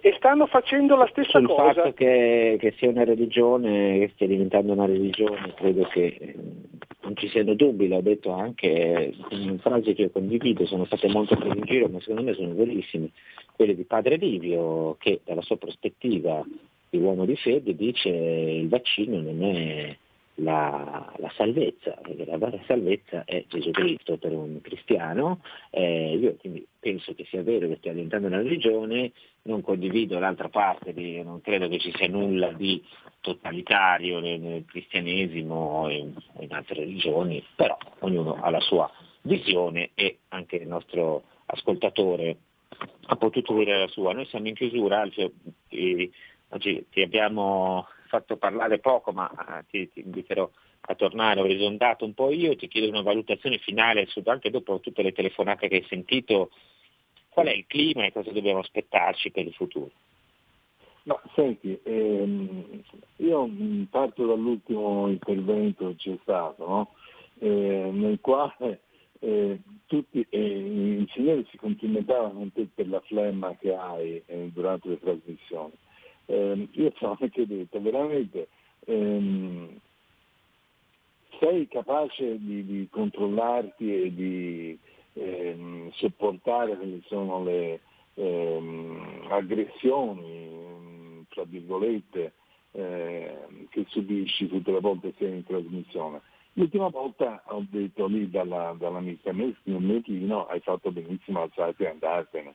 e 0.05 0.13
stanno 0.17 0.47
facendo 0.47 0.95
la 0.95 1.07
stessa 1.07 1.39
Sul 1.39 1.47
cosa. 1.47 1.69
Il 1.69 1.75
fatto 1.75 1.93
che, 1.93 2.57
che, 2.59 2.73
sia 2.77 2.89
una 2.89 3.03
religione, 3.03 3.99
che 3.99 4.11
stia 4.13 4.27
diventando 4.27 4.73
una 4.73 4.85
religione, 4.85 5.53
credo 5.55 5.83
che 5.85 6.33
non 7.13 7.15
ci 7.15 7.29
siano 7.29 7.53
dubbi, 7.53 7.87
l'ho 7.87 8.01
detto 8.01 8.31
anche 8.31 9.13
in 9.29 9.59
frasi 9.59 9.93
che 9.93 10.11
condivido, 10.11 10.65
sono 10.65 10.85
state 10.85 11.07
molto 11.07 11.35
prese 11.35 11.57
in 11.57 11.65
giro, 11.65 11.87
ma 11.87 11.99
secondo 11.99 12.23
me 12.23 12.33
sono 12.33 12.53
verissime, 12.55 13.11
quelle 13.55 13.75
di 13.75 13.83
padre 13.83 14.15
Livio, 14.15 14.95
che 14.99 15.21
dalla 15.23 15.41
sua 15.41 15.57
prospettiva 15.57 16.43
di 16.89 16.97
uomo 16.97 17.25
di 17.25 17.35
fede 17.35 17.75
dice 17.75 18.09
il 18.09 18.67
vaccino 18.67 19.19
non 19.19 19.43
è 19.43 19.95
la, 20.35 21.13
la 21.17 21.31
salvezza, 21.35 21.91
perché 22.01 22.25
la 22.25 22.37
vera 22.37 22.59
salvezza 22.65 23.23
è 23.25 23.43
Gesù 23.47 23.71
Cristo 23.71 24.17
per 24.17 24.31
un 24.31 24.61
cristiano, 24.61 25.41
eh, 25.69 26.15
io 26.15 26.35
quindi 26.37 26.65
penso 26.79 27.13
che 27.13 27.25
sia 27.25 27.43
vero 27.43 27.67
che 27.67 27.75
stia 27.77 27.93
diventando 27.93 28.27
una 28.27 28.41
religione, 28.41 29.11
non 29.43 29.61
condivido 29.61 30.17
l'altra 30.17 30.49
parte, 30.49 30.93
di, 30.93 31.21
non 31.21 31.41
credo 31.41 31.67
che 31.67 31.79
ci 31.79 31.93
sia 31.95 32.07
nulla 32.07 32.51
di 32.51 32.83
totalitario 33.21 34.19
nel, 34.19 34.39
nel 34.39 34.65
cristianesimo 34.65 35.55
o 35.55 35.89
in, 35.89 36.13
in, 36.39 36.53
altre 36.53 36.75
religioni, 36.75 37.43
però 37.55 37.77
ognuno 37.99 38.41
ha 38.41 38.49
la 38.49 38.61
sua 38.61 38.89
visione 39.21 39.91
e 39.93 40.19
anche 40.29 40.55
il 40.55 40.67
nostro 40.67 41.23
ascoltatore 41.45 42.37
ha 43.05 43.15
potuto 43.15 43.53
dire 43.53 43.77
la 43.77 43.87
sua. 43.87 44.13
Noi 44.13 44.25
siamo 44.25 44.47
in 44.47 44.55
chiusura, 44.55 45.01
Alfio, 45.01 45.31
oggi 46.49 46.85
ti 46.89 47.01
abbiamo 47.01 47.85
fatto 48.13 48.37
parlare 48.37 48.77
poco, 48.77 49.11
ma 49.11 49.29
eh, 49.31 49.65
ti, 49.69 49.89
ti, 49.89 50.01
inviterò 50.01 50.47
a 50.81 50.95
tornare, 50.95 51.39
ho 51.39 51.45
risondato 51.45 52.05
un 52.05 52.13
po' 52.13 52.29
io, 52.29 52.55
ti 52.55 52.67
chiedo 52.67 52.89
una 52.89 53.01
valutazione 53.01 53.57
finale 53.57 54.05
su, 54.05 54.21
anche 54.25 54.51
dopo 54.51 54.79
tutte 54.79 55.01
le 55.01 55.13
telefonate 55.13 55.67
che 55.67 55.77
hai 55.77 55.85
sentito, 55.89 56.51
qual 57.29 57.47
è 57.47 57.53
il 57.53 57.65
clima 57.65 58.05
e 58.05 58.11
cosa 58.11 58.31
dobbiamo 58.31 58.59
aspettarci 58.59 59.31
per 59.31 59.47
il 59.47 59.53
futuro? 59.53 59.89
No, 61.03 61.19
senti, 61.33 61.77
ehm, 61.83 62.83
io 63.17 63.49
parto 63.89 64.25
dall'ultimo 64.25 65.07
intervento 65.07 65.87
che 65.89 65.95
c'è 65.95 66.17
stato, 66.21 66.67
no? 66.67 66.93
eh, 67.39 67.89
nel 67.91 68.19
quale 68.21 68.81
eh, 69.19 69.59
tutti 69.87 70.25
eh, 70.29 70.99
i 71.01 71.09
signori 71.13 71.45
si 71.49 71.57
complimentavano 71.57 72.33
con 72.33 72.53
te 72.53 72.67
per 72.73 72.87
la 72.87 73.01
flemma 73.01 73.55
che 73.57 73.73
hai 73.73 74.21
eh, 74.25 74.49
durante 74.53 74.89
le 74.89 74.99
trasmissioni 74.99 75.73
eh, 76.25 76.67
io 76.71 76.91
ti 76.91 77.05
ho 77.05 77.17
anche 77.19 77.45
detto, 77.45 77.81
veramente 77.81 78.47
ehm, 78.85 79.79
sei 81.39 81.67
capace 81.67 82.37
di, 82.39 82.65
di, 82.65 82.87
controllarti 82.89 84.03
e 84.03 84.13
di 84.13 84.79
ehm, 85.13 85.91
sopportare 85.91 86.77
quelle 86.77 87.01
sono 87.07 87.43
le 87.43 87.81
ehm, 88.15 89.27
aggressioni, 89.29 91.25
tra 91.29 91.43
virgolette, 91.43 92.33
ehm, 92.71 93.67
che 93.69 93.85
subisci 93.89 94.47
tutte 94.47 94.71
le 94.71 94.79
volte 94.79 95.13
che 95.13 95.25
sei 95.25 95.37
in 95.37 95.43
trasmissione. 95.43 96.21
L'ultima 96.55 96.87
volta 96.89 97.41
ho 97.47 97.65
detto 97.67 98.05
lì 98.05 98.29
dalla, 98.29 98.75
dall'amica 98.77 99.33
Mettino 99.33 100.45
hai 100.45 100.59
fatto 100.59 100.91
benissimo 100.91 101.41
alzarti 101.41 101.83
e 101.83 101.87
andartene, 101.87 102.53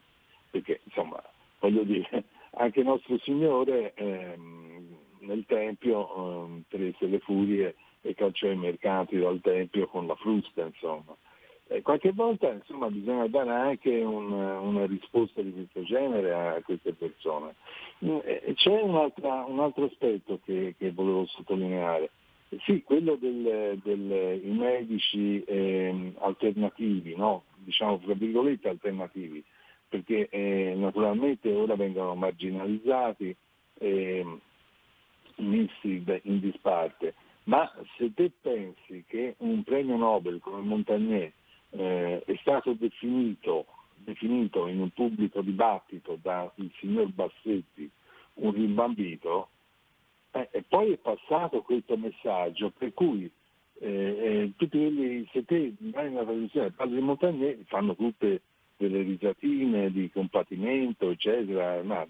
perché 0.49 0.79
insomma 0.85 1.21
voglio 1.59 1.83
dire 1.83 2.23
anche 2.51 2.83
nostro 2.83 3.17
Signore 3.19 3.93
ehm, 3.95 4.97
nel 5.19 5.45
Tempio 5.45 6.45
ehm, 6.45 6.63
prese 6.67 7.05
le 7.07 7.19
furie 7.19 7.75
e 8.01 8.13
cacciò 8.13 8.49
i 8.49 8.55
mercanti 8.55 9.17
dal 9.17 9.39
Tempio 9.41 9.87
con 9.87 10.07
la 10.07 10.15
frusta, 10.15 10.65
insomma. 10.65 11.15
Eh, 11.71 11.83
qualche 11.83 12.11
volta 12.13 12.51
insomma, 12.51 12.89
bisogna 12.89 13.27
dare 13.27 13.51
anche 13.51 14.01
un, 14.01 14.31
una 14.31 14.85
risposta 14.87 15.41
di 15.41 15.53
questo 15.53 15.83
genere 15.83 16.33
a 16.33 16.61
queste 16.63 16.93
persone. 16.93 17.53
Eh, 17.99 18.53
c'è 18.55 18.81
un 18.81 18.95
altro 18.95 19.85
aspetto 19.85 20.39
che, 20.43 20.73
che, 20.77 20.91
volevo 20.91 21.25
sottolineare. 21.27 22.09
Sì, 22.65 22.81
quello 22.81 23.15
dei 23.15 24.41
medici 24.45 25.43
eh, 25.43 26.13
alternativi, 26.17 27.15
no? 27.15 27.43
diciamo 27.57 27.99
fra 27.99 28.13
virgolette 28.15 28.69
alternativi, 28.69 29.43
perché 29.89 30.29
eh, 30.29 30.75
naturalmente 30.77 31.51
ora 31.51 31.75
vengono 31.75 32.15
marginalizzati, 32.15 33.35
eh, 33.79 34.25
messi 35.37 36.03
in 36.23 36.39
disparte, 36.39 37.15
ma 37.45 37.69
se 37.97 38.13
te 38.13 38.31
pensi 38.39 39.03
che 39.07 39.35
un 39.39 39.63
premio 39.63 39.97
Nobel 39.97 40.39
come 40.39 40.61
Montagnier 40.61 41.31
eh, 41.71 42.23
è 42.23 42.35
stato 42.41 42.73
definito, 42.73 43.65
definito, 43.95 44.67
in 44.67 44.79
un 44.79 44.91
pubblico 44.91 45.41
dibattito 45.41 46.17
dal 46.21 46.51
signor 46.79 47.07
Bassetti 47.07 47.89
un 48.35 48.53
rimbambito, 48.53 49.49
eh, 50.31 50.47
e 50.51 50.63
poi 50.67 50.91
è 50.91 50.97
passato 50.97 51.61
questo 51.61 51.97
messaggio 51.97 52.71
per 52.77 52.93
cui 52.93 53.29
eh, 53.81 53.87
eh 53.87 54.51
tutti 54.55 54.77
quelli, 54.77 55.27
se 55.31 55.43
te 55.45 55.73
vai 55.79 56.07
in 56.07 56.13
una 56.13 56.25
televisione 56.25 56.71
parli 56.71 56.95
di 56.95 57.01
Montagnier, 57.01 57.57
fanno 57.65 57.95
tutte 57.95 58.41
delle 58.79 59.01
risatine 59.01 59.91
di 59.91 60.09
compatimento, 60.09 61.09
eccetera, 61.09 61.83
ma 61.83 62.07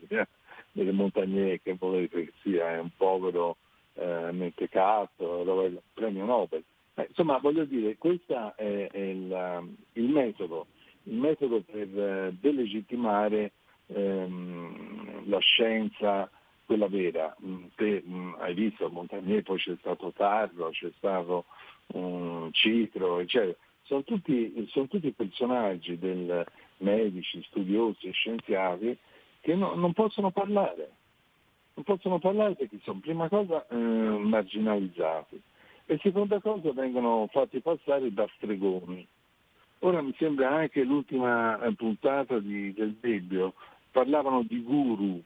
delle 0.71 0.91
Montagnier 0.91 1.59
che 1.63 1.73
volete 1.73 2.25
che 2.25 2.33
sia, 2.43 2.79
un 2.79 2.91
povero 2.95 3.57
eh, 3.95 4.29
mentecato, 4.31 5.81
premio 5.93 6.25
Nobel. 6.25 6.63
Eh, 6.93 7.07
insomma, 7.09 7.39
voglio 7.39 7.65
dire, 7.65 7.97
questo 7.97 8.55
è, 8.55 8.87
è 8.91 8.99
il, 8.99 9.75
il, 9.93 10.09
metodo, 10.09 10.67
il, 11.03 11.15
metodo, 11.15 11.61
per 11.61 11.87
eh, 11.99 12.35
delegittimare 12.39 13.51
ehm, 13.87 15.27
la 15.27 15.39
scienza, 15.39 16.29
quella 16.65 16.87
vera. 16.87 17.35
Mm, 17.43 17.63
te 17.75 18.03
mh, 18.05 18.13
mm, 18.13 18.33
hai 18.37 18.53
visto 18.53 18.85
a 18.85 18.89
Montagnier, 18.89 19.41
poi 19.41 19.57
c'è 19.57 19.75
stato 19.79 20.13
Tarro, 20.15 20.69
c'è 20.69 20.91
stato 20.97 21.45
um, 21.93 22.51
Citro, 22.51 23.19
eccetera. 23.21 23.57
Sono 23.89 24.03
tutti, 24.03 24.67
sono 24.69 24.85
tutti 24.85 25.11
personaggi 25.11 25.97
del 25.97 26.45
medici, 26.77 27.41
studiosi 27.47 28.05
e 28.05 28.11
scienziati 28.11 28.95
che 29.41 29.55
no, 29.55 29.73
non 29.73 29.93
possono 29.93 30.29
parlare. 30.29 30.91
Non 31.73 31.83
possono 31.85 32.19
parlare 32.19 32.53
perché 32.53 32.77
sono 32.83 32.99
prima 33.01 33.27
cosa 33.29 33.65
eh, 33.67 33.75
marginalizzati 33.75 35.41
e 35.87 35.97
seconda 36.03 36.39
cosa 36.39 36.71
vengono 36.71 37.27
fatti 37.31 37.61
passare 37.61 38.13
da 38.13 38.29
stregoni. 38.35 39.07
Ora 39.79 40.03
mi 40.03 40.13
sembra 40.19 40.51
anche 40.51 40.83
l'ultima 40.83 41.59
eh, 41.59 41.73
puntata 41.73 42.37
di, 42.37 42.71
del 42.73 42.95
Debbio, 42.99 43.53
parlavano 43.89 44.43
di 44.43 44.61
guru. 44.61 45.19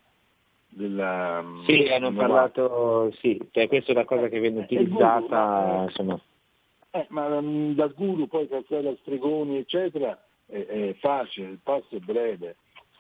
Della, 0.70 1.44
sì, 1.66 1.84
hanno 1.90 2.14
parlato, 2.14 3.12
sì, 3.20 3.38
cioè 3.52 3.68
questa 3.68 3.92
è 3.92 3.96
una 3.96 4.06
cosa 4.06 4.30
che 4.30 4.40
viene 4.40 4.62
eh, 4.62 4.64
utilizzata, 4.64 5.66
guru, 5.66 5.84
insomma. 5.84 6.22
Eh, 6.96 7.08
ma 7.10 7.26
um, 7.38 7.74
da 7.74 7.88
guru 7.88 8.28
poi 8.28 8.46
passare 8.46 8.88
a 8.88 8.96
stregoni, 9.02 9.58
eccetera, 9.58 10.22
è, 10.46 10.66
è 10.66 10.94
facile, 11.00 11.50
il 11.50 11.60
passo 11.64 11.96
è 11.96 12.00
breve 12.00 12.56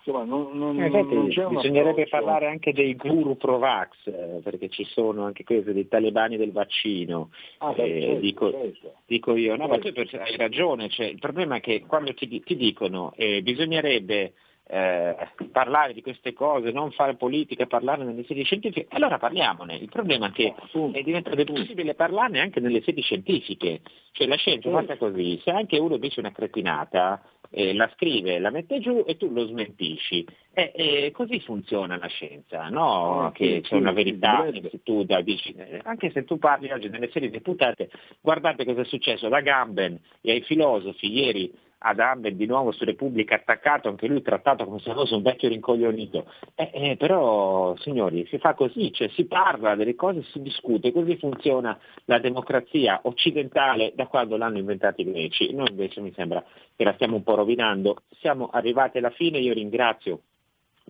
insomma, 0.06 0.26
non, 0.26 0.58
non, 0.58 0.82
eh, 0.82 0.89
non 0.89 1.28
bisognerebbe 1.28 2.08
parlare 2.08 2.48
anche 2.48 2.74
dei 2.74 2.96
guru 2.96 3.38
pro-vax, 3.38 4.08
eh, 4.08 4.39
perché 4.44 4.68
ci 4.68 4.84
sono 4.84 5.24
anche 5.24 5.46
questi 5.46 5.72
dei 5.72 5.88
talebani 5.88 6.36
del 6.36 6.52
vaccino. 6.52 7.30
Ah, 7.60 7.74
eh, 7.78 8.02
certo, 8.02 8.20
dico, 8.20 8.52
certo. 8.52 8.94
dico, 9.06 9.36
io, 9.36 9.56
no, 9.56 9.68
ma 9.68 9.78
tu 9.78 9.88
hai 9.96 10.36
ragione, 10.36 10.89
cioè, 10.89 11.06
il 11.06 11.20
problema 11.20 11.56
è 11.56 11.62
che 11.62 11.86
quando 11.88 12.14
ti, 12.14 12.41
ti 12.41 12.56
dicono 12.56 13.14
eh, 13.16 13.41
bisognerebbe 13.41 14.34
eh, 14.66 15.16
parlare 15.51 15.93
di 15.93 16.01
queste 16.01 16.34
cose, 16.34 16.72
non 16.72 16.91
fare 16.91 17.16
politica, 17.16 17.66
parlarne 17.66 18.05
nelle 18.05 18.24
sedi 18.26 18.43
scientifiche, 18.43 18.88
allora 18.89 19.18
parliamone. 19.18 19.76
Il 19.76 19.89
problema 19.89 20.28
è 20.28 20.32
che 20.32 20.53
è 20.91 21.01
diventato 21.01 21.43
possibile 21.43 21.95
parlarne 21.95 22.39
anche 22.39 22.59
nelle 22.59 22.82
sedi 22.82 23.01
scientifiche, 23.01 23.82
cioè 24.11 24.28
la 24.28 24.36
scienza 24.36 24.70
è 24.70 24.72
fatta 24.72 24.97
così, 24.97 25.39
se 25.43 25.51
anche 25.51 25.78
uno 25.78 25.97
dice 25.97 26.20
una 26.20 26.32
cretinata, 26.32 27.22
eh, 27.55 27.74
la 27.74 27.89
scrive, 27.93 28.39
la 28.39 28.49
mette 28.49 28.80
giù 28.80 29.03
e 29.05 29.16
tu 29.16 29.32
lo 29.32 29.45
smentisci. 29.45 30.26
E, 30.53 30.72
e 30.76 31.11
così 31.11 31.39
funziona 31.39 31.97
la 31.97 32.07
scienza, 32.07 32.68
no? 32.70 33.26
Ah, 33.26 33.32
che 33.32 33.61
c'è 33.61 33.76
una 33.76 33.91
verità, 33.91 34.45
se 34.51 34.82
tu 34.84 35.05
dici, 35.24 35.53
eh, 35.53 35.82
anche 35.84 36.11
se 36.11 36.24
tu 36.24 36.38
parli 36.38 36.72
oggi 36.72 36.89
nelle 36.89 37.09
serie 37.11 37.30
deputate, 37.30 37.89
guardate 38.22 38.66
cosa 38.66 38.82
è 38.82 38.86
successo 38.86 39.30
da 39.30 39.41
Gamben 39.41 39.99
e 40.22 40.32
ai 40.32 40.41
filosofi 40.41 41.11
ieri 41.11 41.51
ad 41.84 41.99
Amben 41.99 42.38
di 42.38 42.45
nuovo 42.45 42.71
su 42.71 42.86
Repubblica 42.86 43.36
attaccato, 43.36 43.89
anche 43.89 44.07
lui 44.07 44.21
trattato 44.21 44.63
come 44.65 44.79
se 44.79 44.93
fosse 44.93 45.15
un 45.15 45.21
vecchio 45.21 45.49
rincoglionito. 45.49 46.25
Eh, 46.55 46.69
eh, 46.73 46.95
però, 46.97 47.75
signori, 47.77 48.25
si 48.27 48.38
fa 48.38 48.53
così, 48.53 48.91
cioè 48.93 49.09
si 49.09 49.25
parla 49.25 49.75
delle 49.75 49.95
cose, 49.95 50.23
si 50.31 50.41
discute, 50.41 50.91
così 50.91 51.17
funziona 51.17 51.77
la 52.05 52.19
democrazia 52.19 53.01
occidentale 53.03 53.91
da 53.95 54.07
quando 54.07 54.38
l'hanno 54.38 54.59
inventata 54.59 55.01
i 55.01 55.05
greci. 55.05 55.53
Noi 55.53 55.69
invece 55.69 55.99
mi 55.99 56.13
sembra 56.13 56.43
che 56.75 56.84
la 56.84 56.93
stiamo 56.93 57.17
un 57.17 57.23
po' 57.23 57.36
rovinando. 57.36 58.03
Siamo 58.19 58.49
arrivati 58.51 58.97
alla 58.97 59.11
fine, 59.11 59.39
io 59.39 59.53
ringrazio 59.53 60.21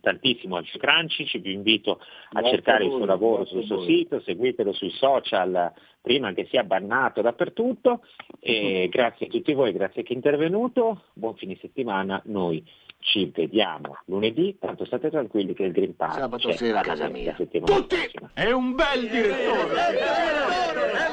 tantissimo 0.04 0.58
Alcio 0.58 0.78
Crancic, 0.78 1.40
vi 1.40 1.54
invito 1.54 2.00
a 2.34 2.42
grazie 2.42 2.52
cercare 2.52 2.84
a 2.84 2.88
voi, 2.88 2.88
il 2.88 2.98
suo 2.98 3.06
lavoro 3.06 3.46
sul 3.46 3.64
suo 3.64 3.82
sito, 3.84 4.20
seguitelo 4.20 4.74
sui 4.74 4.92
social 4.92 5.72
prima 6.02 6.34
che 6.34 6.46
sia 6.50 6.66
bannato 6.66 7.22
dappertutto 7.22 8.02
e 8.40 8.90
grazie 8.92 9.28
a 9.28 9.30
tutti 9.30 9.54
voi, 9.54 9.72
grazie 9.72 10.02
a 10.02 10.04
chi 10.04 10.12
è 10.12 10.16
intervenuto, 10.16 11.06
buon 11.14 11.36
fine 11.36 11.58
settimana, 11.62 12.22
noi 12.26 12.62
ci 13.00 13.32
vediamo 13.34 13.98
lunedì, 14.06 14.58
tanto 14.60 14.84
state 14.84 15.10
tranquilli 15.10 15.54
che 15.54 15.64
il 15.64 15.72
Green 15.72 15.96
Pass 15.96 16.18
sabato 16.18 16.52
sera 16.52 16.80
a 16.80 16.84
casa 16.84 17.08
mia. 17.08 17.34
Tutti! 17.34 17.96
È 18.34 18.52
un 18.52 18.76
bel 18.76 19.10
direttore! 19.10 20.00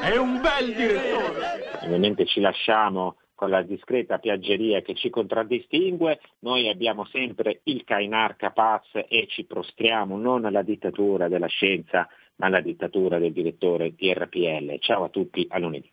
È 0.01 0.17
un 0.17 0.41
bel 0.41 0.75
direttore! 0.75 1.79
Ovviamente 1.83 2.25
ci 2.25 2.41
lasciamo 2.41 3.15
con 3.41 3.49
la 3.49 3.63
discreta 3.63 4.19
piaggeria 4.19 4.81
che 4.81 4.93
ci 4.93 5.09
contraddistingue, 5.09 6.19
noi 6.41 6.69
abbiamo 6.69 7.05
sempre 7.05 7.61
il 7.63 7.83
Cainar 7.83 8.35
Capaz 8.35 8.85
e 8.93 9.25
ci 9.29 9.45
prostriamo 9.45 10.15
non 10.15 10.45
alla 10.45 10.61
dittatura 10.61 11.27
della 11.27 11.47
scienza, 11.47 12.07
ma 12.35 12.45
alla 12.45 12.61
dittatura 12.61 13.17
del 13.17 13.33
direttore 13.33 13.95
di 13.95 14.13
RPL. 14.13 14.77
Ciao 14.77 15.05
a 15.05 15.09
tutti, 15.09 15.43
a 15.49 15.57
lunedì. 15.57 15.91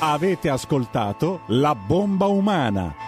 Avete 0.00 0.48
ascoltato 0.48 1.40
La 1.48 1.74
bomba 1.74 2.26
umana 2.28 3.07